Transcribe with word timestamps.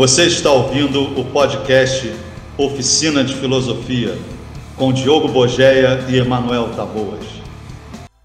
Você 0.00 0.24
está 0.24 0.50
ouvindo 0.50 1.20
o 1.20 1.26
podcast 1.26 2.10
Oficina 2.56 3.22
de 3.22 3.34
Filosofia 3.34 4.16
com 4.74 4.94
Diogo 4.94 5.28
Bogeia 5.28 6.06
e 6.08 6.16
Emanuel 6.16 6.74
Taboas. 6.74 7.26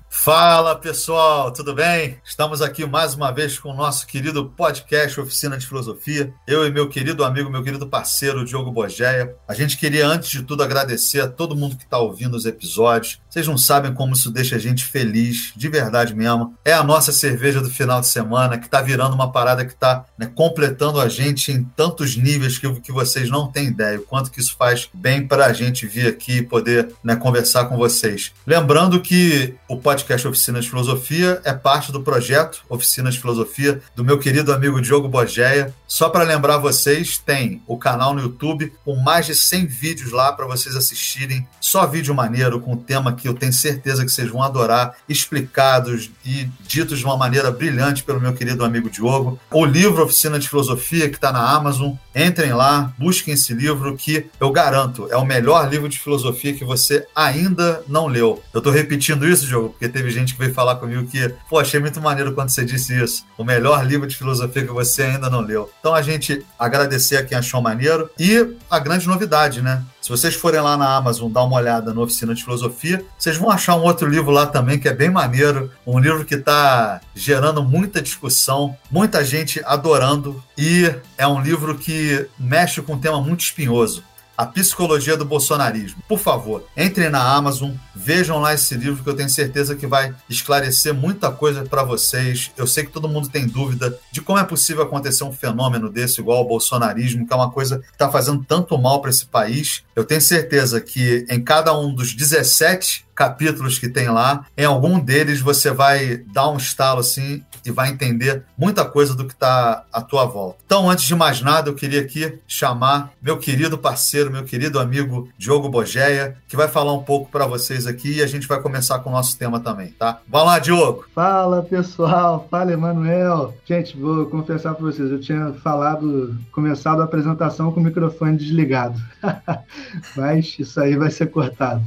Fala 0.10 0.74
pessoal, 0.78 1.52
tudo 1.52 1.76
bem? 1.76 2.18
Estamos 2.24 2.62
aqui 2.62 2.86
mais 2.86 3.14
uma 3.14 3.30
vez 3.30 3.60
com 3.60 3.72
o 3.72 3.76
nosso 3.76 4.08
querido 4.08 4.46
podcast 4.52 5.20
Oficina 5.20 5.58
de 5.58 5.68
Filosofia. 5.68 6.34
Eu 6.48 6.66
e 6.66 6.72
meu 6.72 6.88
querido 6.88 7.26
amigo, 7.26 7.50
meu 7.50 7.62
querido 7.62 7.86
parceiro 7.88 8.46
Diogo 8.46 8.72
Bogeia. 8.72 9.36
A 9.46 9.54
gente 9.54 9.78
queria, 9.78 10.08
antes 10.08 10.30
de 10.30 10.44
tudo, 10.44 10.64
agradecer 10.64 11.20
a 11.20 11.28
todo 11.28 11.58
mundo 11.58 11.76
que 11.76 11.84
está 11.84 12.00
ouvindo 12.00 12.36
os 12.36 12.46
episódios. 12.46 13.20
Vocês 13.36 13.48
não 13.48 13.58
sabem 13.58 13.94
como 13.94 14.14
isso 14.14 14.32
deixa 14.32 14.56
a 14.56 14.60
gente 14.60 14.86
feliz, 14.86 15.52
de 15.58 15.68
verdade 15.68 16.16
mesmo. 16.16 16.56
É 16.64 16.72
a 16.72 16.82
nossa 16.82 17.12
cerveja 17.12 17.60
do 17.60 17.70
final 17.70 18.00
de 18.00 18.08
semana 18.08 18.58
que 18.58 18.64
está 18.66 18.82
virando 18.82 19.14
uma 19.14 19.30
parada 19.30 19.66
que 19.66 19.74
está 19.74 20.06
né, 20.18 20.32
completando 20.34 21.02
a 21.02 21.10
gente 21.10 21.52
em 21.52 21.62
tantos 21.62 22.16
níveis 22.16 22.58
que, 22.58 22.80
que 22.80 22.94
vocês 22.94 23.30
não 23.30 23.52
têm 23.52 23.68
ideia. 23.68 24.00
O 24.00 24.04
quanto 24.04 24.32
que 24.32 24.40
isso 24.40 24.56
faz 24.58 24.90
bem 24.94 25.28
para 25.28 25.48
a 25.48 25.52
gente 25.52 25.86
vir 25.86 26.08
aqui 26.08 26.38
e 26.38 26.44
poder 26.44 26.94
né, 27.04 27.18
conversar 27.18 27.66
com 27.66 27.76
vocês. 27.76 28.32
Lembrando 28.48 29.02
que 29.02 29.54
o 29.68 29.76
podcast 29.76 30.26
Oficina 30.26 30.62
de 30.62 30.70
Filosofia 30.70 31.42
é 31.44 31.52
parte 31.52 31.92
do 31.92 32.02
projeto 32.02 32.64
Oficina 32.70 33.12
de 33.12 33.20
Filosofia 33.20 33.82
do 33.98 34.06
meu 34.06 34.18
querido 34.18 34.54
amigo 34.54 34.82
Diogo 34.82 35.10
Bogeia. 35.10 35.74
Só 35.86 36.08
para 36.08 36.24
lembrar 36.24 36.60
vocês, 36.60 37.18
tem 37.18 37.62
o 37.68 37.78
canal 37.78 38.14
no 38.14 38.22
YouTube 38.22 38.72
com 38.86 38.96
mais 38.96 39.26
de 39.26 39.36
100 39.36 39.66
vídeos 39.66 40.12
lá 40.14 40.32
para 40.32 40.46
vocês 40.46 40.74
assistirem. 40.74 41.46
Só 41.60 41.86
vídeo 41.86 42.16
maneiro 42.16 42.62
com 42.62 42.78
tema 42.78 43.12
que 43.14 43.25
eu 43.28 43.34
tenho 43.34 43.54
certeza 43.54 44.04
que 44.04 44.12
vocês 44.12 44.30
vão 44.30 44.42
adorar, 44.42 44.96
explicados 45.08 46.12
e 46.26 46.50
ditos 46.68 47.00
de 47.00 47.06
uma 47.06 47.18
maneira 47.18 47.52
brilhante 47.52 48.04
pelo 48.04 48.20
meu 48.20 48.34
querido 48.34 48.64
amigo 48.64 48.90
Diogo. 48.90 49.40
O 49.52 49.66
livro 49.66 50.04
Oficina 50.04 50.40
de 50.40 50.50
Filosofia 50.50 51.10
que 51.10 51.16
está 51.16 51.32
na 51.32 51.50
Amazon. 51.50 51.94
Entrem 52.16 52.54
lá, 52.54 52.94
busquem 52.98 53.34
esse 53.34 53.54
livro 53.54 53.96
que 53.98 54.28
eu 54.40 54.50
garanto 54.50 55.08
é 55.12 55.18
o 55.18 55.26
melhor 55.26 55.70
livro 55.70 55.90
de 55.90 56.00
filosofia 56.00 56.54
que 56.54 56.64
você 56.64 57.06
ainda 57.14 57.84
não 57.88 58.08
leu. 58.08 58.42
Eu 58.54 58.60
estou 58.60 58.72
repetindo 58.72 59.28
isso, 59.28 59.46
Diogo, 59.46 59.70
porque 59.70 59.90
teve 59.90 60.10
gente 60.10 60.34
que 60.34 60.40
veio 60.40 60.54
falar 60.54 60.76
comigo 60.76 61.06
que, 61.08 61.34
pô, 61.50 61.60
achei 61.60 61.80
muito 61.80 62.00
maneiro 62.00 62.34
quando 62.34 62.50
você 62.50 62.64
disse 62.64 62.98
isso. 62.98 63.26
O 63.38 63.44
melhor 63.44 63.86
livro 63.86 64.08
de 64.08 64.16
filosofia 64.16 64.66
que 64.66 64.72
você 64.72 65.04
ainda 65.04 65.30
não 65.30 65.42
leu. 65.42 65.70
Então 65.80 65.94
a 65.94 66.02
gente 66.02 66.46
agradecer 66.58 67.18
a 67.18 67.26
quem 67.26 67.38
achou 67.38 67.62
maneiro 67.62 68.10
e 68.18 68.56
a 68.70 68.80
grande 68.80 69.08
novidade, 69.08 69.62
né? 69.62 69.84
Se 70.06 70.12
vocês 70.12 70.36
forem 70.36 70.62
lá 70.62 70.78
na 70.78 70.96
Amazon 70.98 71.32
dar 71.32 71.44
uma 71.46 71.56
olhada 71.56 71.92
na 71.92 72.00
Oficina 72.00 72.36
de 72.36 72.44
Filosofia, 72.44 73.04
vocês 73.18 73.38
vão 73.38 73.50
achar 73.50 73.76
um 73.76 73.82
outro 73.82 74.08
livro 74.08 74.30
lá 74.30 74.46
também 74.46 74.78
que 74.78 74.88
é 74.88 74.94
bem 74.94 75.10
maneiro. 75.10 75.72
Um 75.84 75.98
livro 75.98 76.24
que 76.24 76.36
está 76.36 77.02
gerando 77.16 77.64
muita 77.64 78.04
discussão, 78.04 78.78
muita 78.92 79.26
gente 79.26 79.64
adorando. 79.66 80.44
E 80.56 80.94
é 81.18 81.28
um 81.28 81.42
livro 81.42 81.76
que 81.76 82.30
mexe 82.38 82.84
com 82.84 82.94
um 82.94 83.00
tema 83.00 83.20
muito 83.20 83.40
espinhoso 83.40 84.04
a 84.38 84.46
Psicologia 84.46 85.18
do 85.18 85.26
Bolsonarismo. 85.26 86.04
Por 86.08 86.20
favor, 86.20 86.64
entrem 86.78 87.10
na 87.10 87.24
Amazon, 87.24 87.72
vejam 87.96 88.40
lá 88.40 88.54
esse 88.54 88.76
livro 88.76 89.04
que 89.04 89.10
eu 89.10 89.16
tenho 89.16 89.30
certeza 89.30 89.76
que 89.76 89.88
vai 89.88 90.14
esclarecer 90.30 90.94
muita 90.94 91.32
coisa 91.32 91.64
para 91.64 91.84
vocês. 91.84 92.52
Eu 92.58 92.68
sei 92.68 92.84
que 92.84 92.92
todo 92.92 93.08
mundo 93.08 93.30
tem 93.30 93.48
dúvida 93.48 93.98
de 94.12 94.22
como 94.22 94.40
é 94.40 94.44
possível 94.44 94.84
acontecer 94.84 95.24
um 95.24 95.32
fenômeno 95.32 95.90
desse 95.90 96.20
igual 96.20 96.40
ao 96.40 96.48
bolsonarismo, 96.48 97.26
que 97.26 97.34
é 97.34 97.36
uma 97.36 97.52
coisa 97.52 97.80
que 97.80 97.92
está 97.92 98.10
fazendo 98.12 98.44
tanto 98.48 98.78
mal 98.78 99.02
para 99.02 99.10
esse 99.10 99.26
país. 99.26 99.84
Eu 99.96 100.04
tenho 100.04 100.22
certeza 100.22 100.82
que 100.82 101.26
em 101.30 101.42
cada 101.42 101.78
um 101.78 101.94
dos 101.94 102.14
17 102.14 103.06
capítulos 103.16 103.80
que 103.80 103.88
tem 103.88 104.10
lá. 104.10 104.46
Em 104.58 104.66
algum 104.66 105.00
deles 105.00 105.40
você 105.40 105.72
vai 105.72 106.18
dar 106.34 106.50
um 106.50 106.58
estalo 106.58 107.00
assim 107.00 107.42
e 107.66 107.72
vai 107.72 107.90
entender 107.90 108.44
muita 108.56 108.86
coisa 108.86 109.16
do 109.16 109.26
que 109.26 109.34
está 109.34 109.86
à 109.92 110.02
tua 110.02 110.26
volta. 110.26 110.60
Então, 110.66 110.88
antes 110.88 111.06
de 111.06 111.16
mais 111.16 111.42
nada, 111.42 111.70
eu 111.70 111.74
queria 111.74 112.02
aqui 112.02 112.38
chamar 112.48 113.12
meu 113.20 113.40
querido 113.40 113.76
parceiro, 113.76 114.30
meu 114.30 114.44
querido 114.44 114.80
amigo 114.80 115.30
Diogo 115.36 115.68
Bogeia, 115.68 116.38
que 116.48 116.56
vai 116.56 116.68
falar 116.68 116.94
um 116.94 117.02
pouco 117.02 117.32
para 117.32 117.48
vocês 117.48 117.85
aqui 117.88 118.18
e 118.18 118.24
a 118.24 118.28
gente 118.28 118.48
vai 118.48 118.62
começar 118.62 119.00
com 119.00 119.10
o 119.10 119.14
nosso 119.14 119.38
tema 119.38 119.60
também, 119.60 119.94
tá? 119.98 120.20
Vai 120.28 120.44
lá, 120.44 120.60
Diogo! 120.60 121.06
Fala, 121.14 121.62
pessoal! 121.64 122.48
Fala, 122.50 122.74
Emanuel! 122.74 123.54
Gente, 123.66 123.98
vou 123.98 124.26
confessar 124.28 124.74
para 124.74 124.86
vocês, 124.86 125.12
eu 125.12 125.20
tinha 125.20 125.54
falado, 125.64 126.36
começado 126.52 127.02
a 127.02 127.06
apresentação 127.06 127.72
com 127.72 127.80
o 127.80 127.84
microfone 127.84 128.38
desligado, 128.38 129.00
mas 130.16 130.56
isso 130.60 130.80
aí 130.80 130.96
vai 130.96 131.12
ser 131.12 131.28
cortado. 131.28 131.84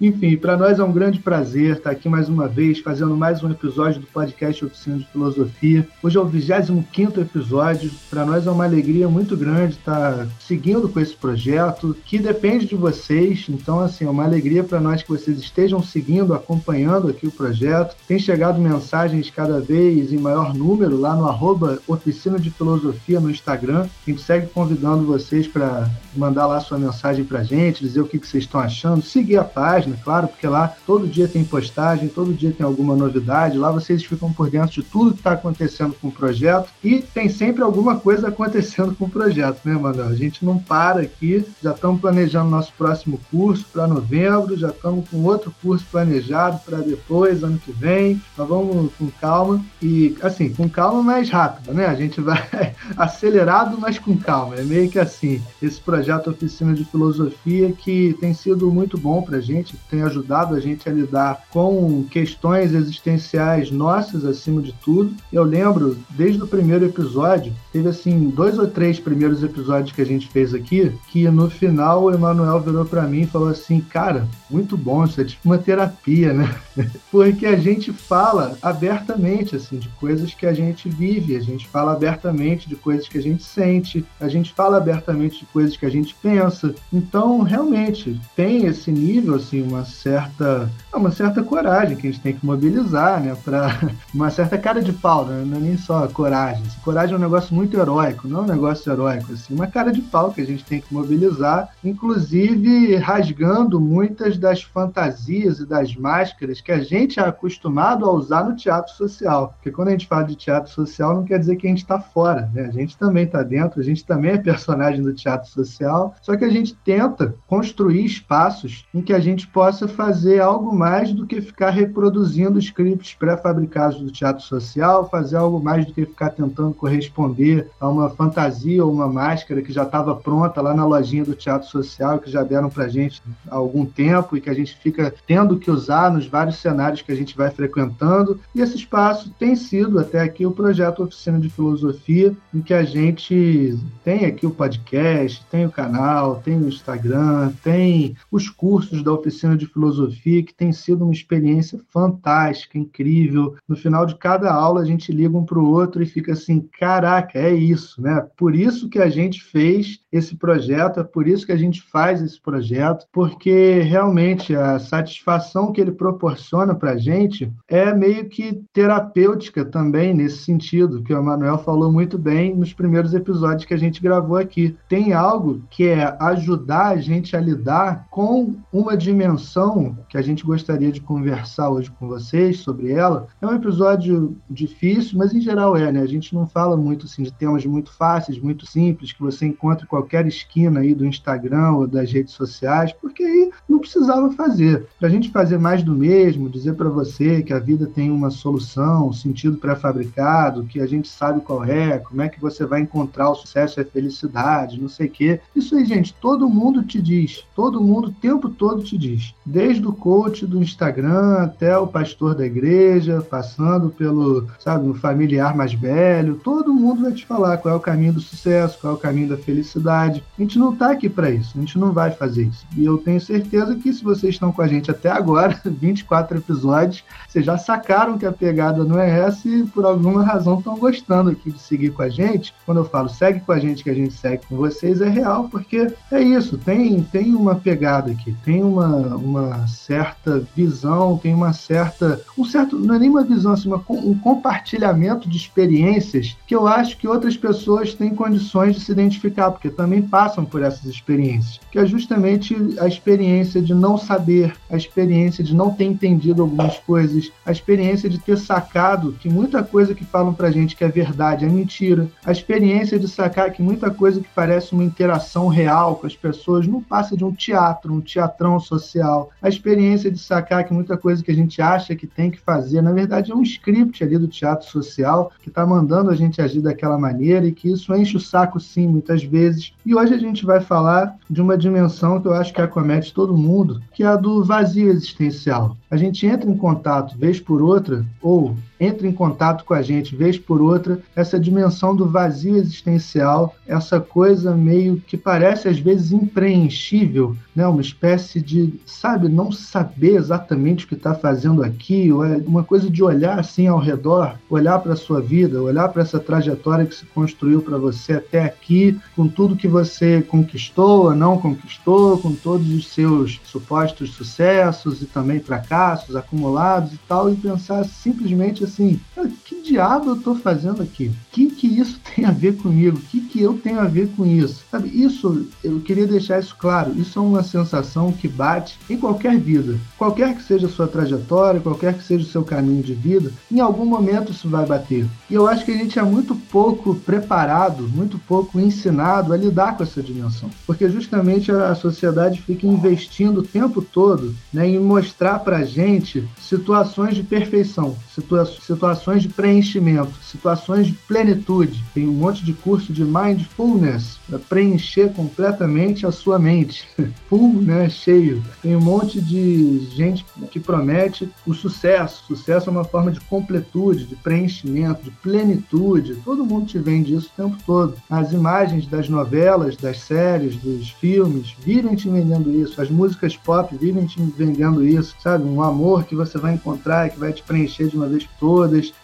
Enfim, 0.00 0.36
para 0.36 0.56
nós 0.56 0.78
é 0.78 0.84
um 0.84 0.92
grande 0.92 1.18
prazer 1.18 1.76
estar 1.76 1.90
aqui 1.90 2.08
mais 2.08 2.28
uma 2.28 2.46
vez, 2.46 2.78
fazendo 2.80 3.16
mais 3.16 3.42
um 3.42 3.50
episódio 3.50 4.00
do 4.00 4.06
podcast 4.06 4.64
Oficina 4.64 4.98
de 4.98 5.06
Filosofia. 5.06 5.86
Hoje 6.02 6.16
é 6.16 6.20
o 6.20 6.24
25 6.24 7.20
episódio. 7.20 7.90
Para 8.10 8.24
nós 8.24 8.46
é 8.46 8.50
uma 8.50 8.64
alegria 8.64 9.08
muito 9.08 9.36
grande 9.36 9.74
estar 9.74 10.26
seguindo 10.40 10.88
com 10.88 11.00
esse 11.00 11.14
projeto, 11.14 11.96
que 12.04 12.18
depende 12.18 12.66
de 12.66 12.74
vocês. 12.74 13.46
Então, 13.48 13.80
assim, 13.80 14.04
é 14.04 14.10
uma 14.10 14.24
alegria 14.24 14.62
para 14.62 14.80
nós 14.80 15.02
que 15.02 15.08
vocês 15.18 15.38
estejam 15.38 15.82
seguindo, 15.82 16.34
acompanhando 16.34 17.08
aqui 17.08 17.26
o 17.26 17.32
projeto. 17.32 17.96
Tem 18.06 18.18
chegado 18.18 18.60
mensagens 18.60 19.30
cada 19.30 19.60
vez 19.60 20.12
em 20.12 20.18
maior 20.18 20.54
número 20.54 20.98
lá 20.98 21.14
no 21.14 21.26
arroba 21.26 21.78
Oficina 21.86 22.38
de 22.38 22.50
Filosofia 22.50 23.20
no 23.20 23.30
Instagram. 23.30 23.86
A 24.06 24.10
gente 24.10 24.22
segue 24.22 24.46
convidando 24.46 25.04
vocês 25.04 25.46
para 25.46 25.90
mandar 26.18 26.46
lá 26.46 26.60
sua 26.60 26.78
mensagem 26.78 27.24
para 27.24 27.40
a 27.40 27.44
gente, 27.44 27.84
dizer 27.84 28.00
o 28.00 28.06
que, 28.06 28.18
que 28.18 28.26
vocês 28.26 28.44
estão 28.44 28.60
achando, 28.60 29.02
seguir 29.02 29.36
a 29.36 29.44
página, 29.44 29.96
claro, 30.02 30.28
porque 30.28 30.46
lá 30.46 30.74
todo 30.86 31.06
dia 31.06 31.28
tem 31.28 31.44
postagem, 31.44 32.08
todo 32.08 32.34
dia 32.34 32.52
tem 32.52 32.66
alguma 32.66 32.96
novidade, 32.96 33.56
lá 33.56 33.70
vocês 33.70 34.04
ficam 34.04 34.32
por 34.32 34.50
dentro 34.50 34.70
de 34.70 34.82
tudo 34.82 35.12
que 35.12 35.18
está 35.18 35.32
acontecendo 35.32 35.94
com 36.00 36.08
o 36.08 36.12
projeto. 36.12 36.68
E 36.82 37.00
tem 37.00 37.28
sempre 37.28 37.62
alguma 37.62 37.98
coisa 37.98 38.28
acontecendo 38.28 38.94
com 38.94 39.04
o 39.04 39.10
projeto, 39.10 39.60
né, 39.64 39.74
Manuel? 39.74 40.08
A 40.08 40.14
gente 40.14 40.44
não 40.44 40.58
para 40.58 41.02
aqui, 41.02 41.44
já 41.62 41.72
estamos 41.72 42.00
planejando 42.00 42.50
nosso 42.50 42.72
próximo 42.76 43.20
curso 43.30 43.64
para 43.72 43.86
novembro, 43.86 44.56
já 44.56 44.68
estamos 44.68 45.08
com 45.08 45.22
outro 45.24 45.54
curso 45.62 45.86
planejado 45.90 46.58
para 46.64 46.78
depois, 46.78 47.44
ano 47.44 47.58
que 47.58 47.72
vem, 47.72 48.20
nós 48.36 48.48
vamos 48.48 48.92
com 48.98 49.08
calma 49.20 49.64
e, 49.80 50.16
assim, 50.22 50.52
com 50.52 50.68
calma, 50.68 51.02
mais 51.02 51.30
rápido, 51.30 51.72
né? 51.72 51.86
A 51.86 51.94
gente 51.94 52.20
vai 52.20 52.42
acelerado, 52.96 53.78
mas 53.78 53.98
com 53.98 54.16
calma, 54.16 54.56
é 54.56 54.62
meio 54.62 54.90
que 54.90 54.98
assim, 54.98 55.42
esse 55.62 55.80
projeto 55.80 56.07
Oficina 56.16 56.72
de 56.72 56.84
Filosofia 56.84 57.72
que 57.72 58.16
tem 58.20 58.32
sido 58.32 58.70
muito 58.70 58.96
bom 58.96 59.22
para 59.22 59.38
a 59.38 59.40
gente, 59.40 59.76
tem 59.90 60.02
ajudado 60.02 60.54
a 60.54 60.60
gente 60.60 60.68
gente 60.68 60.88
a 60.88 60.92
lidar 60.92 61.44
com 61.50 62.04
questões 62.04 62.74
existenciais 62.74 63.70
nossas 63.70 64.24
acima 64.24 64.62
de 64.62 64.72
tudo. 64.72 65.14
Eu 65.32 65.42
lembro, 65.42 65.98
desde 66.10 66.42
o 66.42 66.46
primeiro 66.46 66.84
episódio, 66.84 67.52
teve 67.72 67.88
assim 67.88 68.30
dois 68.30 68.58
ou 68.58 68.66
três 68.66 69.00
primeiros 69.00 69.42
episódios 69.42 69.92
que 69.92 70.02
a 70.02 70.06
gente 70.06 70.28
fez 70.28 70.54
aqui, 70.54 70.92
que 71.08 71.28
no 71.30 71.50
final 71.50 72.04
o 72.04 72.12
Emanuel 72.12 72.60
virou 72.60 72.84
para 72.84 73.02
mim 73.02 73.22
e 73.22 73.26
falou 73.26 73.48
assim, 73.48 73.80
cara, 73.80 74.28
muito 74.50 74.76
bom, 74.76 75.04
isso 75.04 75.20
é 75.20 75.24
tipo 75.24 75.48
uma 75.48 75.58
terapia, 75.58 76.32
né? 76.32 76.54
Porque 77.10 77.46
a 77.46 77.56
gente 77.56 77.92
fala 77.92 78.56
abertamente 78.62 79.56
assim 79.56 79.78
de 79.78 79.88
coisas 79.90 80.32
que 80.34 80.46
a 80.46 80.52
gente 80.52 80.88
vive, 80.88 81.36
a 81.36 81.40
gente 81.40 81.66
fala 81.66 81.92
abertamente 81.92 82.68
de 82.68 82.76
coisas 82.76 83.08
que 83.08 83.18
a 83.18 83.22
gente 83.22 83.42
sente, 83.42 84.04
a 84.20 84.28
gente 84.28 84.52
fala 84.52 84.76
abertamente 84.76 85.40
de 85.40 85.46
coisas 85.46 85.76
que 85.76 85.86
a 85.86 85.87
gente 85.90 86.14
pensa. 86.22 86.74
Então, 86.92 87.42
realmente, 87.42 88.20
tem 88.36 88.66
esse 88.66 88.90
nível 88.90 89.36
assim, 89.36 89.62
uma 89.62 89.84
certa 89.84 90.70
é 90.92 90.96
uma 90.96 91.10
certa 91.10 91.42
coragem 91.42 91.96
que 91.96 92.06
a 92.06 92.10
gente 92.10 92.22
tem 92.22 92.34
que 92.34 92.44
mobilizar, 92.44 93.22
né? 93.22 93.36
Para 93.44 93.78
uma 94.12 94.30
certa 94.30 94.56
cara 94.58 94.82
de 94.82 94.92
pau, 94.92 95.24
né? 95.26 95.44
não 95.44 95.58
é 95.58 95.60
nem 95.60 95.76
só 95.76 96.06
coragem. 96.08 96.62
Assim, 96.66 96.80
coragem 96.80 97.14
é 97.14 97.18
um 97.18 97.20
negócio 97.20 97.54
muito 97.54 97.78
heróico, 97.78 98.26
não 98.26 98.40
é 98.40 98.42
um 98.42 98.46
negócio 98.46 98.90
heróico, 98.90 99.32
assim, 99.32 99.54
uma 99.54 99.66
cara 99.66 99.92
de 99.92 100.00
pau 100.00 100.32
que 100.32 100.40
a 100.40 100.46
gente 100.46 100.64
tem 100.64 100.80
que 100.80 100.92
mobilizar, 100.92 101.70
inclusive 101.84 102.96
rasgando 102.96 103.80
muitas 103.80 104.38
das 104.38 104.62
fantasias 104.62 105.60
e 105.60 105.66
das 105.66 105.94
máscaras 105.94 106.60
que 106.60 106.72
a 106.72 106.80
gente 106.80 107.20
é 107.20 107.22
acostumado 107.22 108.04
a 108.04 108.12
usar 108.12 108.44
no 108.44 108.56
teatro 108.56 108.94
social. 108.94 109.54
Porque 109.56 109.70
quando 109.70 109.88
a 109.88 109.92
gente 109.92 110.06
fala 110.06 110.24
de 110.24 110.34
teatro 110.34 110.70
social, 110.70 111.14
não 111.14 111.24
quer 111.24 111.38
dizer 111.38 111.56
que 111.56 111.66
a 111.66 111.70
gente 111.70 111.82
está 111.82 112.00
fora, 112.00 112.50
né? 112.52 112.62
A 112.62 112.72
gente 112.72 112.96
também 112.96 113.24
está 113.24 113.42
dentro, 113.42 113.80
a 113.80 113.84
gente 113.84 114.04
também 114.04 114.32
é 114.32 114.38
personagem 114.38 115.02
do 115.02 115.12
teatro 115.12 115.48
social, 115.48 115.77
só 116.22 116.36
que 116.36 116.44
a 116.44 116.48
gente 116.48 116.74
tenta 116.84 117.34
construir 117.46 118.04
espaços 118.04 118.86
em 118.94 119.00
que 119.00 119.12
a 119.12 119.18
gente 119.18 119.46
possa 119.46 119.86
fazer 119.86 120.40
algo 120.40 120.74
mais 120.74 121.12
do 121.12 121.26
que 121.26 121.40
ficar 121.40 121.70
reproduzindo 121.70 122.58
scripts 122.58 123.14
pré-fabricados 123.14 124.00
do 124.00 124.10
teatro 124.10 124.42
social, 124.42 125.08
fazer 125.08 125.36
algo 125.36 125.62
mais 125.62 125.86
do 125.86 125.92
que 125.92 126.06
ficar 126.06 126.30
tentando 126.30 126.74
corresponder 126.74 127.68
a 127.80 127.88
uma 127.88 128.10
fantasia 128.10 128.84
ou 128.84 128.92
uma 128.92 129.08
máscara 129.08 129.62
que 129.62 129.72
já 129.72 129.82
estava 129.82 130.14
pronta 130.14 130.60
lá 130.60 130.74
na 130.74 130.84
lojinha 130.84 131.24
do 131.24 131.34
teatro 131.34 131.68
social, 131.68 132.18
que 132.18 132.30
já 132.30 132.42
deram 132.42 132.68
para 132.68 132.88
gente 132.88 133.22
há 133.50 133.56
algum 133.56 133.84
tempo 133.84 134.36
e 134.36 134.40
que 134.40 134.50
a 134.50 134.54
gente 134.54 134.76
fica 134.76 135.14
tendo 135.26 135.58
que 135.58 135.70
usar 135.70 136.10
nos 136.10 136.26
vários 136.26 136.56
cenários 136.56 137.02
que 137.02 137.12
a 137.12 137.16
gente 137.16 137.36
vai 137.36 137.50
frequentando. 137.50 138.40
E 138.54 138.60
esse 138.60 138.76
espaço 138.76 139.30
tem 139.38 139.54
sido 139.56 139.98
até 139.98 140.20
aqui 140.20 140.46
o 140.46 140.52
projeto 140.52 141.02
Oficina 141.02 141.38
de 141.38 141.48
Filosofia, 141.48 142.34
em 142.54 142.60
que 142.60 142.74
a 142.74 142.82
gente 142.82 143.78
tem 144.04 144.24
aqui 144.24 144.46
o 144.46 144.50
podcast, 144.50 145.44
tem 145.50 145.67
o 145.68 145.72
canal, 145.72 146.36
tem 146.36 146.56
o 146.56 146.68
Instagram, 146.68 147.52
tem 147.62 148.16
os 148.30 148.48
cursos 148.48 149.02
da 149.02 149.12
Oficina 149.12 149.56
de 149.56 149.66
Filosofia 149.66 150.42
que 150.42 150.54
tem 150.54 150.72
sido 150.72 151.04
uma 151.04 151.12
experiência 151.12 151.80
fantástica, 151.88 152.78
incrível. 152.78 153.54
No 153.68 153.76
final 153.76 154.04
de 154.04 154.16
cada 154.16 154.52
aula, 154.52 154.80
a 154.80 154.84
gente 154.84 155.12
liga 155.12 155.36
um 155.36 155.44
para 155.44 155.58
o 155.58 155.70
outro 155.70 156.02
e 156.02 156.06
fica 156.06 156.32
assim: 156.32 156.68
caraca, 156.78 157.38
é 157.38 157.54
isso, 157.54 158.02
né? 158.02 158.26
Por 158.36 158.54
isso 158.54 158.88
que 158.88 158.98
a 158.98 159.08
gente 159.08 159.42
fez 159.42 160.00
esse 160.10 160.36
projeto, 160.36 161.00
é 161.00 161.04
por 161.04 161.26
isso 161.28 161.46
que 161.46 161.52
a 161.52 161.56
gente 161.56 161.82
faz 161.82 162.22
esse 162.22 162.40
projeto, 162.40 163.06
porque 163.12 163.80
realmente 163.80 164.54
a 164.54 164.78
satisfação 164.78 165.72
que 165.72 165.80
ele 165.80 165.92
proporciona 165.92 166.74
para 166.74 166.92
a 166.92 166.96
gente 166.96 167.52
é 167.68 167.92
meio 167.94 168.28
que 168.28 168.62
terapêutica 168.72 169.64
também, 169.64 170.14
nesse 170.14 170.38
sentido, 170.38 171.02
que 171.02 171.12
o 171.12 171.18
Emanuel 171.18 171.58
falou 171.58 171.92
muito 171.92 172.18
bem 172.18 172.54
nos 172.54 172.72
primeiros 172.72 173.14
episódios 173.14 173.64
que 173.64 173.74
a 173.74 173.78
gente 173.78 174.02
gravou 174.02 174.36
aqui. 174.36 174.76
Tem 174.88 175.12
algo 175.12 175.62
que 175.70 175.86
é 175.86 176.16
ajudar 176.20 176.88
a 176.88 176.96
gente 176.96 177.36
a 177.36 177.40
lidar 177.40 178.06
com 178.10 178.56
uma 178.72 178.96
dimensão 178.96 179.96
que 180.08 180.16
a 180.16 180.22
gente 180.22 180.44
gostaria 180.44 180.90
de 180.90 181.00
conversar 181.00 181.70
hoje 181.70 181.90
com 181.90 182.08
vocês 182.08 182.60
sobre 182.60 182.92
ela. 182.92 183.26
É 183.40 183.46
um 183.46 183.54
episódio 183.54 184.36
difícil, 184.48 185.18
mas 185.18 185.34
em 185.34 185.40
geral 185.40 185.76
é, 185.76 185.92
né? 185.92 186.00
A 186.00 186.06
gente 186.06 186.34
não 186.34 186.46
fala 186.46 186.76
muito 186.76 187.06
assim 187.06 187.22
de 187.22 187.32
temas 187.32 187.64
muito 187.66 187.92
fáceis, 187.92 188.38
muito 188.38 188.66
simples, 188.66 189.12
que 189.12 189.20
você 189.20 189.46
encontra 189.46 189.84
em 189.84 189.88
qualquer 189.98 190.26
esquina 190.26 190.80
aí 190.80 190.94
do 190.94 191.04
Instagram 191.04 191.72
ou 191.72 191.86
das 191.86 192.12
redes 192.12 192.32
sociais, 192.32 192.92
porque 192.92 193.22
aí 193.22 193.50
não 193.68 193.80
precisava 193.80 194.30
fazer. 194.32 194.86
Para 194.98 195.08
a 195.08 195.10
gente 195.10 195.30
fazer 195.30 195.58
mais 195.58 195.82
do 195.82 195.92
mesmo, 195.92 196.48
dizer 196.48 196.74
para 196.74 196.88
você 196.88 197.42
que 197.42 197.52
a 197.52 197.58
vida 197.58 197.86
tem 197.86 198.10
uma 198.10 198.30
solução, 198.30 199.08
um 199.08 199.12
sentido 199.12 199.56
pré-fabricado, 199.56 200.64
que 200.64 200.80
a 200.80 200.86
gente 200.86 201.08
sabe 201.08 201.40
qual 201.40 201.64
é, 201.64 201.98
como 201.98 202.22
é 202.22 202.28
que 202.28 202.40
você 202.40 202.64
vai 202.64 202.80
encontrar 202.80 203.30
o 203.30 203.34
sucesso 203.34 203.80
e 203.80 203.82
a 203.82 203.84
felicidade, 203.84 204.80
não 204.80 204.88
sei 204.88 205.08
o 205.08 205.10
quê. 205.10 205.40
Isso 205.54 205.74
aí, 205.74 205.84
gente, 205.84 206.14
todo 206.14 206.48
mundo 206.48 206.82
te 206.82 207.02
diz, 207.02 207.44
todo 207.54 207.80
mundo 207.80 208.08
o 208.08 208.12
tempo 208.12 208.48
todo 208.48 208.82
te 208.82 208.96
diz. 208.96 209.34
Desde 209.44 209.86
o 209.86 209.92
coach 209.92 210.46
do 210.46 210.62
Instagram 210.62 211.38
até 211.38 211.76
o 211.76 211.86
pastor 211.86 212.34
da 212.34 212.46
igreja, 212.46 213.20
passando 213.28 213.90
pelo, 213.90 214.46
sabe, 214.60 214.88
o 214.88 214.94
familiar 214.94 215.56
mais 215.56 215.74
velho, 215.74 216.36
todo 216.36 216.72
mundo 216.72 217.02
vai 217.02 217.12
te 217.12 217.26
falar 217.26 217.58
qual 217.58 217.74
é 217.74 217.76
o 217.76 217.80
caminho 217.80 218.12
do 218.12 218.20
sucesso, 218.20 218.78
qual 218.80 218.92
é 218.92 218.96
o 218.96 219.00
caminho 219.00 219.28
da 219.28 219.36
felicidade. 219.36 219.87
A 219.92 220.12
gente 220.38 220.58
não 220.58 220.72
está 220.72 220.90
aqui 220.90 221.08
para 221.08 221.30
isso, 221.30 221.56
a 221.56 221.60
gente 221.60 221.78
não 221.78 221.92
vai 221.92 222.10
fazer 222.10 222.44
isso. 222.44 222.66
E 222.76 222.84
eu 222.84 222.98
tenho 222.98 223.20
certeza 223.20 223.74
que 223.74 223.92
se 223.92 224.04
vocês 224.04 224.34
estão 224.34 224.52
com 224.52 224.62
a 224.62 224.68
gente 224.68 224.90
até 224.90 225.10
agora, 225.10 225.60
24 225.64 226.38
episódios, 226.38 227.04
vocês 227.28 227.44
já 227.44 227.58
sacaram 227.58 228.18
que 228.18 228.26
a 228.26 228.32
pegada 228.32 228.84
não 228.84 228.98
é 228.98 229.20
essa 229.20 229.48
e 229.48 229.64
por 229.64 229.84
alguma 229.84 230.22
razão 230.22 230.58
estão 230.58 230.78
gostando 230.78 231.30
aqui 231.30 231.50
de 231.50 231.58
seguir 231.58 231.90
com 231.90 232.02
a 232.02 232.08
gente. 232.08 232.54
Quando 232.64 232.78
eu 232.78 232.84
falo 232.84 233.08
segue 233.08 233.40
com 233.40 233.52
a 233.52 233.58
gente, 233.58 233.82
que 233.82 233.90
a 233.90 233.94
gente 233.94 234.14
segue 234.14 234.46
com 234.46 234.56
vocês, 234.56 235.00
é 235.00 235.08
real, 235.08 235.48
porque 235.48 235.92
é 236.10 236.20
isso, 236.20 236.58
tem, 236.58 237.02
tem 237.02 237.34
uma 237.34 237.54
pegada 237.54 238.10
aqui, 238.10 238.34
tem 238.44 238.62
uma, 238.62 239.16
uma 239.16 239.66
certa 239.66 240.42
visão, 240.54 241.18
tem 241.18 241.34
uma 241.34 241.52
certa. 241.52 242.20
Um 242.36 242.44
certo. 242.44 242.78
Não 242.78 242.94
é 242.94 242.98
nem 242.98 243.10
uma 243.10 243.24
visão, 243.24 243.52
assim, 243.52 243.68
uma, 243.68 243.82
um 243.88 244.18
compartilhamento 244.18 245.28
de 245.28 245.36
experiências 245.36 246.36
que 246.46 246.54
eu 246.54 246.66
acho 246.66 246.96
que 246.96 247.08
outras 247.08 247.36
pessoas 247.36 247.94
têm 247.94 248.14
condições 248.14 248.76
de 248.76 248.80
se 248.80 248.92
identificar, 248.92 249.50
porque 249.50 249.70
também 249.78 250.02
passam 250.02 250.44
por 250.44 250.60
essas 250.60 250.84
experiências. 250.86 251.60
Que 251.70 251.78
é 251.78 251.86
justamente 251.86 252.56
a 252.80 252.88
experiência 252.88 253.62
de 253.62 253.72
não 253.72 253.96
saber, 253.96 254.52
a 254.68 254.76
experiência 254.76 255.44
de 255.44 255.54
não 255.54 255.70
ter 255.70 255.84
entendido 255.84 256.42
algumas 256.42 256.78
coisas, 256.80 257.30
a 257.46 257.52
experiência 257.52 258.10
de 258.10 258.18
ter 258.18 258.36
sacado 258.36 259.12
que 259.20 259.28
muita 259.28 259.62
coisa 259.62 259.94
que 259.94 260.04
falam 260.04 260.34
pra 260.34 260.50
gente 260.50 260.74
que 260.74 260.82
é 260.82 260.88
verdade 260.88 261.44
é 261.44 261.48
mentira, 261.48 262.08
a 262.26 262.32
experiência 262.32 262.98
de 262.98 263.06
sacar 263.06 263.52
que 263.52 263.62
muita 263.62 263.88
coisa 263.88 264.20
que 264.20 264.28
parece 264.34 264.72
uma 264.72 264.82
interação 264.82 265.46
real 265.46 265.94
com 265.94 266.08
as 266.08 266.16
pessoas 266.16 266.66
não 266.66 266.82
passa 266.82 267.16
de 267.16 267.24
um 267.24 267.32
teatro, 267.32 267.94
um 267.94 268.00
teatrão 268.00 268.58
social, 268.58 269.30
a 269.40 269.48
experiência 269.48 270.10
de 270.10 270.18
sacar 270.18 270.64
que 270.64 270.74
muita 270.74 270.96
coisa 270.96 271.22
que 271.22 271.30
a 271.30 271.34
gente 271.34 271.62
acha 271.62 271.94
que 271.94 272.06
tem 272.06 272.32
que 272.32 272.40
fazer, 272.40 272.82
na 272.82 272.90
verdade 272.90 273.30
é 273.30 273.34
um 273.34 273.42
script 273.42 274.02
ali 274.02 274.18
do 274.18 274.26
teatro 274.26 274.68
social 274.68 275.30
que 275.40 275.50
está 275.50 275.64
mandando 275.64 276.10
a 276.10 276.16
gente 276.16 276.42
agir 276.42 276.60
daquela 276.60 276.98
maneira 276.98 277.46
e 277.46 277.52
que 277.52 277.70
isso 277.70 277.94
enche 277.94 278.16
o 278.16 278.20
saco 278.20 278.58
sim 278.58 278.88
muitas 278.88 279.22
vezes. 279.22 279.67
E 279.84 279.94
hoje 279.94 280.14
a 280.14 280.18
gente 280.18 280.44
vai 280.44 280.60
falar 280.60 281.16
de 281.28 281.40
uma 281.40 281.56
dimensão 281.56 282.20
que 282.20 282.28
eu 282.28 282.34
acho 282.34 282.52
que 282.52 282.60
acomete 282.60 283.12
todo 283.12 283.36
mundo, 283.36 283.80
que 283.92 284.02
é 284.02 284.06
a 284.06 284.16
do 284.16 284.44
vazio 284.44 284.90
existencial. 284.90 285.76
A 285.90 285.96
gente 285.96 286.26
entra 286.26 286.50
em 286.50 286.56
contato 286.56 287.16
vez 287.16 287.40
por 287.40 287.62
outra 287.62 288.04
ou 288.20 288.54
entra 288.80 289.06
em 289.06 289.12
contato 289.12 289.64
com 289.64 289.74
a 289.74 289.82
gente 289.82 290.16
vez 290.16 290.38
por 290.38 290.60
outra, 290.60 291.00
essa 291.14 291.38
dimensão 291.38 291.94
do 291.94 292.08
vazio 292.08 292.56
existencial, 292.56 293.54
essa 293.66 294.00
coisa 294.00 294.54
meio 294.54 295.02
que 295.06 295.16
parece 295.16 295.68
às 295.68 295.78
vezes 295.78 296.12
impreenchível, 296.12 297.36
né? 297.54 297.66
uma 297.66 297.80
espécie 297.80 298.40
de, 298.40 298.74
sabe, 298.86 299.28
não 299.28 299.50
saber 299.50 300.16
exatamente 300.16 300.84
o 300.84 300.88
que 300.88 300.94
está 300.94 301.14
fazendo 301.14 301.62
aqui, 301.62 302.08
é 302.08 302.42
uma 302.46 302.64
coisa 302.64 302.88
de 302.88 303.02
olhar 303.02 303.38
assim 303.38 303.66
ao 303.66 303.78
redor, 303.78 304.36
olhar 304.48 304.78
para 304.78 304.92
a 304.92 304.96
sua 304.96 305.20
vida, 305.20 305.60
olhar 305.60 305.88
para 305.88 306.02
essa 306.02 306.18
trajetória 306.18 306.86
que 306.86 306.94
se 306.94 307.06
construiu 307.06 307.60
para 307.60 307.78
você 307.78 308.14
até 308.14 308.44
aqui, 308.44 308.98
com 309.16 309.26
tudo 309.26 309.56
que 309.56 309.68
você 309.68 310.22
conquistou 310.22 311.06
ou 311.06 311.14
não 311.14 311.38
conquistou, 311.38 312.18
com 312.18 312.34
todos 312.34 312.68
os 312.72 312.88
seus 312.88 313.40
supostos 313.44 314.14
sucessos 314.14 315.02
e 315.02 315.06
também 315.06 315.40
fracassos 315.40 316.16
acumulados 316.16 316.92
e 316.92 316.98
tal, 317.08 317.30
e 317.30 317.36
pensar 317.36 317.84
simplesmente 317.84 318.64
assim, 318.68 319.00
que 319.44 319.62
diabo 319.62 320.10
eu 320.10 320.16
estou 320.16 320.34
fazendo 320.36 320.82
aqui? 320.82 321.08
O 321.08 321.14
que, 321.32 321.46
que 321.46 321.66
isso 321.66 322.00
tem 322.14 322.24
a 322.24 322.30
ver 322.30 322.56
comigo? 322.56 322.98
O 322.98 323.00
que, 323.00 323.20
que 323.20 323.40
eu 323.40 323.54
tenho 323.54 323.80
a 323.80 323.84
ver 323.84 324.08
com 324.16 324.26
isso? 324.26 324.64
Sabe, 324.70 324.88
isso, 324.88 325.48
eu 325.62 325.80
queria 325.80 326.06
deixar 326.06 326.38
isso 326.38 326.54
claro, 326.58 326.92
isso 326.96 327.18
é 327.18 327.22
uma 327.22 327.42
sensação 327.42 328.12
que 328.12 328.28
bate 328.28 328.78
em 328.88 328.96
qualquer 328.96 329.38
vida. 329.38 329.78
Qualquer 329.96 330.34
que 330.34 330.42
seja 330.42 330.66
a 330.66 330.70
sua 330.70 330.86
trajetória, 330.86 331.60
qualquer 331.60 331.94
que 331.94 332.04
seja 332.04 332.24
o 332.24 332.28
seu 332.28 332.44
caminho 332.44 332.82
de 332.82 332.94
vida, 332.94 333.32
em 333.50 333.60
algum 333.60 333.84
momento 333.84 334.32
isso 334.32 334.48
vai 334.48 334.66
bater. 334.66 335.06
E 335.30 335.34
eu 335.34 335.46
acho 335.46 335.64
que 335.64 335.72
a 335.72 335.76
gente 335.76 335.98
é 335.98 336.02
muito 336.02 336.34
pouco 336.34 336.94
preparado, 336.94 337.88
muito 337.88 338.18
pouco 338.18 338.60
ensinado 338.60 339.32
a 339.32 339.36
lidar 339.36 339.76
com 339.76 339.82
essa 339.82 340.02
dimensão. 340.02 340.50
Porque 340.66 340.88
justamente 340.88 341.50
a 341.50 341.74
sociedade 341.74 342.42
fica 342.42 342.66
investindo 342.66 343.38
o 343.38 343.42
tempo 343.42 343.82
todo 343.82 344.34
né, 344.52 344.68
em 344.68 344.78
mostrar 344.78 345.38
para 345.40 345.64
gente 345.64 346.26
situações 346.40 347.14
de 347.14 347.22
perfeição, 347.22 347.96
situa 348.14 348.44
situações 348.62 349.22
de 349.22 349.28
preenchimento, 349.28 350.12
situações 350.22 350.86
de 350.86 350.92
plenitude. 350.92 351.82
Tem 351.94 352.08
um 352.08 352.12
monte 352.12 352.44
de 352.44 352.52
curso 352.52 352.92
de 352.92 353.04
mindfulness 353.04 354.18
para 354.28 354.38
preencher 354.38 355.12
completamente 355.12 356.06
a 356.06 356.12
sua 356.12 356.38
mente. 356.38 356.86
Full, 357.28 357.62
né, 357.62 357.88
cheio. 357.88 358.42
Tem 358.62 358.76
um 358.76 358.80
monte 358.80 359.20
de 359.20 359.86
gente 359.94 360.24
que 360.50 360.60
promete 360.60 361.30
o 361.46 361.54
sucesso. 361.54 362.24
Sucesso 362.26 362.68
é 362.68 362.72
uma 362.72 362.84
forma 362.84 363.10
de 363.10 363.20
completude, 363.20 364.04
de 364.04 364.16
preenchimento, 364.16 365.02
de 365.02 365.10
plenitude. 365.10 366.16
Todo 366.24 366.44
mundo 366.44 366.66
te 366.66 366.78
vende 366.78 367.14
isso 367.14 367.30
o 367.32 367.42
tempo 367.42 367.56
todo. 367.64 367.94
As 368.08 368.32
imagens 368.32 368.86
das 368.86 369.08
novelas, 369.08 369.76
das 369.76 370.00
séries, 370.00 370.56
dos 370.56 370.90
filmes, 370.90 371.54
vivem 371.60 371.94
te 371.94 372.08
vendendo 372.08 372.50
isso. 372.50 372.80
As 372.80 372.90
músicas 372.90 373.36
pop 373.36 373.76
vivem 373.76 374.06
te 374.06 374.20
vendendo 374.20 374.86
isso, 374.86 375.14
sabe? 375.20 375.44
Um 375.44 375.62
amor 375.62 376.04
que 376.04 376.14
você 376.14 376.38
vai 376.38 376.54
encontrar, 376.54 377.10
que 377.10 377.18
vai 377.18 377.32
te 377.32 377.42
preencher 377.42 377.88
de 377.88 377.96
uma 377.96 378.06
vez 378.06 378.24
por 378.24 378.38
todas. 378.38 378.47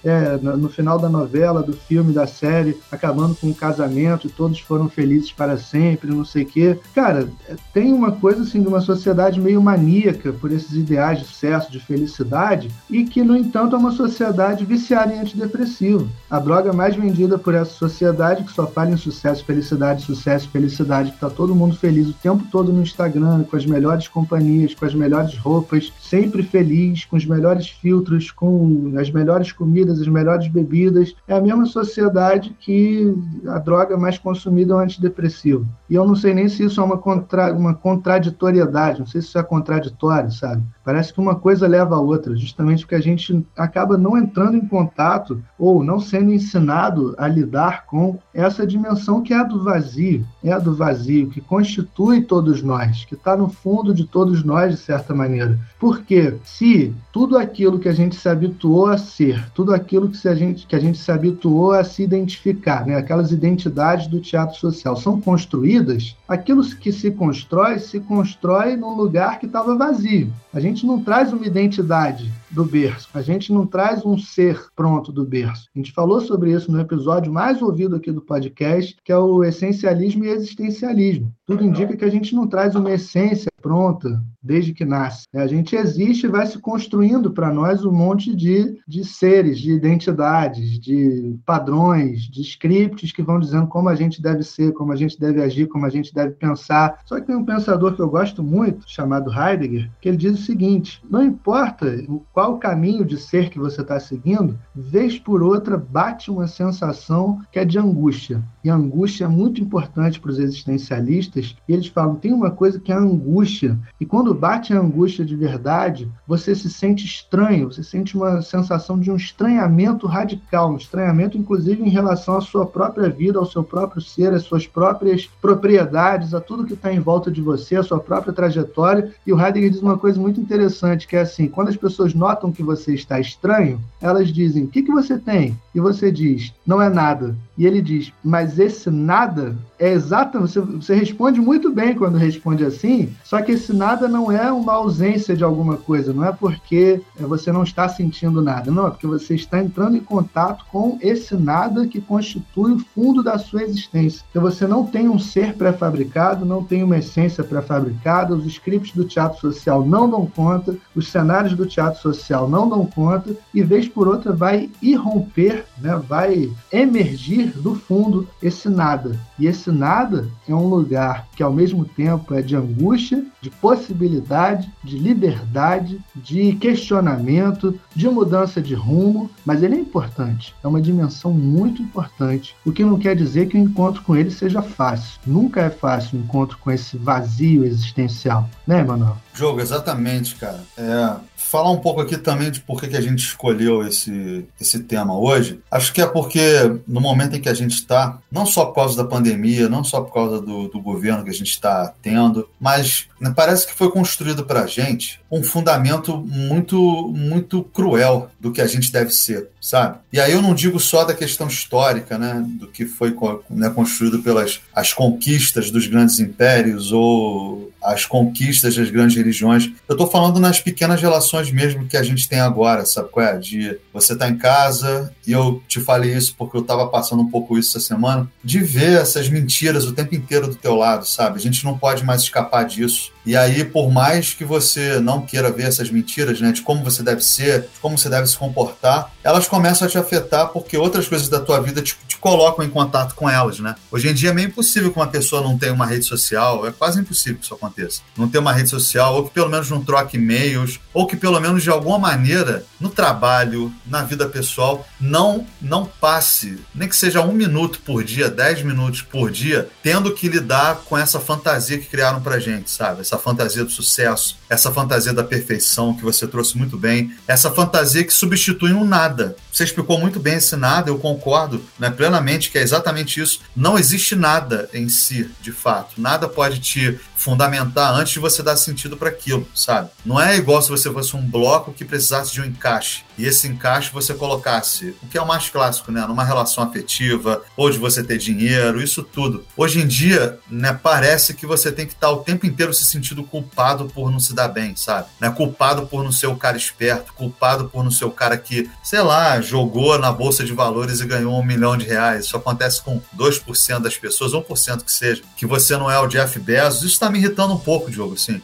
É, 0.04 0.36
no 0.36 0.68
final 0.68 0.98
da 0.98 1.08
novela, 1.08 1.62
do 1.62 1.72
filme, 1.72 2.12
da 2.12 2.26
série, 2.26 2.78
acabando 2.90 3.34
com 3.34 3.48
um 3.48 3.54
casamento 3.54 4.04
todos 4.36 4.60
foram 4.60 4.88
felizes 4.88 5.32
para 5.32 5.56
sempre, 5.56 6.10
não 6.10 6.24
sei 6.24 6.42
o 6.42 6.46
quê. 6.46 6.78
Cara, 6.94 7.28
tem 7.72 7.92
uma 7.92 8.12
coisa 8.12 8.42
assim 8.42 8.60
de 8.60 8.68
uma 8.68 8.80
sociedade 8.80 9.40
meio 9.40 9.60
maníaca 9.62 10.32
por 10.32 10.52
esses 10.52 10.72
ideais 10.72 11.20
de 11.20 11.26
sucesso, 11.26 11.70
de 11.70 11.80
felicidade, 11.80 12.70
e 12.90 13.04
que, 13.04 13.22
no 13.22 13.36
entanto, 13.36 13.74
é 13.74 13.78
uma 13.78 13.92
sociedade 13.92 14.64
viciada 14.64 15.14
em 15.14 15.20
antidepressivo. 15.20 16.08
A 16.30 16.38
droga 16.38 16.72
mais 16.72 16.96
vendida 16.96 17.38
por 17.38 17.54
essa 17.54 17.72
sociedade, 17.72 18.44
que 18.44 18.52
só 18.52 18.66
fala 18.66 18.90
em 18.90 18.96
sucesso, 18.96 19.44
felicidade, 19.44 20.04
sucesso, 20.04 20.48
felicidade, 20.48 21.12
que 21.12 21.20
tá 21.20 21.30
todo 21.30 21.54
mundo 21.54 21.76
feliz 21.76 22.08
o 22.08 22.14
tempo 22.14 22.44
todo 22.50 22.72
no 22.72 22.82
Instagram, 22.82 23.44
com 23.44 23.56
as 23.56 23.66
melhores 23.66 24.08
companhias, 24.08 24.74
com 24.74 24.84
as 24.84 24.94
melhores 24.94 25.36
roupas, 25.36 25.92
sempre 26.00 26.42
feliz, 26.42 27.04
com 27.04 27.16
os 27.16 27.26
melhores 27.26 27.68
filtros, 27.68 28.30
com 28.30 28.92
as 28.98 29.10
melhores 29.10 29.33
comidas, 29.52 30.00
as 30.00 30.08
melhores 30.08 30.48
bebidas. 30.48 31.14
É 31.26 31.34
a 31.34 31.40
mesma 31.40 31.66
sociedade 31.66 32.56
que 32.60 33.14
a 33.46 33.58
droga 33.58 33.96
mais 33.96 34.18
consumida 34.18 34.72
é 34.72 34.76
o 34.76 34.80
antidepressivo. 34.80 35.66
E 35.88 35.94
eu 35.94 36.06
não 36.06 36.14
sei 36.14 36.34
nem 36.34 36.48
se 36.48 36.64
isso 36.64 36.80
é 36.80 36.84
uma, 36.84 36.98
contra, 36.98 37.52
uma 37.52 37.74
contraditoriedade, 37.74 39.00
não 39.00 39.06
sei 39.06 39.20
se 39.20 39.28
isso 39.28 39.38
é 39.38 39.42
contraditório, 39.42 40.30
sabe? 40.30 40.62
Parece 40.84 41.12
que 41.12 41.20
uma 41.20 41.34
coisa 41.34 41.66
leva 41.66 41.96
a 41.96 42.00
outra, 42.00 42.36
justamente 42.36 42.80
porque 42.80 42.94
a 42.94 43.00
gente 43.00 43.44
acaba 43.56 43.96
não 43.96 44.18
entrando 44.18 44.56
em 44.56 44.66
contato 44.66 45.42
ou 45.58 45.82
não 45.82 45.98
sendo 45.98 46.32
ensinado 46.32 47.14
a 47.16 47.26
lidar 47.26 47.86
com 47.86 48.18
essa 48.32 48.66
dimensão 48.66 49.22
que 49.22 49.32
é 49.32 49.38
a 49.38 49.44
do 49.44 49.62
vazio, 49.62 50.26
é 50.42 50.52
a 50.52 50.58
do 50.58 50.74
vazio, 50.74 51.30
que 51.30 51.40
constitui 51.40 52.22
todos 52.22 52.62
nós, 52.62 53.04
que 53.04 53.14
está 53.14 53.36
no 53.36 53.48
fundo 53.48 53.94
de 53.94 54.04
todos 54.04 54.44
nós, 54.44 54.72
de 54.72 54.76
certa 54.76 55.14
maneira. 55.14 55.58
Porque 55.78 56.34
se 56.44 56.94
tudo 57.12 57.38
aquilo 57.38 57.78
que 57.78 57.88
a 57.88 57.92
gente 57.92 58.16
se 58.16 58.28
habituou 58.28 58.86
a 58.86 58.98
ser, 58.98 59.50
tudo 59.54 59.72
aquilo 59.72 60.08
que, 60.08 60.28
a 60.28 60.34
gente, 60.34 60.66
que 60.66 60.76
a 60.76 60.80
gente 60.80 60.98
se 60.98 61.10
habituou 61.10 61.72
a 61.72 61.84
se 61.84 62.02
identificar, 62.02 62.86
né, 62.86 62.96
aquelas 62.96 63.32
identidades 63.32 64.06
do 64.06 64.20
teatro 64.20 64.58
social 64.58 64.96
são 64.96 65.20
construídas, 65.20 66.16
aquilo 66.28 66.64
que 66.76 66.92
se 66.92 67.10
constrói, 67.10 67.78
se 67.78 68.00
constrói 68.00 68.76
num 68.76 68.94
lugar 68.96 69.38
que 69.38 69.46
estava 69.46 69.76
vazio. 69.76 70.32
A 70.52 70.60
gente 70.60 70.73
gente 70.74 70.86
não 70.86 71.00
traz 71.00 71.32
uma 71.32 71.46
identidade 71.46 72.30
do 72.54 72.64
berço, 72.64 73.08
a 73.12 73.20
gente 73.20 73.52
não 73.52 73.66
traz 73.66 74.04
um 74.04 74.16
ser 74.16 74.66
pronto 74.74 75.12
do 75.12 75.24
berço. 75.24 75.68
A 75.74 75.78
gente 75.78 75.92
falou 75.92 76.20
sobre 76.20 76.52
isso 76.52 76.70
no 76.70 76.80
episódio 76.80 77.32
mais 77.32 77.60
ouvido 77.60 77.96
aqui 77.96 78.12
do 78.12 78.22
podcast, 78.22 78.96
que 79.04 79.12
é 79.12 79.18
o 79.18 79.42
essencialismo 79.42 80.24
e 80.24 80.28
existencialismo. 80.28 81.34
Tudo 81.46 81.64
indica 81.64 81.96
que 81.96 82.04
a 82.04 82.10
gente 82.10 82.34
não 82.34 82.46
traz 82.46 82.74
uma 82.74 82.90
essência 82.90 83.50
pronta 83.64 84.22
desde 84.42 84.74
que 84.74 84.84
nasce. 84.84 85.24
A 85.34 85.46
gente 85.46 85.74
existe 85.74 86.26
e 86.26 86.28
vai 86.28 86.46
se 86.46 86.58
construindo 86.58 87.32
para 87.32 87.50
nós 87.50 87.82
um 87.82 87.90
monte 87.90 88.36
de, 88.36 88.78
de 88.86 89.02
seres, 89.02 89.58
de 89.58 89.72
identidades, 89.72 90.78
de 90.78 91.38
padrões, 91.46 92.24
de 92.24 92.42
scripts 92.42 93.10
que 93.10 93.22
vão 93.22 93.40
dizendo 93.40 93.66
como 93.66 93.88
a 93.88 93.94
gente 93.94 94.20
deve 94.20 94.42
ser, 94.42 94.72
como 94.74 94.92
a 94.92 94.96
gente 94.96 95.18
deve 95.18 95.42
agir, 95.42 95.66
como 95.66 95.86
a 95.86 95.88
gente 95.88 96.12
deve 96.12 96.32
pensar. 96.32 96.98
Só 97.06 97.18
que 97.18 97.26
tem 97.26 97.36
um 97.36 97.44
pensador 97.44 97.94
que 97.94 98.02
eu 98.02 98.10
gosto 98.10 98.42
muito, 98.42 98.84
chamado 98.86 99.32
Heidegger, 99.32 99.90
que 99.98 100.10
ele 100.10 100.18
diz 100.18 100.38
o 100.38 100.42
seguinte: 100.42 101.02
não 101.08 101.24
importa 101.24 101.86
qual 102.34 102.43
caminho 102.58 103.04
de 103.04 103.16
ser 103.18 103.50
que 103.50 103.58
você 103.58 103.80
está 103.80 103.98
seguindo, 103.98 104.58
vez 104.74 105.18
por 105.18 105.42
outra 105.42 105.76
bate 105.76 106.30
uma 106.30 106.46
sensação 106.46 107.40
que 107.50 107.58
é 107.58 107.64
de 107.64 107.78
angústia. 107.78 108.42
E 108.62 108.70
a 108.70 108.74
angústia 108.74 109.24
é 109.24 109.28
muito 109.28 109.60
importante 109.60 110.18
para 110.18 110.30
os 110.30 110.38
existencialistas. 110.38 111.56
E 111.68 111.72
eles 111.72 111.86
falam: 111.86 112.14
tem 112.14 112.32
uma 112.32 112.50
coisa 112.50 112.80
que 112.80 112.90
é 112.90 112.94
a 112.94 112.98
angústia. 112.98 113.78
E 114.00 114.06
quando 114.06 114.34
bate 114.34 114.72
a 114.72 114.80
angústia 114.80 115.24
de 115.24 115.36
verdade, 115.36 116.10
você 116.26 116.54
se 116.54 116.70
sente 116.70 117.04
estranho, 117.04 117.70
você 117.70 117.82
sente 117.82 118.16
uma 118.16 118.40
sensação 118.42 118.98
de 118.98 119.10
um 119.10 119.16
estranhamento 119.16 120.06
radical, 120.06 120.72
um 120.72 120.76
estranhamento, 120.76 121.36
inclusive, 121.36 121.82
em 121.82 121.90
relação 121.90 122.36
à 122.36 122.40
sua 122.40 122.66
própria 122.66 123.08
vida, 123.08 123.38
ao 123.38 123.46
seu 123.46 123.62
próprio 123.62 124.00
ser, 124.00 124.32
às 124.32 124.42
suas 124.42 124.66
próprias 124.66 125.26
propriedades, 125.40 126.34
a 126.34 126.40
tudo 126.40 126.64
que 126.64 126.74
está 126.74 126.92
em 126.92 127.00
volta 127.00 127.30
de 127.30 127.40
você, 127.40 127.76
a 127.76 127.82
sua 127.82 128.00
própria 128.00 128.32
trajetória. 128.32 129.12
E 129.26 129.32
o 129.32 129.40
Heidegger 129.40 129.70
diz 129.70 129.82
uma 129.82 129.98
coisa 129.98 130.20
muito 130.20 130.40
interessante, 130.40 131.06
que 131.06 131.16
é 131.16 131.20
assim: 131.20 131.48
quando 131.48 131.68
as 131.68 131.76
pessoas 131.76 132.14
notam 132.14 132.33
que 132.52 132.62
você 132.62 132.94
está 132.94 133.20
estranho, 133.20 133.80
elas 134.00 134.28
dizem: 134.28 134.64
o 134.64 134.68
que, 134.68 134.82
que 134.82 134.92
você 134.92 135.18
tem? 135.18 135.56
E 135.74 135.80
você 135.80 136.12
diz: 136.12 136.52
não 136.66 136.80
é 136.80 136.88
nada. 136.88 137.34
E 137.56 137.66
ele 137.66 137.80
diz: 137.80 138.12
mas 138.22 138.58
esse 138.58 138.90
nada 138.90 139.56
é 139.78 139.92
exato. 139.92 140.40
Você, 140.40 140.60
você 140.60 140.94
responde 140.94 141.40
muito 141.40 141.72
bem 141.72 141.94
quando 141.94 142.16
responde 142.16 142.64
assim, 142.64 143.12
só 143.24 143.40
que 143.42 143.52
esse 143.52 143.72
nada 143.72 144.08
não 144.08 144.30
é 144.30 144.50
uma 144.52 144.72
ausência 144.72 145.36
de 145.36 145.44
alguma 145.44 145.76
coisa, 145.76 146.12
não 146.12 146.24
é 146.24 146.32
porque 146.32 147.00
você 147.18 147.52
não 147.52 147.62
está 147.62 147.88
sentindo 147.88 148.42
nada, 148.42 148.70
não, 148.70 148.86
é 148.86 148.90
porque 148.90 149.06
você 149.06 149.34
está 149.34 149.62
entrando 149.62 149.96
em 149.96 150.00
contato 150.00 150.64
com 150.70 150.98
esse 151.00 151.34
nada 151.36 151.86
que 151.86 152.00
constitui 152.00 152.72
o 152.72 152.78
fundo 152.78 153.22
da 153.22 153.38
sua 153.38 153.62
existência. 153.62 154.24
Então 154.30 154.42
você 154.42 154.66
não 154.66 154.86
tem 154.86 155.08
um 155.08 155.18
ser 155.18 155.54
pré-fabricado, 155.54 156.44
não 156.44 156.62
tem 156.62 156.82
uma 156.82 156.98
essência 156.98 157.44
pré-fabricada, 157.44 158.34
os 158.34 158.46
scripts 158.46 158.94
do 158.94 159.04
teatro 159.04 159.40
social 159.40 159.84
não 159.84 160.08
dão 160.08 160.26
conta, 160.26 160.76
os 160.94 161.08
cenários 161.08 161.54
do 161.54 161.66
teatro 161.66 162.00
social 162.00 162.13
não 162.48 162.68
dão 162.68 162.86
conta, 162.86 163.36
e 163.52 163.62
vez 163.62 163.88
por 163.88 164.08
outra 164.08 164.32
vai 164.32 164.70
irromper, 164.80 165.64
né, 165.78 166.00
vai 166.08 166.50
emergir 166.72 167.52
do 167.58 167.74
fundo 167.74 168.28
esse 168.42 168.68
nada. 168.68 169.18
E 169.38 169.46
esse 169.46 169.70
nada 169.70 170.28
é 170.48 170.54
um 170.54 170.68
lugar 170.68 171.26
que 171.34 171.42
ao 171.42 171.52
mesmo 171.52 171.84
tempo 171.84 172.34
é 172.34 172.42
de 172.42 172.54
angústia, 172.56 173.24
de 173.40 173.50
possibilidade, 173.50 174.70
de 174.82 174.98
liberdade, 174.98 176.00
de 176.14 176.54
questionamento, 176.54 177.78
de 177.94 178.08
mudança 178.08 178.60
de 178.60 178.74
rumo, 178.74 179.30
mas 179.44 179.62
ele 179.62 179.74
é 179.74 179.78
importante, 179.78 180.54
é 180.62 180.68
uma 180.68 180.80
dimensão 180.80 181.32
muito 181.32 181.82
importante. 181.82 182.56
O 182.64 182.72
que 182.72 182.84
não 182.84 182.98
quer 182.98 183.16
dizer 183.16 183.48
que 183.48 183.56
o 183.56 183.60
encontro 183.60 184.02
com 184.02 184.16
ele 184.16 184.30
seja 184.30 184.62
fácil. 184.62 185.20
Nunca 185.26 185.60
é 185.60 185.70
fácil 185.70 186.18
o 186.18 186.22
encontro 186.22 186.58
com 186.58 186.70
esse 186.70 186.96
vazio 186.96 187.64
existencial, 187.64 188.48
né, 188.66 188.80
Emanuel? 188.80 189.16
Jogo, 189.34 189.60
exatamente, 189.60 190.36
cara. 190.36 190.62
É, 190.76 191.16
falar 191.36 191.70
um 191.70 191.78
pouco 191.78 192.00
aqui 192.00 192.16
também 192.16 192.50
de 192.50 192.60
por 192.60 192.80
que 192.80 192.96
a 192.96 193.00
gente 193.00 193.20
escolheu 193.20 193.86
esse, 193.86 194.46
esse 194.60 194.80
tema 194.80 195.16
hoje. 195.16 195.60
Acho 195.70 195.92
que 195.92 196.00
é 196.00 196.06
porque 196.06 196.80
no 196.86 197.00
momento 197.00 197.36
em 197.36 197.40
que 197.40 197.48
a 197.48 197.54
gente 197.54 197.74
está, 197.74 198.18
não 198.30 198.44
só 198.44 198.66
por 198.66 198.74
causa 198.74 198.96
da 198.96 199.08
pandemia, 199.08 199.68
não 199.68 199.84
só 199.84 200.00
por 200.00 200.12
causa 200.12 200.40
do, 200.40 200.68
do 200.68 200.80
governo 200.80 201.24
que 201.24 201.30
a 201.30 201.34
gente 201.34 201.50
está 201.50 201.92
tendo, 202.02 202.48
mas 202.58 203.06
né, 203.20 203.32
parece 203.34 203.66
que 203.66 203.74
foi 203.74 203.90
construído 203.90 204.44
para 204.44 204.62
a 204.62 204.66
gente 204.66 205.20
um 205.34 205.42
fundamento 205.42 206.16
muito, 206.16 207.12
muito 207.12 207.64
cruel 207.64 208.30
do 208.38 208.52
que 208.52 208.60
a 208.60 208.66
gente 208.68 208.92
deve 208.92 209.10
ser, 209.10 209.48
sabe? 209.60 209.98
E 210.12 210.20
aí 210.20 210.30
eu 210.30 210.40
não 210.40 210.54
digo 210.54 210.78
só 210.78 211.02
da 211.02 211.12
questão 211.12 211.48
histórica, 211.48 212.16
né, 212.16 212.44
do 212.46 212.68
que 212.68 212.86
foi 212.86 213.16
né, 213.50 213.68
construído 213.70 214.20
pelas 214.20 214.60
as 214.72 214.92
conquistas 214.92 215.72
dos 215.72 215.88
grandes 215.88 216.20
impérios 216.20 216.92
ou 216.92 217.72
as 217.82 218.06
conquistas 218.06 218.76
das 218.76 218.88
grandes 218.90 219.16
religiões. 219.16 219.70
Eu 219.88 219.94
estou 219.94 220.06
falando 220.06 220.38
nas 220.38 220.60
pequenas 220.60 221.02
relações 221.02 221.50
mesmo 221.50 221.86
que 221.86 221.96
a 221.96 222.02
gente 222.02 222.28
tem 222.28 222.38
agora, 222.38 222.86
sabe 222.86 223.08
qual 223.08 223.26
é? 223.26 223.36
De 223.36 223.76
você 223.92 224.14
tá 224.16 224.28
em 224.28 224.38
casa, 224.38 225.12
e 225.26 225.32
eu 225.32 225.60
te 225.66 225.80
falei 225.80 226.14
isso 226.14 226.34
porque 226.38 226.56
eu 226.56 226.62
estava 226.62 226.86
passando 226.86 227.22
um 227.22 227.30
pouco 227.30 227.58
isso 227.58 227.76
essa 227.76 227.86
semana, 227.86 228.30
de 228.42 228.60
ver 228.60 229.00
essas 229.00 229.28
mentiras 229.28 229.84
o 229.84 229.92
tempo 229.92 230.14
inteiro 230.14 230.46
do 230.46 230.54
teu 230.54 230.76
lado, 230.76 231.04
sabe? 231.04 231.38
A 231.38 231.40
gente 231.40 231.64
não 231.64 231.76
pode 231.76 232.04
mais 232.04 232.22
escapar 232.22 232.64
disso. 232.64 233.12
E 233.26 233.36
aí, 233.36 233.64
por 233.64 233.90
mais 233.90 234.34
que 234.34 234.44
você 234.44 235.00
não 235.00 235.22
queira 235.22 235.50
ver 235.50 235.64
essas 235.64 235.90
mentiras, 235.90 236.40
né, 236.40 236.52
de 236.52 236.62
como 236.62 236.84
você 236.84 237.02
deve 237.02 237.22
ser, 237.22 237.62
de 237.62 237.80
como 237.80 237.96
você 237.96 238.08
deve 238.08 238.26
se 238.26 238.36
comportar, 238.36 239.10
elas 239.22 239.48
começam 239.48 239.86
a 239.86 239.90
te 239.90 239.96
afetar 239.96 240.48
porque 240.48 240.76
outras 240.76 241.08
coisas 241.08 241.28
da 241.28 241.40
tua 241.40 241.60
vida 241.60 241.80
te, 241.80 241.96
te 242.06 242.18
colocam 242.18 242.64
em 242.64 242.70
contato 242.70 243.14
com 243.14 243.28
elas, 243.28 243.60
né? 243.60 243.74
Hoje 243.90 244.08
em 244.08 244.14
dia 244.14 244.30
é 244.30 244.32
meio 244.32 244.48
impossível 244.48 244.92
que 244.92 244.98
uma 244.98 245.06
pessoa 245.06 245.42
não 245.42 245.58
tenha 245.58 245.72
uma 245.72 245.86
rede 245.86 246.04
social, 246.04 246.66
é 246.66 246.72
quase 246.72 247.00
impossível 247.00 247.38
que 247.38 247.44
isso 247.44 247.54
aconteça. 247.54 248.02
Não 248.16 248.28
ter 248.28 248.38
uma 248.38 248.52
rede 248.52 248.68
social, 248.68 249.14
ou 249.14 249.24
que 249.24 249.32
pelo 249.32 249.48
menos 249.48 249.70
não 249.70 249.82
troque 249.82 250.16
e-mails, 250.16 250.78
ou 250.92 251.06
que 251.06 251.16
pelo 251.16 251.40
menos 251.40 251.62
de 251.62 251.70
alguma 251.70 251.98
maneira, 251.98 252.64
no 252.80 252.90
trabalho, 252.90 253.72
na 253.86 254.02
vida 254.02 254.26
pessoal, 254.26 254.86
não, 255.00 255.46
não 255.60 255.86
passe, 255.86 256.58
nem 256.74 256.88
que 256.88 256.96
seja 256.96 257.22
um 257.22 257.32
minuto 257.32 257.80
por 257.80 258.04
dia, 258.04 258.28
dez 258.28 258.62
minutos 258.62 259.02
por 259.02 259.30
dia, 259.30 259.68
tendo 259.82 260.12
que 260.12 260.28
lidar 260.28 260.76
com 260.84 260.96
essa 260.96 261.20
fantasia 261.20 261.78
que 261.78 261.86
criaram 261.86 262.20
pra 262.20 262.38
gente, 262.38 262.70
sabe? 262.70 263.00
Essa 263.00 263.13
essa 263.14 263.18
fantasia 263.18 263.64
do 263.64 263.70
sucesso, 263.70 264.36
essa 264.48 264.72
fantasia 264.72 265.12
da 265.12 265.22
perfeição 265.22 265.94
que 265.94 266.02
você 266.02 266.26
trouxe 266.26 266.58
muito 266.58 266.76
bem, 266.76 267.14
essa 267.26 267.50
fantasia 267.50 268.04
que 268.04 268.12
substitui 268.12 268.72
um 268.72 268.84
nada. 268.84 269.36
Você 269.52 269.64
explicou 269.64 269.98
muito 269.98 270.18
bem 270.18 270.34
esse 270.34 270.56
nada, 270.56 270.90
eu 270.90 270.98
concordo 270.98 271.62
né, 271.78 271.90
plenamente 271.90 272.50
que 272.50 272.58
é 272.58 272.62
exatamente 272.62 273.20
isso. 273.20 273.40
Não 273.54 273.78
existe 273.78 274.16
nada 274.16 274.68
em 274.74 274.88
si, 274.88 275.30
de 275.40 275.52
fato. 275.52 276.00
Nada 276.00 276.28
pode 276.28 276.58
te 276.58 276.98
fundamentar 277.24 277.94
antes 277.94 278.12
de 278.12 278.18
você 278.18 278.42
dar 278.42 278.54
sentido 278.54 278.98
para 278.98 279.08
aquilo, 279.08 279.48
sabe? 279.54 279.88
Não 280.04 280.20
é 280.20 280.36
igual 280.36 280.60
se 280.60 280.68
você 280.68 280.92
fosse 280.92 281.16
um 281.16 281.22
bloco 281.22 281.72
que 281.72 281.82
precisasse 281.82 282.34
de 282.34 282.42
um 282.42 282.44
encaixe 282.44 283.02
e 283.16 283.24
esse 283.24 283.48
encaixe 283.48 283.90
você 283.92 284.12
colocasse 284.12 284.94
o 285.02 285.06
que 285.06 285.16
é 285.16 285.22
o 285.22 285.26
mais 285.26 285.48
clássico, 285.48 285.90
né? 285.90 286.04
Numa 286.06 286.24
relação 286.24 286.62
afetiva, 286.62 287.42
ou 287.56 287.70
de 287.70 287.78
você 287.78 288.02
ter 288.02 288.18
dinheiro, 288.18 288.82
isso 288.82 289.02
tudo. 289.02 289.44
Hoje 289.56 289.80
em 289.80 289.86
dia, 289.86 290.38
né, 290.50 290.78
parece 290.82 291.32
que 291.34 291.46
você 291.46 291.70
tem 291.72 291.86
que 291.86 291.92
estar 291.92 292.10
o 292.10 292.18
tempo 292.18 292.44
inteiro 292.44 292.74
se 292.74 292.84
sentindo 292.84 293.22
culpado 293.22 293.86
por 293.86 294.10
não 294.10 294.20
se 294.20 294.34
dar 294.34 294.48
bem, 294.48 294.74
sabe? 294.76 295.08
Né? 295.20 295.30
Culpado 295.30 295.86
por 295.86 296.02
não 296.04 296.12
ser 296.12 296.26
o 296.26 296.36
cara 296.36 296.56
esperto, 296.56 297.12
culpado 297.14 297.66
por 297.66 297.82
não 297.82 297.90
ser 297.90 298.04
o 298.04 298.10
cara 298.10 298.36
que, 298.36 298.68
sei 298.82 299.00
lá, 299.00 299.40
jogou 299.40 299.98
na 299.98 300.12
bolsa 300.12 300.44
de 300.44 300.52
valores 300.52 301.00
e 301.00 301.06
ganhou 301.06 301.38
um 301.38 301.44
milhão 301.44 301.76
de 301.76 301.86
reais. 301.86 302.26
Isso 302.26 302.36
acontece 302.36 302.82
com 302.82 303.00
2% 303.16 303.78
das 303.80 303.96
pessoas, 303.96 304.32
1% 304.32 304.82
que 304.82 304.92
seja, 304.92 305.22
que 305.36 305.46
você 305.46 305.76
não 305.76 305.90
é 305.90 305.98
o 305.98 306.06
Jeff 306.06 306.38
Bezos. 306.38 306.82
Isso 306.82 306.94
está 306.94 307.08
me 307.14 307.20
irritando 307.20 307.54
um 307.54 307.58
pouco, 307.58 307.90
Diogo, 307.90 308.14
assim. 308.14 308.42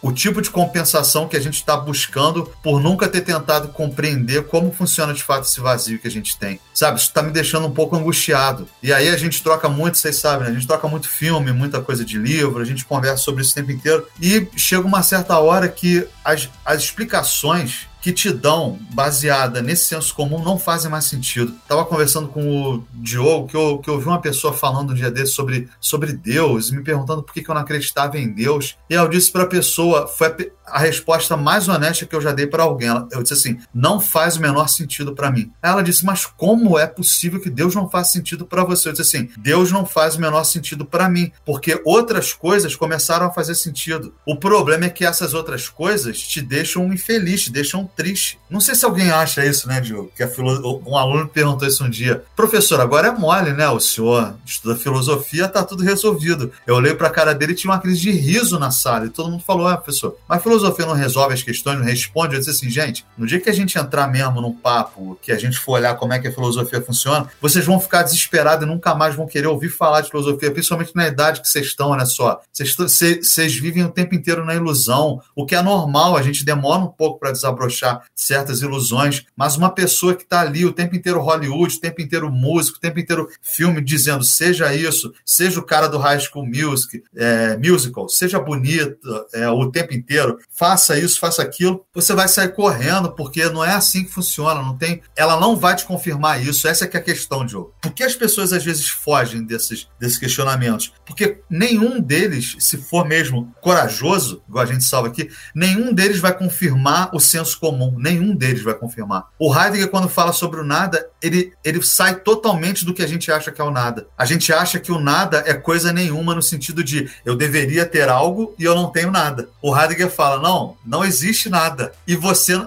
O 0.00 0.12
tipo 0.12 0.40
de 0.40 0.48
compensação 0.48 1.26
que 1.26 1.36
a 1.36 1.40
gente 1.40 1.54
está 1.54 1.76
buscando 1.76 2.50
por 2.62 2.80
nunca 2.80 3.08
ter 3.08 3.22
tentado 3.22 3.68
compreender 3.68 4.44
como 4.44 4.72
funciona 4.72 5.12
de 5.12 5.22
fato 5.22 5.44
esse 5.44 5.60
vazio 5.60 5.98
que 5.98 6.06
a 6.06 6.10
gente 6.10 6.38
tem. 6.38 6.60
Sabe, 6.72 6.98
isso 6.98 7.08
está 7.08 7.22
me 7.22 7.32
deixando 7.32 7.66
um 7.66 7.70
pouco 7.70 7.96
angustiado. 7.96 8.68
E 8.82 8.92
aí 8.92 9.08
a 9.08 9.16
gente 9.16 9.42
troca 9.42 9.68
muito, 9.68 9.98
vocês 9.98 10.16
sabem, 10.16 10.44
né? 10.44 10.50
A 10.50 10.54
gente 10.54 10.66
troca 10.66 10.86
muito 10.86 11.08
filme, 11.08 11.52
muita 11.52 11.80
coisa 11.80 12.04
de 12.04 12.16
livro, 12.16 12.62
a 12.62 12.64
gente 12.64 12.84
conversa 12.84 13.18
sobre 13.18 13.42
isso 13.42 13.52
o 13.52 13.54
tempo 13.54 13.72
inteiro. 13.72 14.06
E 14.20 14.46
chega 14.56 14.86
uma 14.86 15.02
certa 15.02 15.38
hora 15.38 15.68
que 15.68 16.06
as, 16.24 16.48
as 16.64 16.82
explicações 16.82 17.88
que 18.04 18.12
te 18.12 18.30
dão, 18.30 18.78
baseada 18.92 19.62
nesse 19.62 19.86
senso 19.86 20.14
comum, 20.14 20.44
não 20.44 20.58
fazem 20.58 20.90
mais 20.90 21.06
sentido. 21.06 21.54
Estava 21.62 21.86
conversando 21.86 22.28
com 22.28 22.74
o 22.74 22.84
Diogo, 22.92 23.48
que 23.48 23.56
eu, 23.56 23.78
que 23.78 23.88
eu 23.88 23.94
ouvi 23.94 24.06
uma 24.06 24.20
pessoa 24.20 24.52
falando 24.52 24.90
um 24.90 24.94
dia 24.94 25.10
desse 25.10 25.32
sobre, 25.32 25.70
sobre 25.80 26.12
Deus, 26.12 26.70
me 26.70 26.82
perguntando 26.82 27.22
por 27.22 27.32
que, 27.32 27.42
que 27.42 27.48
eu 27.48 27.54
não 27.54 27.62
acreditava 27.62 28.18
em 28.18 28.30
Deus. 28.30 28.76
E 28.90 28.92
eu 28.92 29.08
disse 29.08 29.32
para 29.32 29.44
a 29.44 29.46
pessoa, 29.46 30.06
foi 30.06 30.26
a, 30.26 30.36
a, 30.66 30.78
resposta 30.78 31.36
mais 31.36 31.68
honesta 31.68 32.06
que 32.06 32.14
eu 32.14 32.20
já 32.20 32.32
dei 32.32 32.46
para 32.46 32.62
alguém. 32.62 32.88
Eu 33.10 33.22
disse 33.22 33.34
assim: 33.34 33.58
não 33.74 34.00
faz 34.00 34.36
o 34.36 34.40
menor 34.40 34.68
sentido 34.68 35.14
para 35.14 35.30
mim. 35.30 35.52
Ela 35.62 35.82
disse: 35.82 36.04
mas 36.04 36.26
como 36.26 36.78
é 36.78 36.86
possível 36.86 37.40
que 37.40 37.50
Deus 37.50 37.74
não 37.74 37.88
faça 37.88 38.12
sentido 38.12 38.44
para 38.44 38.64
você? 38.64 38.88
Eu 38.88 38.92
disse 38.92 39.16
assim: 39.16 39.30
Deus 39.38 39.70
não 39.70 39.86
faz 39.86 40.16
o 40.16 40.20
menor 40.20 40.44
sentido 40.44 40.84
para 40.84 41.08
mim, 41.08 41.30
porque 41.44 41.80
outras 41.84 42.32
coisas 42.32 42.74
começaram 42.74 43.26
a 43.26 43.30
fazer 43.30 43.54
sentido. 43.54 44.14
O 44.26 44.36
problema 44.36 44.86
é 44.86 44.90
que 44.90 45.04
essas 45.04 45.34
outras 45.34 45.68
coisas 45.68 46.20
te 46.20 46.40
deixam 46.40 46.92
infeliz, 46.92 47.44
te 47.44 47.52
deixam 47.52 47.88
triste. 47.96 48.38
Não 48.48 48.60
sei 48.60 48.74
se 48.74 48.84
alguém 48.84 49.10
acha 49.10 49.44
isso, 49.44 49.68
né, 49.68 49.80
Diogo? 49.80 50.12
Que 50.14 50.22
a 50.22 50.28
filo... 50.28 50.82
um 50.86 50.96
aluno 50.96 51.28
perguntou 51.28 51.66
isso 51.66 51.84
um 51.84 51.90
dia. 51.90 52.24
Professor, 52.36 52.80
agora 52.80 53.08
é 53.08 53.10
mole, 53.10 53.52
né? 53.52 53.68
O 53.68 53.80
senhor 53.80 54.36
estuda 54.44 54.76
filosofia, 54.76 55.48
tá 55.48 55.62
tudo 55.62 55.82
resolvido. 55.82 56.52
Eu 56.66 56.76
olhei 56.76 56.94
pra 56.94 57.10
cara 57.10 57.34
dele 57.34 57.52
e 57.52 57.56
tinha 57.56 57.72
uma 57.72 57.80
crise 57.80 58.00
de 58.00 58.10
riso 58.10 58.58
na 58.58 58.70
sala. 58.70 59.06
E 59.06 59.10
todo 59.10 59.30
mundo 59.30 59.42
falou: 59.42 59.66
ah, 59.66 59.76
professor, 59.76 60.16
mas 60.28 60.42
filosofia 60.42 60.53
não 60.62 60.94
resolve 60.94 61.34
as 61.34 61.42
questões, 61.42 61.78
não 61.78 61.84
responde. 61.84 62.34
Eu 62.34 62.38
disse 62.40 62.50
assim, 62.50 62.70
gente, 62.70 63.04
no 63.16 63.26
dia 63.26 63.40
que 63.40 63.50
a 63.50 63.52
gente 63.52 63.78
entrar 63.78 64.06
mesmo 64.08 64.40
num 64.40 64.52
papo, 64.52 65.18
que 65.20 65.32
a 65.32 65.38
gente 65.38 65.58
for 65.58 65.72
olhar 65.72 65.94
como 65.96 66.12
é 66.12 66.18
que 66.18 66.28
a 66.28 66.32
filosofia 66.32 66.80
funciona, 66.80 67.28
vocês 67.40 67.64
vão 67.64 67.80
ficar 67.80 68.02
desesperados 68.02 68.64
e 68.64 68.68
nunca 68.68 68.94
mais 68.94 69.14
vão 69.14 69.26
querer 69.26 69.46
ouvir 69.46 69.68
falar 69.68 70.00
de 70.00 70.10
filosofia, 70.10 70.50
principalmente 70.50 70.94
na 70.94 71.06
idade 71.06 71.40
que 71.40 71.48
vocês 71.48 71.66
estão, 71.66 71.90
olha 71.90 72.06
só. 72.06 72.40
Vocês 72.52 73.54
vivem 73.54 73.84
o 73.84 73.90
tempo 73.90 74.14
inteiro 74.14 74.44
na 74.44 74.54
ilusão, 74.54 75.20
o 75.34 75.44
que 75.44 75.54
é 75.54 75.62
normal, 75.62 76.16
a 76.16 76.22
gente 76.22 76.44
demora 76.44 76.82
um 76.82 76.88
pouco 76.88 77.18
para 77.18 77.32
desabrochar 77.32 78.02
certas 78.14 78.62
ilusões, 78.62 79.24
mas 79.36 79.56
uma 79.56 79.70
pessoa 79.70 80.14
que 80.14 80.22
está 80.22 80.40
ali 80.40 80.64
o 80.64 80.72
tempo 80.72 80.94
inteiro 80.94 81.20
Hollywood, 81.20 81.76
o 81.76 81.80
tempo 81.80 82.00
inteiro 82.00 82.30
músico, 82.30 82.78
o 82.78 82.80
tempo 82.80 82.98
inteiro 82.98 83.28
filme, 83.42 83.80
dizendo 83.80 84.24
seja 84.24 84.74
isso, 84.74 85.12
seja 85.24 85.60
o 85.60 85.64
cara 85.64 85.88
do 85.88 85.98
High 85.98 86.20
School 86.20 86.46
Music, 86.46 87.02
é, 87.14 87.56
Musical, 87.56 88.08
seja 88.08 88.38
bonito 88.38 89.26
é, 89.32 89.48
o 89.48 89.70
tempo 89.70 89.94
inteiro, 89.94 90.38
faça 90.50 90.98
isso, 90.98 91.18
faça 91.18 91.42
aquilo, 91.42 91.84
você 91.92 92.14
vai 92.14 92.28
sair 92.28 92.52
correndo, 92.52 93.12
porque 93.12 93.44
não 93.50 93.64
é 93.64 93.72
assim 93.72 94.04
que 94.04 94.12
funciona, 94.12 94.62
não 94.62 94.76
tem, 94.76 95.02
ela 95.16 95.38
não 95.38 95.56
vai 95.56 95.74
te 95.74 95.84
confirmar 95.84 96.44
isso, 96.44 96.68
essa 96.68 96.84
é 96.84 96.88
que 96.88 96.96
é 96.96 97.00
a 97.00 97.02
questão, 97.02 97.44
Diogo. 97.44 97.74
Por 97.80 97.92
que 97.92 98.02
as 98.02 98.14
pessoas 98.14 98.52
às 98.52 98.64
vezes 98.64 98.88
fogem 98.88 99.42
desses, 99.42 99.88
desses 99.98 100.18
questionamentos? 100.18 100.92
Porque 101.04 101.40
nenhum 101.50 102.00
deles, 102.00 102.56
se 102.60 102.78
for 102.78 103.06
mesmo 103.06 103.52
corajoso, 103.60 104.42
igual 104.48 104.64
a 104.64 104.66
gente 104.66 104.84
salva 104.84 105.08
aqui, 105.08 105.28
nenhum 105.54 105.92
deles 105.92 106.18
vai 106.18 106.36
confirmar 106.36 107.10
o 107.14 107.20
senso 107.20 107.58
comum, 107.58 107.96
nenhum 107.98 108.34
deles 108.34 108.62
vai 108.62 108.74
confirmar. 108.74 109.28
O 109.38 109.54
Heidegger, 109.54 109.90
quando 109.90 110.08
fala 110.08 110.32
sobre 110.32 110.60
o 110.60 110.64
nada, 110.64 111.08
ele, 111.24 111.54
ele 111.64 111.82
sai 111.82 112.16
totalmente 112.16 112.84
do 112.84 112.92
que 112.92 113.02
a 113.02 113.06
gente 113.06 113.32
acha 113.32 113.50
que 113.50 113.60
é 113.60 113.64
o 113.64 113.70
nada. 113.70 114.06
A 114.16 114.26
gente 114.26 114.52
acha 114.52 114.78
que 114.78 114.92
o 114.92 115.00
nada 115.00 115.42
é 115.46 115.54
coisa 115.54 115.90
nenhuma 115.90 116.34
no 116.34 116.42
sentido 116.42 116.84
de 116.84 117.10
eu 117.24 117.34
deveria 117.34 117.86
ter 117.86 118.10
algo 118.10 118.54
e 118.58 118.64
eu 118.64 118.74
não 118.74 118.90
tenho 118.90 119.10
nada. 119.10 119.48
O 119.62 119.74
Heidegger 119.74 120.10
fala: 120.10 120.42
não, 120.42 120.76
não 120.84 121.02
existe 121.02 121.48
nada. 121.48 121.92
E 122.06 122.14
você 122.14 122.60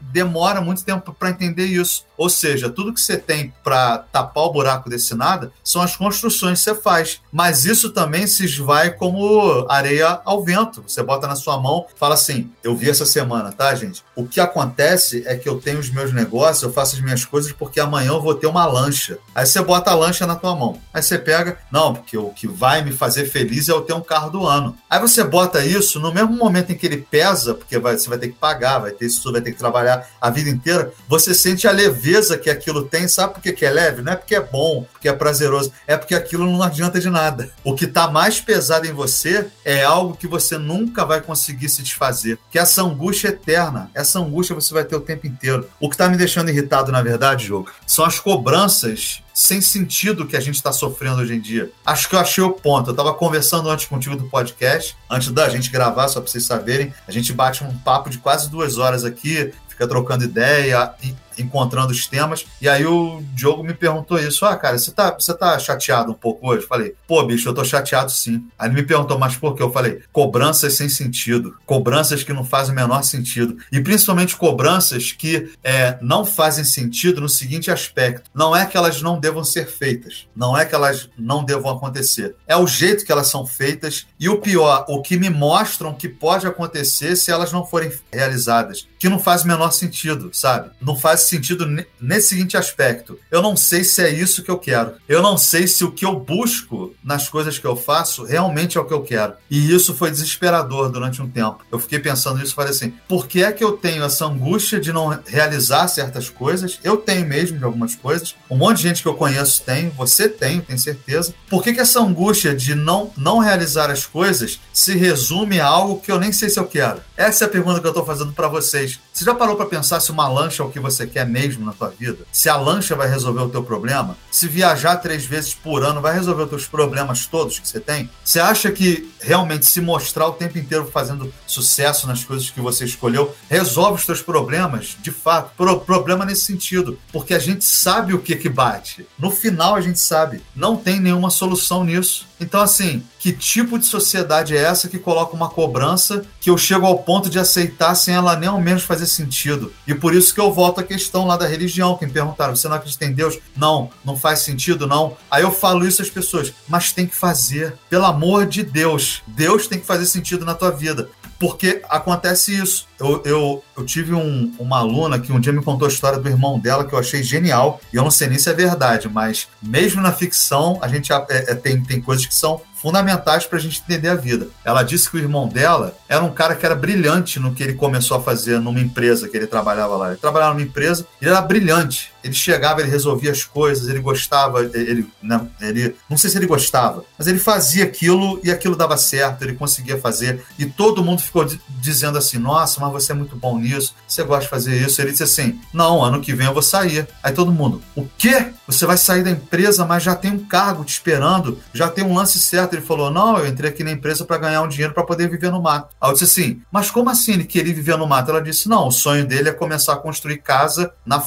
demora 0.00 0.60
muito 0.60 0.84
tempo 0.84 1.12
para 1.12 1.30
entender 1.30 1.66
isso. 1.66 2.04
Ou 2.16 2.28
seja, 2.28 2.68
tudo 2.68 2.92
que 2.92 3.00
você 3.00 3.16
tem 3.16 3.54
para 3.64 3.98
tapar 4.12 4.44
o 4.44 4.52
buraco 4.52 4.90
desse 4.90 5.14
nada 5.14 5.52
são 5.64 5.80
as 5.80 5.96
construções 5.96 6.58
que 6.58 6.64
você 6.64 6.74
faz. 6.74 7.20
Mas 7.32 7.64
isso 7.64 7.90
também 7.90 8.26
se 8.26 8.44
esvai 8.44 8.90
como 8.90 9.66
areia 9.70 10.20
ao 10.24 10.44
vento. 10.44 10.82
Você 10.86 11.02
bota 11.02 11.26
na 11.26 11.36
sua 11.36 11.58
mão, 11.58 11.86
fala 11.96 12.14
assim: 12.14 12.50
eu 12.62 12.76
vi 12.76 12.90
essa 12.90 13.06
semana, 13.06 13.52
tá, 13.52 13.74
gente? 13.74 14.02
O 14.14 14.26
que 14.26 14.40
acontece 14.40 15.22
é 15.26 15.36
que 15.36 15.48
eu 15.48 15.60
tenho 15.60 15.78
os 15.78 15.88
meus 15.88 16.12
negócios, 16.12 16.62
eu 16.62 16.72
faço 16.72 16.96
as 16.96 17.00
minhas 17.00 17.24
coisas 17.24 17.52
porque 17.52 17.80
amanhã 17.80 17.99
eu 18.06 18.20
vou 18.20 18.34
ter 18.34 18.46
uma 18.46 18.66
lancha. 18.66 19.18
Aí 19.34 19.46
você 19.46 19.62
bota 19.62 19.90
a 19.90 19.94
lancha 19.94 20.26
na 20.26 20.36
tua 20.36 20.54
mão. 20.54 20.78
Aí 20.92 21.02
você 21.02 21.18
pega, 21.18 21.58
não, 21.70 21.94
porque 21.94 22.16
o 22.16 22.30
que 22.30 22.46
vai 22.46 22.82
me 22.82 22.92
fazer 22.92 23.26
feliz 23.26 23.68
é 23.68 23.72
eu 23.72 23.80
ter 23.82 23.92
um 23.92 24.00
carro 24.00 24.30
do 24.30 24.46
ano. 24.46 24.76
Aí 24.88 25.00
você 25.00 25.24
bota 25.24 25.64
isso 25.64 26.00
no 26.00 26.12
mesmo 26.12 26.36
momento 26.36 26.72
em 26.72 26.76
que 26.76 26.86
ele 26.86 26.98
pesa, 26.98 27.54
porque 27.54 27.78
vai, 27.78 27.96
você 27.96 28.08
vai 28.08 28.18
ter 28.18 28.28
que 28.28 28.34
pagar, 28.34 28.78
vai 28.78 28.90
ter 28.90 29.06
isso, 29.06 29.32
vai 29.32 29.40
ter 29.40 29.52
que 29.52 29.58
trabalhar 29.58 30.08
a 30.20 30.30
vida 30.30 30.50
inteira, 30.50 30.92
você 31.08 31.34
sente 31.34 31.66
a 31.66 31.72
leveza 31.72 32.38
que 32.38 32.50
aquilo 32.50 32.84
tem. 32.84 33.08
Sabe 33.08 33.34
por 33.34 33.42
que 33.42 33.64
é 33.64 33.70
leve? 33.70 34.02
Não 34.02 34.12
é 34.12 34.16
porque 34.16 34.34
é 34.34 34.40
bom, 34.40 34.86
porque 35.00 35.08
é 35.08 35.12
prazeroso, 35.14 35.72
é 35.86 35.96
porque 35.96 36.14
aquilo 36.14 36.44
não 36.44 36.62
adianta 36.62 37.00
de 37.00 37.08
nada. 37.08 37.50
O 37.64 37.74
que 37.74 37.86
está 37.86 38.10
mais 38.10 38.38
pesado 38.38 38.86
em 38.86 38.92
você 38.92 39.48
é 39.64 39.82
algo 39.82 40.14
que 40.14 40.26
você 40.26 40.58
nunca 40.58 41.06
vai 41.06 41.22
conseguir 41.22 41.70
se 41.70 41.82
desfazer, 41.82 42.38
que 42.50 42.58
é 42.58 42.62
essa 42.62 42.82
angústia 42.82 43.28
eterna. 43.28 43.90
Essa 43.94 44.18
angústia 44.18 44.54
você 44.54 44.74
vai 44.74 44.84
ter 44.84 44.94
o 44.94 45.00
tempo 45.00 45.26
inteiro. 45.26 45.66
O 45.80 45.88
que 45.88 45.94
está 45.94 46.06
me 46.06 46.18
deixando 46.18 46.50
irritado, 46.50 46.92
na 46.92 47.00
verdade, 47.00 47.46
jogo, 47.46 47.70
são 47.86 48.04
as 48.04 48.20
cobranças 48.20 49.22
sem 49.32 49.62
sentido 49.62 50.26
que 50.26 50.36
a 50.36 50.40
gente 50.40 50.56
está 50.56 50.70
sofrendo 50.70 51.22
hoje 51.22 51.34
em 51.34 51.40
dia. 51.40 51.70
Acho 51.86 52.06
que 52.06 52.14
eu 52.14 52.20
achei 52.20 52.44
o 52.44 52.52
ponto. 52.52 52.90
Eu 52.90 52.92
estava 52.92 53.14
conversando 53.14 53.70
antes 53.70 53.86
contigo 53.86 54.16
do 54.16 54.24
podcast, 54.24 54.94
antes 55.08 55.30
da 55.30 55.48
gente 55.48 55.70
gravar, 55.70 56.08
só 56.08 56.20
para 56.20 56.30
vocês 56.30 56.44
saberem. 56.44 56.92
A 57.08 57.12
gente 57.12 57.32
bate 57.32 57.64
um 57.64 57.74
papo 57.78 58.10
de 58.10 58.18
quase 58.18 58.50
duas 58.50 58.76
horas 58.76 59.02
aqui, 59.02 59.50
fica 59.80 59.88
trocando 59.88 60.24
ideia, 60.24 60.94
encontrando 61.38 61.92
os 61.92 62.06
temas. 62.06 62.44
E 62.60 62.68
aí 62.68 62.84
o 62.84 63.22
Diogo 63.34 63.62
me 63.62 63.72
perguntou 63.72 64.18
isso: 64.18 64.44
Ah, 64.44 64.56
cara, 64.56 64.78
você 64.78 64.90
tá, 64.90 65.16
você 65.18 65.32
tá 65.32 65.58
chateado 65.58 66.10
um 66.10 66.14
pouco 66.14 66.48
hoje? 66.48 66.66
Falei, 66.66 66.94
pô, 67.06 67.24
bicho, 67.24 67.48
eu 67.48 67.54
tô 67.54 67.64
chateado 67.64 68.10
sim. 68.10 68.46
Aí 68.58 68.68
ele 68.68 68.76
me 68.76 68.82
perguntou, 68.82 69.18
mas 69.18 69.36
por 69.36 69.54
quê? 69.54 69.62
Eu 69.62 69.72
falei, 69.72 70.02
cobranças 70.12 70.74
sem 70.74 70.88
sentido, 70.88 71.56
cobranças 71.64 72.22
que 72.22 72.32
não 72.32 72.44
fazem 72.44 72.72
o 72.72 72.76
menor 72.76 73.02
sentido. 73.02 73.56
E 73.72 73.80
principalmente 73.80 74.36
cobranças 74.36 75.12
que 75.12 75.50
é, 75.64 75.98
não 76.00 76.24
fazem 76.24 76.64
sentido 76.64 77.20
no 77.20 77.28
seguinte 77.28 77.70
aspecto: 77.70 78.30
não 78.34 78.54
é 78.54 78.66
que 78.66 78.76
elas 78.76 79.00
não 79.00 79.18
devam 79.18 79.44
ser 79.44 79.66
feitas, 79.66 80.28
não 80.36 80.56
é 80.56 80.64
que 80.64 80.74
elas 80.74 81.08
não 81.18 81.44
devam 81.44 81.70
acontecer. 81.70 82.36
É 82.46 82.56
o 82.56 82.66
jeito 82.66 83.04
que 83.04 83.12
elas 83.12 83.28
são 83.28 83.46
feitas 83.46 84.06
e 84.18 84.28
o 84.28 84.40
pior, 84.40 84.84
o 84.88 85.00
que 85.00 85.16
me 85.16 85.30
mostram 85.30 85.94
que 85.94 86.08
pode 86.08 86.46
acontecer 86.46 87.16
se 87.16 87.30
elas 87.30 87.52
não 87.52 87.64
forem 87.64 87.92
realizadas, 88.12 88.86
que 89.00 89.08
não 89.08 89.18
faz 89.18 89.44
o 89.44 89.48
menor 89.48 89.70
sentido, 89.70 90.28
sabe? 90.30 90.70
Não 90.78 90.94
faz 90.94 91.22
sentido 91.22 91.66
nesse 91.98 92.28
seguinte 92.28 92.54
aspecto. 92.54 93.18
Eu 93.30 93.40
não 93.40 93.56
sei 93.56 93.82
se 93.82 94.02
é 94.02 94.10
isso 94.10 94.42
que 94.42 94.50
eu 94.50 94.58
quero. 94.58 94.92
Eu 95.08 95.22
não 95.22 95.38
sei 95.38 95.66
se 95.66 95.82
o 95.82 95.90
que 95.90 96.04
eu 96.04 96.20
busco 96.20 96.94
nas 97.02 97.26
coisas 97.26 97.58
que 97.58 97.66
eu 97.66 97.74
faço 97.74 98.24
realmente 98.24 98.76
é 98.76 98.80
o 98.80 98.84
que 98.84 98.92
eu 98.92 99.02
quero. 99.02 99.32
E 99.50 99.74
isso 99.74 99.94
foi 99.94 100.10
desesperador 100.10 100.90
durante 100.90 101.22
um 101.22 101.30
tempo. 101.30 101.64
Eu 101.72 101.78
fiquei 101.78 101.98
pensando 101.98 102.38
nisso 102.38 102.52
e 102.52 102.54
falei 102.54 102.72
assim: 102.72 102.92
por 103.08 103.26
que 103.26 103.42
é 103.42 103.50
que 103.50 103.64
eu 103.64 103.72
tenho 103.72 104.04
essa 104.04 104.26
angústia 104.26 104.78
de 104.78 104.92
não 104.92 105.18
realizar 105.26 105.88
certas 105.88 106.28
coisas? 106.28 106.78
Eu 106.84 106.98
tenho 106.98 107.26
mesmo 107.26 107.56
de 107.56 107.64
algumas 107.64 107.96
coisas. 107.96 108.34
Um 108.50 108.56
monte 108.56 108.78
de 108.78 108.82
gente 108.82 109.02
que 109.02 109.08
eu 109.08 109.14
conheço 109.14 109.62
tem, 109.62 109.88
você 109.88 110.28
tem, 110.28 110.60
tenho 110.60 110.78
certeza. 110.78 111.34
Por 111.48 111.62
que, 111.62 111.72
que 111.72 111.80
essa 111.80 112.00
angústia 112.00 112.54
de 112.54 112.74
não, 112.74 113.10
não 113.16 113.38
realizar 113.38 113.90
as 113.90 114.04
coisas 114.04 114.60
se 114.74 114.94
resume 114.94 115.58
a 115.58 115.66
algo 115.66 116.00
que 116.00 116.12
eu 116.12 116.20
nem 116.20 116.32
sei 116.32 116.50
se 116.50 116.60
eu 116.60 116.66
quero? 116.66 117.00
Essa 117.16 117.44
é 117.44 117.46
a 117.46 117.50
pergunta 117.50 117.80
que 117.80 117.86
eu 117.86 117.90
estou 117.90 118.04
fazendo 118.04 118.32
para 118.32 118.48
vocês. 118.48 118.89
Você 119.12 119.24
já 119.24 119.34
parou 119.34 119.56
para 119.56 119.66
pensar 119.66 120.00
se 120.00 120.10
uma 120.10 120.26
lancha 120.26 120.62
é 120.62 120.66
o 120.66 120.70
que 120.70 120.80
você 120.80 121.06
quer 121.06 121.26
mesmo 121.26 121.64
na 121.64 121.72
tua 121.72 121.88
vida? 121.88 122.24
Se 122.32 122.48
a 122.48 122.56
lancha 122.56 122.96
vai 122.96 123.08
resolver 123.08 123.42
o 123.42 123.48
teu 123.48 123.62
problema? 123.62 124.16
Se 124.30 124.48
viajar 124.48 124.96
três 124.96 125.24
vezes 125.26 125.52
por 125.52 125.84
ano 125.84 126.00
vai 126.00 126.14
resolver 126.14 126.44
os 126.44 126.48
teus 126.48 126.66
problemas 126.66 127.26
todos 127.26 127.58
que 127.58 127.68
você 127.68 127.80
tem? 127.80 128.08
Você 128.24 128.40
acha 128.40 128.72
que 128.72 129.12
realmente 129.20 129.66
se 129.66 129.80
mostrar 129.80 130.26
o 130.26 130.32
tempo 130.32 130.58
inteiro 130.58 130.88
fazendo 130.90 131.32
sucesso 131.46 132.06
nas 132.06 132.24
coisas 132.24 132.48
que 132.48 132.60
você 132.60 132.84
escolheu 132.84 133.34
resolve 133.48 134.00
os 134.00 134.06
teus 134.06 134.22
problemas? 134.22 134.96
De 135.00 135.10
fato, 135.10 135.52
pro 135.56 135.80
problema 135.80 136.24
nesse 136.24 136.46
sentido, 136.46 136.98
porque 137.12 137.34
a 137.34 137.38
gente 137.38 137.64
sabe 137.64 138.14
o 138.14 138.20
que 138.20 138.36
que 138.36 138.48
bate. 138.48 139.06
No 139.18 139.30
final 139.30 139.74
a 139.74 139.80
gente 139.80 139.98
sabe. 139.98 140.42
Não 140.56 140.76
tem 140.76 140.98
nenhuma 141.00 141.30
solução 141.30 141.84
nisso. 141.84 142.29
Então, 142.40 142.62
assim, 142.62 143.02
que 143.18 143.32
tipo 143.32 143.78
de 143.78 143.84
sociedade 143.84 144.56
é 144.56 144.62
essa 144.62 144.88
que 144.88 144.98
coloca 144.98 145.36
uma 145.36 145.50
cobrança 145.50 146.24
que 146.40 146.48
eu 146.48 146.56
chego 146.56 146.86
ao 146.86 147.00
ponto 147.00 147.28
de 147.28 147.38
aceitar 147.38 147.94
sem 147.94 148.14
ela 148.14 148.34
nem 148.34 148.48
ao 148.48 148.60
menos 148.60 148.82
fazer 148.82 149.06
sentido? 149.06 149.72
E 149.86 149.94
por 149.94 150.14
isso 150.14 150.32
que 150.32 150.40
eu 150.40 150.50
volto 150.50 150.80
à 150.80 150.82
questão 150.82 151.26
lá 151.26 151.36
da 151.36 151.46
religião, 151.46 151.98
que 151.98 152.06
me 152.06 152.12
perguntaram, 152.12 152.56
você 152.56 152.66
não 152.66 152.76
acredita 152.76 153.04
em 153.04 153.12
Deus? 153.12 153.38
Não, 153.54 153.90
não 154.02 154.16
faz 154.16 154.38
sentido, 154.40 154.86
não. 154.86 155.16
Aí 155.30 155.42
eu 155.42 155.52
falo 155.52 155.86
isso 155.86 156.00
às 156.00 156.08
pessoas, 156.08 156.52
mas 156.66 156.92
tem 156.92 157.06
que 157.06 157.14
fazer. 157.14 157.76
Pelo 157.90 158.06
amor 158.06 158.46
de 158.46 158.62
Deus, 158.62 159.22
Deus 159.26 159.66
tem 159.66 159.78
que 159.78 159.86
fazer 159.86 160.06
sentido 160.06 160.44
na 160.44 160.54
tua 160.54 160.70
vida. 160.70 161.10
Porque 161.38 161.82
acontece 161.88 162.54
isso. 162.54 162.86
Eu, 163.00 163.22
eu, 163.24 163.64
eu 163.76 163.84
tive 163.84 164.14
um, 164.14 164.52
uma 164.58 164.78
aluna 164.78 165.18
que 165.18 165.32
um 165.32 165.40
dia 165.40 165.52
me 165.52 165.62
contou 165.62 165.86
a 165.86 165.90
história 165.90 166.18
do 166.18 166.28
irmão 166.28 166.58
dela 166.58 166.84
que 166.84 166.92
eu 166.92 166.98
achei 166.98 167.22
genial. 167.22 167.80
E 167.92 167.96
eu 167.96 168.04
não 168.04 168.10
sei 168.10 168.28
nem 168.28 168.38
se 168.38 168.50
é 168.50 168.52
verdade, 168.52 169.08
mas 169.08 169.48
mesmo 169.62 170.02
na 170.02 170.12
ficção, 170.12 170.78
a 170.82 170.88
gente 170.88 171.12
é, 171.12 171.24
é, 171.28 171.54
tem, 171.54 171.82
tem 171.82 172.00
coisas 172.00 172.26
que 172.26 172.34
são 172.34 172.60
fundamentais 172.80 173.44
para 173.44 173.58
a 173.58 173.60
gente 173.60 173.82
entender 173.82 174.08
a 174.08 174.14
vida. 174.14 174.48
Ela 174.64 174.82
disse 174.82 175.10
que 175.10 175.16
o 175.16 175.20
irmão 175.20 175.46
dela 175.46 175.94
era 176.08 176.24
um 176.24 176.32
cara 176.32 176.54
que 176.54 176.64
era 176.64 176.74
brilhante 176.74 177.38
no 177.38 177.52
que 177.54 177.62
ele 177.62 177.74
começou 177.74 178.16
a 178.16 178.22
fazer 178.22 178.58
numa 178.58 178.80
empresa 178.80 179.28
que 179.28 179.36
ele 179.36 179.46
trabalhava 179.46 179.96
lá. 179.96 180.08
Ele 180.08 180.16
trabalhava 180.16 180.54
numa 180.54 180.64
empresa, 180.64 181.06
ele 181.20 181.30
era 181.30 181.42
brilhante. 181.42 182.12
Ele 182.24 182.34
chegava, 182.34 182.80
ele 182.80 182.90
resolvia 182.90 183.30
as 183.30 183.44
coisas, 183.44 183.88
ele 183.88 184.00
gostava, 184.00 184.62
ele, 184.62 185.06
né, 185.22 185.46
ele 185.60 185.96
não 186.08 186.16
sei 186.16 186.28
se 186.30 186.36
ele 186.36 186.46
gostava, 186.46 187.04
mas 187.18 187.26
ele 187.26 187.38
fazia 187.38 187.84
aquilo 187.84 188.38
e 188.44 188.50
aquilo 188.50 188.76
dava 188.76 188.96
certo, 188.96 189.42
ele 189.42 189.54
conseguia 189.54 189.98
fazer. 189.98 190.42
E 190.58 190.66
todo 190.66 191.02
mundo 191.02 191.22
ficou 191.22 191.46
dizendo 191.68 192.18
assim: 192.18 192.38
Nossa, 192.38 192.80
mas 192.80 192.89
você 192.90 193.12
é 193.12 193.14
muito 193.14 193.36
bom 193.36 193.58
nisso, 193.58 193.94
você 194.06 194.22
gosta 194.22 194.44
de 194.44 194.48
fazer 194.48 194.76
isso. 194.76 195.00
Ele 195.00 195.10
disse 195.10 195.22
assim: 195.22 195.60
Não, 195.72 196.02
ano 196.02 196.20
que 196.20 196.34
vem 196.34 196.46
eu 196.46 196.52
vou 196.52 196.62
sair. 196.62 197.06
Aí 197.22 197.32
todo 197.32 197.52
mundo: 197.52 197.82
O 197.94 198.06
quê? 198.18 198.52
Você 198.66 198.86
vai 198.86 198.96
sair 198.96 199.22
da 199.22 199.30
empresa, 199.30 199.84
mas 199.84 200.02
já 200.02 200.14
tem 200.14 200.30
um 200.32 200.38
cargo 200.38 200.84
te 200.84 200.92
esperando, 200.92 201.58
já 201.72 201.88
tem 201.88 202.04
um 202.04 202.14
lance 202.14 202.38
certo 202.38 202.74
ele 202.74 202.82
falou: 202.82 203.10
Não, 203.10 203.38
eu 203.38 203.46
entrei 203.46 203.70
aqui 203.70 203.82
na 203.82 203.90
empresa 203.90 204.24
para 204.24 204.38
ganhar 204.38 204.62
um 204.62 204.68
dinheiro 204.68 204.94
para 204.94 205.04
poder 205.04 205.28
viver 205.28 205.50
no 205.50 205.62
mato. 205.62 205.94
Aí 206.00 206.10
eu 206.10 206.12
disse 206.12 206.24
assim: 206.24 206.62
Mas 206.70 206.90
como 206.90 207.10
assim 207.10 207.32
ele 207.32 207.44
queria 207.44 207.74
viver 207.74 207.96
no 207.96 208.06
mato? 208.06 208.30
Ela 208.30 208.42
disse: 208.42 208.68
Não, 208.68 208.88
o 208.88 208.92
sonho 208.92 209.26
dele 209.26 209.48
é 209.48 209.52
começar 209.52 209.94
a 209.94 209.96
construir 209.96 210.38
casa 210.38 210.92
na 211.04 211.20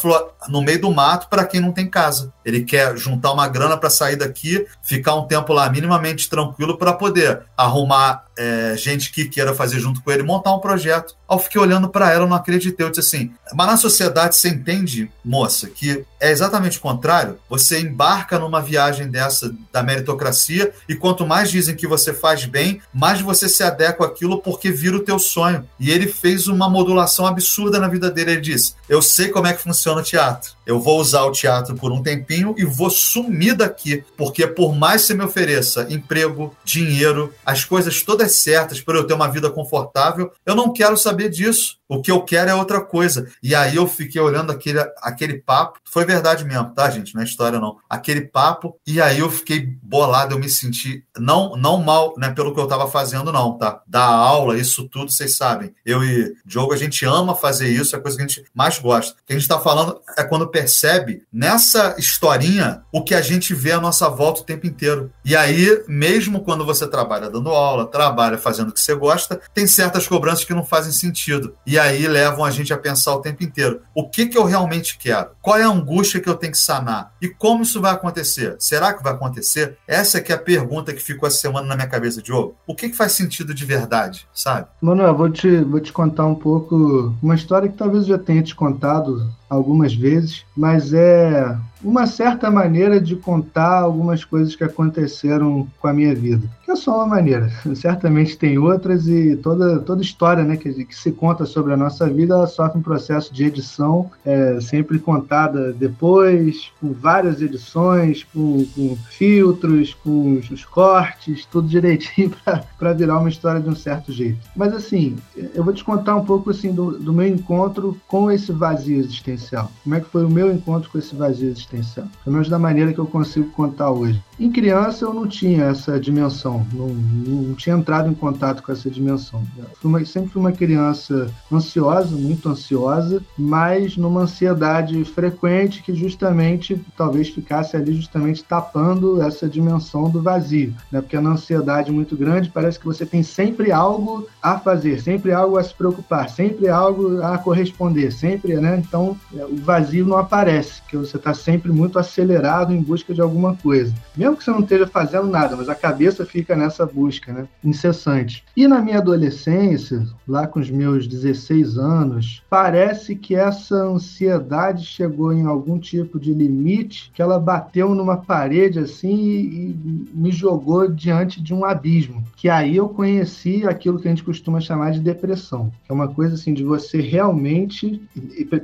no 0.49 0.61
meio 0.61 0.81
do 0.81 0.91
mato 0.91 1.27
para 1.29 1.45
quem 1.45 1.61
não 1.61 1.71
tem 1.71 1.89
casa. 1.89 2.33
Ele 2.43 2.63
quer 2.63 2.97
juntar 2.97 3.31
uma 3.31 3.47
grana 3.47 3.77
para 3.77 3.89
sair 3.89 4.15
daqui, 4.15 4.65
ficar 4.81 5.15
um 5.15 5.25
tempo 5.25 5.53
lá 5.53 5.69
minimamente 5.69 6.29
tranquilo 6.29 6.77
para 6.77 6.93
poder 6.93 7.43
arrumar 7.55 8.25
é, 8.37 8.75
gente 8.77 9.11
que 9.11 9.25
queira 9.25 9.53
fazer 9.53 9.79
junto 9.79 10.01
com 10.01 10.11
ele, 10.11 10.23
montar 10.23 10.53
um 10.53 10.59
projeto. 10.59 11.15
Ao 11.27 11.39
fiquei 11.39 11.59
olhando 11.59 11.89
para 11.89 12.11
ela, 12.11 12.27
não 12.27 12.35
acreditei. 12.35 12.85
Eu 12.85 12.89
disse 12.89 13.01
assim: 13.01 13.31
mas 13.53 13.67
na 13.67 13.77
sociedade 13.77 14.35
você 14.35 14.49
entende, 14.49 15.09
moça, 15.23 15.69
que 15.69 16.05
é 16.19 16.31
exatamente 16.31 16.77
o 16.77 16.81
contrário. 16.81 17.37
Você 17.49 17.79
embarca 17.79 18.39
numa 18.39 18.61
viagem 18.61 19.09
dessa 19.09 19.53
da 19.71 19.83
meritocracia 19.83 20.73
e 20.87 20.95
quanto 20.95 21.25
mais 21.25 21.51
dizem 21.51 21.75
que 21.75 21.87
você 21.87 22.13
faz 22.13 22.45
bem, 22.45 22.81
mais 22.93 23.21
você 23.21 23.47
se 23.47 23.63
adequa 23.63 24.05
àquilo 24.05 24.41
porque 24.41 24.71
vira 24.71 24.97
o 24.97 25.03
teu 25.03 25.19
sonho. 25.19 25.67
E 25.79 25.91
ele 25.91 26.07
fez 26.07 26.47
uma 26.47 26.69
modulação 26.69 27.25
absurda 27.27 27.79
na 27.79 27.87
vida 27.87 28.09
dele. 28.09 28.31
Ele 28.33 28.41
disse: 28.41 28.73
Eu 28.89 29.01
sei 29.01 29.29
como 29.29 29.47
é 29.47 29.53
que 29.53 29.61
funciona 29.61 30.01
o 30.01 30.03
teatro. 30.03 30.53
Eu 30.65 30.79
vou 30.79 30.99
usar 30.99 31.23
o 31.23 31.31
teatro 31.31 31.75
por 31.75 31.91
um 31.91 32.01
tempinho 32.01 32.55
e 32.57 32.65
vou 32.65 32.89
sumir 32.89 33.55
daqui, 33.55 34.03
porque 34.17 34.47
por 34.47 34.75
mais 34.75 35.01
que 35.01 35.07
você 35.07 35.13
me 35.13 35.23
ofereça 35.23 35.87
emprego, 35.89 36.55
dinheiro, 36.63 37.33
as 37.45 37.65
coisas 37.65 38.01
todas 38.01 38.33
certas 38.33 38.81
para 38.81 38.97
eu 38.97 39.05
ter 39.05 39.13
uma 39.13 39.27
vida 39.27 39.49
confortável, 39.49 40.31
eu 40.45 40.55
não 40.55 40.71
quero 40.71 40.97
saber 40.97 41.29
disso. 41.29 41.77
O 41.93 42.01
que 42.01 42.09
eu 42.09 42.23
quero 42.23 42.49
é 42.49 42.55
outra 42.55 42.81
coisa. 42.81 43.29
E 43.41 43.53
aí 43.53 43.75
eu 43.75 43.87
fiquei 43.87 44.19
olhando 44.19 44.51
aquele, 44.51 44.79
aquele 44.99 45.35
papo. 45.35 45.79
Foi 45.83 46.03
verdade 46.03 46.43
mesmo, 46.43 46.73
tá, 46.73 46.89
gente? 46.89 47.13
Não 47.13 47.21
é 47.21 47.25
história, 47.25 47.59
não. 47.59 47.77
Aquele 47.87 48.21
papo. 48.21 48.75
E 48.87 48.99
aí 48.99 49.19
eu 49.19 49.29
fiquei 49.29 49.77
bolado, 49.83 50.33
eu 50.33 50.39
me 50.39 50.49
senti. 50.49 51.05
Não, 51.19 51.55
não 51.55 51.77
mal, 51.77 52.15
né, 52.17 52.31
pelo 52.31 52.51
que 52.51 52.59
eu 52.59 52.63
estava 52.63 52.89
fazendo, 52.89 53.31
não, 53.31 53.59
tá? 53.59 53.81
Da 53.85 54.03
aula, 54.03 54.57
isso 54.57 54.89
tudo, 54.89 55.11
vocês 55.11 55.37
sabem. 55.37 55.71
Eu 55.85 56.03
e 56.03 56.33
Diogo, 56.43 56.73
a 56.73 56.77
gente 56.77 57.05
ama 57.05 57.35
fazer 57.35 57.69
isso, 57.69 57.95
é 57.95 57.99
a 57.99 58.01
coisa 58.01 58.17
que 58.17 58.23
a 58.23 58.27
gente 58.27 58.43
mais 58.55 58.79
gosta. 58.79 59.13
O 59.13 59.25
que 59.27 59.33
a 59.33 59.35
gente 59.35 59.43
está 59.43 59.59
falando 59.59 60.01
é 60.17 60.23
quando 60.23 60.47
percebe 60.53 61.23
nessa 61.33 61.95
historinha 61.97 62.83
o 62.91 63.03
que 63.03 63.15
a 63.15 63.21
gente 63.21 63.55
vê 63.55 63.71
à 63.71 63.81
nossa 63.81 64.07
volta 64.07 64.41
o 64.41 64.43
tempo 64.45 64.67
inteiro. 64.67 65.11
E 65.25 65.35
aí, 65.35 65.83
mesmo 65.87 66.41
quando 66.41 66.63
você 66.63 66.87
trabalha 66.87 67.27
dando 67.27 67.49
aula, 67.49 67.87
trabalha 67.87 68.37
fazendo 68.37 68.69
o 68.69 68.71
que 68.71 68.79
você 68.79 68.93
gosta, 68.93 69.41
tem 69.51 69.65
certas 69.65 70.07
cobranças 70.07 70.45
que 70.45 70.53
não 70.53 70.63
fazem 70.63 70.91
sentido. 70.91 71.55
E 71.65 71.79
aí 71.79 72.07
levam 72.07 72.45
a 72.45 72.51
gente 72.51 72.71
a 72.71 72.77
pensar 72.77 73.15
o 73.15 73.21
tempo 73.21 73.43
inteiro: 73.43 73.81
o 73.95 74.07
que, 74.07 74.27
que 74.27 74.37
eu 74.37 74.43
realmente 74.43 74.95
quero? 74.97 75.31
Qual 75.41 75.57
é 75.57 75.63
a 75.63 75.67
angústia 75.67 76.21
que 76.21 76.29
eu 76.29 76.35
tenho 76.35 76.51
que 76.51 76.57
sanar? 76.59 77.11
E 77.19 77.27
como 77.27 77.63
isso 77.63 77.81
vai 77.81 77.93
acontecer? 77.93 78.55
Será 78.59 78.93
que 78.93 79.03
vai 79.03 79.13
acontecer? 79.13 79.77
Essa 79.87 80.19
é 80.19 80.21
que 80.21 80.31
é 80.31 80.35
a 80.35 80.39
pergunta 80.39 80.93
que 80.93 81.01
ficou 81.01 81.25
essa 81.25 81.37
semana 81.37 81.65
na 81.65 81.75
minha 81.75 81.87
cabeça, 81.87 82.21
Diogo. 82.21 82.55
O 82.67 82.75
que, 82.75 82.89
que 82.89 82.95
faz 82.95 83.13
sentido 83.13 83.55
de 83.55 83.65
verdade, 83.65 84.27
sabe? 84.31 84.67
Manuel, 84.79 85.15
vou 85.15 85.31
te, 85.31 85.63
vou 85.63 85.79
te 85.79 85.91
contar 85.91 86.27
um 86.27 86.35
pouco 86.35 87.15
uma 87.23 87.33
história 87.33 87.67
que 87.67 87.77
talvez 87.77 88.03
eu 88.03 88.09
já 88.09 88.17
tenha 88.19 88.43
te 88.43 88.53
contado 88.53 89.33
algumas 89.49 89.93
vezes, 89.93 90.45
mas 90.55 90.93
é 90.93 91.55
uma 91.83 92.07
certa 92.07 92.49
maneira 92.49 92.99
de 92.99 93.15
contar 93.15 93.79
algumas 93.79 94.23
coisas 94.23 94.55
que 94.55 94.63
aconteceram 94.63 95.67
com 95.79 95.87
a 95.87 95.93
minha 95.93 96.15
vida. 96.15 96.49
É 96.73 96.75
só 96.75 96.95
uma 96.95 97.05
maneira. 97.05 97.51
Certamente 97.75 98.35
tem 98.35 98.57
outras 98.57 99.07
e 99.07 99.35
toda, 99.35 99.79
toda 99.79 100.01
história 100.01 100.43
né, 100.43 100.57
que, 100.57 100.85
que 100.85 100.95
se 100.95 101.11
conta 101.11 101.45
sobre 101.45 101.71
a 101.71 101.77
nossa 101.77 102.09
vida, 102.09 102.47
sofre 102.47 102.79
um 102.79 102.81
processo 102.81 103.31
de 103.31 103.45
edição, 103.45 104.09
é, 104.25 104.59
sempre 104.59 104.97
contada 104.97 105.71
depois, 105.71 106.71
com 106.81 106.91
várias 106.91 107.43
edições, 107.43 108.23
com, 108.23 108.65
com 108.73 108.97
filtros, 109.11 109.93
com 109.93 110.33
os, 110.33 110.49
os, 110.49 110.65
cortes, 110.65 111.45
tudo 111.45 111.67
direitinho 111.67 112.31
para 112.79 112.93
virar 112.93 113.19
uma 113.19 113.29
história 113.29 113.61
de 113.61 113.69
um 113.69 113.75
certo 113.75 114.11
jeito. 114.11 114.39
Mas 114.55 114.73
assim, 114.73 115.15
eu 115.53 115.63
vou 115.63 115.73
te 115.73 115.83
contar 115.83 116.15
um 116.15 116.25
pouco 116.25 116.49
assim 116.49 116.73
do, 116.73 116.97
do 116.97 117.13
meu 117.13 117.27
encontro 117.27 117.95
com 118.07 118.31
esse 118.31 118.51
vazio 118.51 118.97
existencial. 118.97 119.71
Como 119.83 119.93
é 119.93 120.01
que 120.01 120.09
foi 120.09 120.25
o 120.25 120.29
meu 120.29 120.51
encontro 120.51 120.89
com 120.89 120.97
esse 120.97 121.15
vazio 121.15 121.49
existencial? 121.49 122.07
Pelo 122.23 122.33
menos 122.33 122.49
da 122.49 122.57
maneira 122.57 122.91
que 122.91 122.99
eu 122.99 123.05
consigo 123.05 123.51
contar 123.51 123.91
hoje. 123.91 124.19
Em 124.39 124.51
criança 124.51 125.05
eu 125.05 125.13
não 125.13 125.27
tinha 125.27 125.65
essa 125.65 125.99
dimensão, 125.99 126.62
não, 126.71 126.87
não 126.87 127.53
tinha 127.55 127.75
entrado 127.75 128.09
em 128.09 128.13
contato 128.13 128.61
com 128.61 128.71
essa 128.71 128.89
dimensão. 128.89 129.43
Fui 129.81 129.89
uma, 129.89 130.05
sempre 130.05 130.29
fui 130.29 130.39
uma 130.39 130.51
criança 130.51 131.29
ansiosa, 131.51 132.15
muito 132.15 132.49
ansiosa, 132.49 133.21
mas 133.37 133.97
numa 133.97 134.21
ansiedade 134.21 135.03
frequente 135.05 135.83
que 135.83 135.93
justamente 135.93 136.79
talvez 136.97 137.29
ficasse 137.29 137.75
ali 137.75 137.93
justamente 137.93 138.43
tapando 138.43 139.21
essa 139.21 139.47
dimensão 139.47 140.09
do 140.09 140.21
vazio, 140.21 140.73
né? 140.91 141.01
Porque 141.01 141.19
na 141.19 141.31
ansiedade 141.31 141.91
muito 141.91 142.15
grande 142.15 142.49
parece 142.49 142.79
que 142.79 142.85
você 142.85 143.05
tem 143.05 143.23
sempre 143.23 143.71
algo 143.71 144.27
a 144.41 144.59
fazer, 144.59 145.01
sempre 145.01 145.31
algo 145.31 145.57
a 145.57 145.63
se 145.63 145.73
preocupar, 145.73 146.29
sempre 146.29 146.69
algo 146.69 147.21
a 147.21 147.37
corresponder, 147.37 148.11
sempre, 148.11 148.55
né? 148.55 148.81
Então 148.85 149.17
o 149.33 149.57
vazio 149.57 150.05
não 150.05 150.17
aparece, 150.17 150.81
porque 150.81 150.97
você 150.97 151.17
está 151.17 151.33
sempre 151.33 151.71
muito 151.71 151.99
acelerado 151.99 152.73
em 152.73 152.81
busca 152.81 153.13
de 153.13 153.21
alguma 153.21 153.55
coisa 153.55 153.93
mesmo 154.15 154.37
que 154.37 154.43
você 154.43 154.51
não 154.51 154.59
esteja 154.59 154.87
fazendo 154.87 155.27
nada, 155.27 155.55
mas 155.55 155.69
a 155.69 155.75
cabeça 155.75 156.25
fica 156.25 156.42
nessa 156.55 156.85
busca, 156.85 157.31
né? 157.31 157.47
Incessante. 157.63 158.43
E 158.55 158.67
na 158.67 158.81
minha 158.81 158.97
adolescência, 158.97 160.05
lá 160.27 160.45
com 160.45 160.59
os 160.59 160.69
meus 160.69 161.07
16 161.07 161.77
anos, 161.77 162.43
parece 162.49 163.15
que 163.15 163.35
essa 163.35 163.75
ansiedade 163.75 164.85
chegou 164.85 165.31
em 165.31 165.45
algum 165.45 165.79
tipo 165.79 166.19
de 166.19 166.33
limite, 166.33 167.11
que 167.13 167.21
ela 167.21 167.39
bateu 167.39 167.95
numa 167.95 168.17
parede 168.17 168.79
assim 168.79 169.15
e, 169.15 169.69
e 169.69 170.09
me 170.13 170.31
jogou 170.31 170.87
diante 170.87 171.41
de 171.41 171.53
um 171.53 171.63
abismo. 171.63 172.23
Que 172.35 172.49
aí 172.49 172.75
eu 172.75 172.89
conheci 172.89 173.65
aquilo 173.65 173.99
que 173.99 174.07
a 174.07 174.11
gente 174.11 174.23
costuma 174.23 174.59
chamar 174.59 174.91
de 174.91 174.99
depressão, 174.99 175.71
que 175.85 175.91
é 175.91 175.93
uma 175.93 176.07
coisa 176.07 176.35
assim 176.35 176.53
de 176.53 176.63
você 176.63 176.99
realmente, 176.99 178.01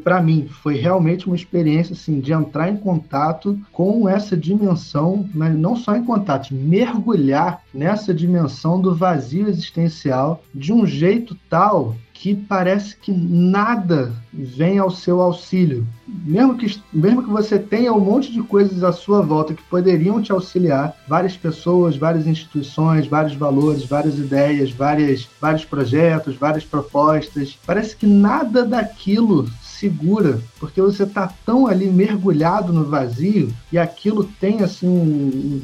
para 0.04 0.22
mim, 0.22 0.48
foi 0.50 0.76
realmente 0.76 1.28
uma 1.28 1.36
experiência 1.36 1.94
assim 1.94 2.20
de 2.20 2.34
entrar 2.34 2.70
em 2.70 2.78
contato 2.78 3.58
com 3.72 4.08
essa 4.08 4.36
dimensão 4.36 5.30
né, 5.34 5.50
não 5.50 5.76
só 5.76 5.96
em 5.96 6.04
contato, 6.04 6.54
mergulhar 6.54 7.62
nessa 7.74 8.14
dimensão 8.14 8.80
do 8.80 8.96
vazio 8.96 9.48
existencial 9.48 10.44
de 10.54 10.74
um 10.74 10.86
jeito 10.86 11.36
tal 11.50 11.96
que 12.20 12.36
parece 12.36 12.98
que 12.98 13.14
nada 13.14 14.12
vem 14.34 14.78
ao 14.78 14.92
seu 14.92 15.22
auxílio. 15.22 15.88
Mesmo 16.06 16.58
que, 16.58 16.82
mesmo 16.92 17.24
que 17.24 17.30
você 17.30 17.58
tenha 17.58 17.94
um 17.94 18.00
monte 18.00 18.30
de 18.30 18.42
coisas 18.44 18.84
à 18.84 18.92
sua 18.92 19.22
volta 19.22 19.54
que 19.54 19.64
poderiam 19.64 20.22
te 20.22 20.30
auxiliar, 20.30 20.94
várias 21.08 21.38
pessoas, 21.38 21.96
várias 21.96 22.28
instituições, 22.28 23.08
vários 23.08 23.36
valores, 23.36 23.86
várias 23.86 24.20
ideias, 24.20 24.70
várias, 24.70 25.30
vários 25.40 25.64
projetos, 25.64 26.36
várias 26.36 26.66
propostas, 26.66 27.58
parece 27.66 27.96
que 27.96 28.06
nada 28.06 28.66
daquilo 28.66 29.50
segura, 29.80 30.42
porque 30.60 30.82
você 30.82 31.04
está 31.04 31.32
tão 31.46 31.68
ali 31.68 31.88
mergulhado 31.88 32.74
no 32.74 32.86
vazio 32.86 33.54
e 33.72 33.78
aquilo 33.78 34.24
tem 34.24 34.62
assim 34.62 35.62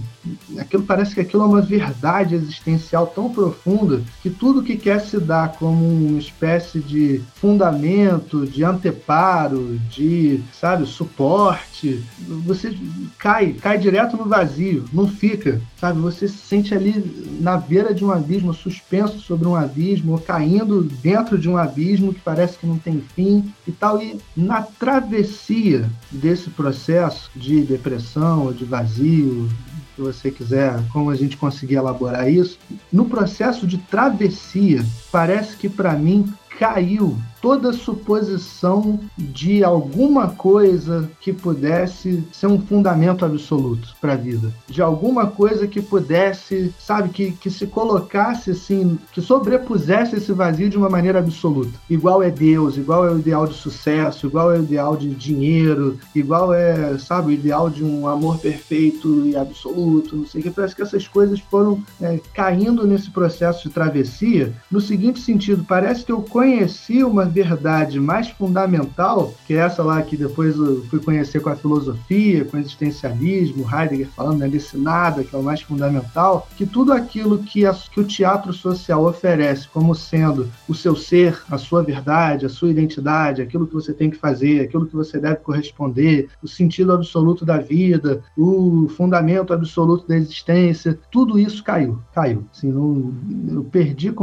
aquilo 0.57 0.83
parece 0.83 1.13
que 1.13 1.21
aquilo 1.21 1.43
é 1.43 1.45
uma 1.45 1.61
verdade 1.61 2.35
existencial 2.35 3.07
tão 3.07 3.29
profunda 3.29 4.01
que 4.21 4.29
tudo 4.29 4.63
que 4.63 4.75
quer 4.75 4.99
se 5.01 5.19
dar 5.19 5.53
como 5.53 5.85
uma 5.85 6.19
espécie 6.19 6.79
de 6.79 7.21
fundamento, 7.35 8.45
de 8.45 8.63
anteparo, 8.63 9.77
de 9.89 10.41
sabe 10.53 10.85
suporte, 10.85 12.03
você 12.45 12.75
cai, 13.17 13.53
cai 13.53 13.77
direto 13.77 14.17
no 14.17 14.25
vazio, 14.25 14.85
não 14.91 15.07
fica, 15.07 15.61
sabe? 15.79 15.99
Você 15.99 16.27
se 16.27 16.37
sente 16.37 16.73
ali 16.73 17.37
na 17.39 17.57
beira 17.57 17.93
de 17.93 18.03
um 18.03 18.11
abismo, 18.11 18.53
suspenso 18.53 19.19
sobre 19.19 19.47
um 19.47 19.55
abismo, 19.55 20.13
ou 20.13 20.19
caindo 20.19 20.81
dentro 20.81 21.37
de 21.37 21.49
um 21.49 21.57
abismo 21.57 22.13
que 22.13 22.19
parece 22.21 22.57
que 22.57 22.67
não 22.67 22.77
tem 22.77 23.03
fim 23.15 23.51
e 23.67 23.71
tal. 23.71 24.01
E 24.01 24.04
na 24.35 24.61
travessia 24.61 25.89
desse 26.11 26.49
processo 26.49 27.29
de 27.35 27.61
depressão, 27.61 28.51
de 28.51 28.65
vazio, 28.65 29.49
se 29.95 30.01
você 30.01 30.29
quiser, 30.29 30.77
como 30.91 31.09
a 31.09 31.15
gente 31.15 31.37
conseguir 31.37 31.75
elaborar 31.75 32.29
isso, 32.29 32.59
no 32.91 33.05
processo 33.05 33.65
de 33.65 33.77
travessia, 33.77 34.85
parece 35.11 35.55
que 35.55 35.69
para 35.69 35.93
mim 35.93 36.31
caiu 36.59 37.17
toda 37.45 37.71
suposição 37.73 38.99
de 39.15 39.63
alguma 39.63 40.29
coisa 40.29 41.07
que 41.21 41.31
pudesse 41.31 42.23
ser 42.31 42.47
um 42.47 42.59
fundamento 42.59 43.23
absoluto 43.23 43.95
para 44.01 44.13
a 44.13 44.15
vida, 44.15 44.51
de 44.67 44.81
alguma 44.81 45.27
coisa 45.27 45.67
que 45.67 45.79
pudesse, 45.79 46.73
sabe, 46.79 47.09
que, 47.09 47.31
que 47.33 47.51
se 47.51 47.67
colocasse 47.67 48.49
assim, 48.49 48.97
que 49.13 49.21
sobrepusesse 49.21 50.15
esse 50.15 50.31
vazio 50.31 50.71
de 50.71 50.75
uma 50.75 50.89
maneira 50.89 51.19
absoluta. 51.19 51.79
Igual 51.87 52.23
é 52.23 52.31
Deus, 52.31 52.77
igual 52.77 53.05
é 53.05 53.11
o 53.11 53.19
ideal 53.19 53.45
de 53.45 53.53
sucesso, 53.53 54.25
igual 54.25 54.51
é 54.51 54.57
o 54.57 54.63
ideal 54.63 54.97
de 54.97 55.13
dinheiro, 55.13 55.99
igual 56.15 56.51
é, 56.51 56.97
sabe, 56.97 57.27
o 57.27 57.31
ideal 57.31 57.69
de 57.69 57.83
um 57.83 58.07
amor 58.07 58.39
perfeito 58.39 59.23
e 59.23 59.37
absoluto, 59.37 60.15
não 60.15 60.25
sei 60.25 60.41
o 60.41 60.43
que. 60.45 60.49
Parece 60.49 60.75
que 60.75 60.81
essas 60.81 61.07
coisas 61.07 61.39
foram 61.41 61.79
é, 62.01 62.19
caindo 62.33 62.87
nesse 62.87 63.11
processo 63.11 63.67
de 63.67 63.73
travessia 63.73 64.51
no 64.71 64.81
seguinte 64.81 65.19
sentido: 65.19 65.63
parece 65.63 66.03
que 66.03 66.11
eu 66.11 66.21
conheci 66.45 67.03
uma 67.03 67.25
verdade 67.25 67.99
mais 67.99 68.29
fundamental, 68.29 69.33
que 69.47 69.55
é 69.55 69.57
essa 69.57 69.81
lá 69.81 69.99
que 70.03 70.15
depois 70.15 70.55
eu 70.55 70.83
fui 70.91 70.99
conhecer 70.99 71.39
com 71.39 71.49
a 71.49 71.55
filosofia, 71.55 72.45
com 72.45 72.55
o 72.55 72.59
existencialismo, 72.59 73.65
Heidegger 73.67 74.07
falando 74.15 74.37
né, 74.37 74.47
desse 74.47 74.77
nada, 74.77 75.23
que 75.23 75.35
é 75.35 75.39
o 75.39 75.41
mais 75.41 75.61
fundamental, 75.61 76.47
que 76.55 76.63
tudo 76.63 76.93
aquilo 76.93 77.39
que, 77.39 77.65
a, 77.65 77.73
que 77.73 77.99
o 77.99 78.03
teatro 78.03 78.53
social 78.53 79.05
oferece 79.05 79.67
como 79.67 79.95
sendo 79.95 80.47
o 80.69 80.75
seu 80.75 80.95
ser, 80.95 81.41
a 81.49 81.57
sua 81.57 81.81
verdade, 81.81 82.45
a 82.45 82.49
sua 82.49 82.69
identidade, 82.69 83.41
aquilo 83.41 83.65
que 83.65 83.73
você 83.73 83.91
tem 83.91 84.11
que 84.11 84.17
fazer, 84.17 84.61
aquilo 84.61 84.85
que 84.85 84.95
você 84.95 85.19
deve 85.19 85.37
corresponder, 85.37 86.29
o 86.43 86.47
sentido 86.47 86.93
absoluto 86.93 87.43
da 87.43 87.57
vida, 87.57 88.21
o 88.37 88.87
fundamento 88.89 89.51
absoluto 89.51 90.07
da 90.07 90.15
existência, 90.15 90.99
tudo 91.11 91.39
isso 91.39 91.63
caiu, 91.63 91.97
caiu. 92.13 92.45
Assim, 92.55 92.71
não, 92.71 93.11
eu 93.51 93.63
perdi, 93.63 94.13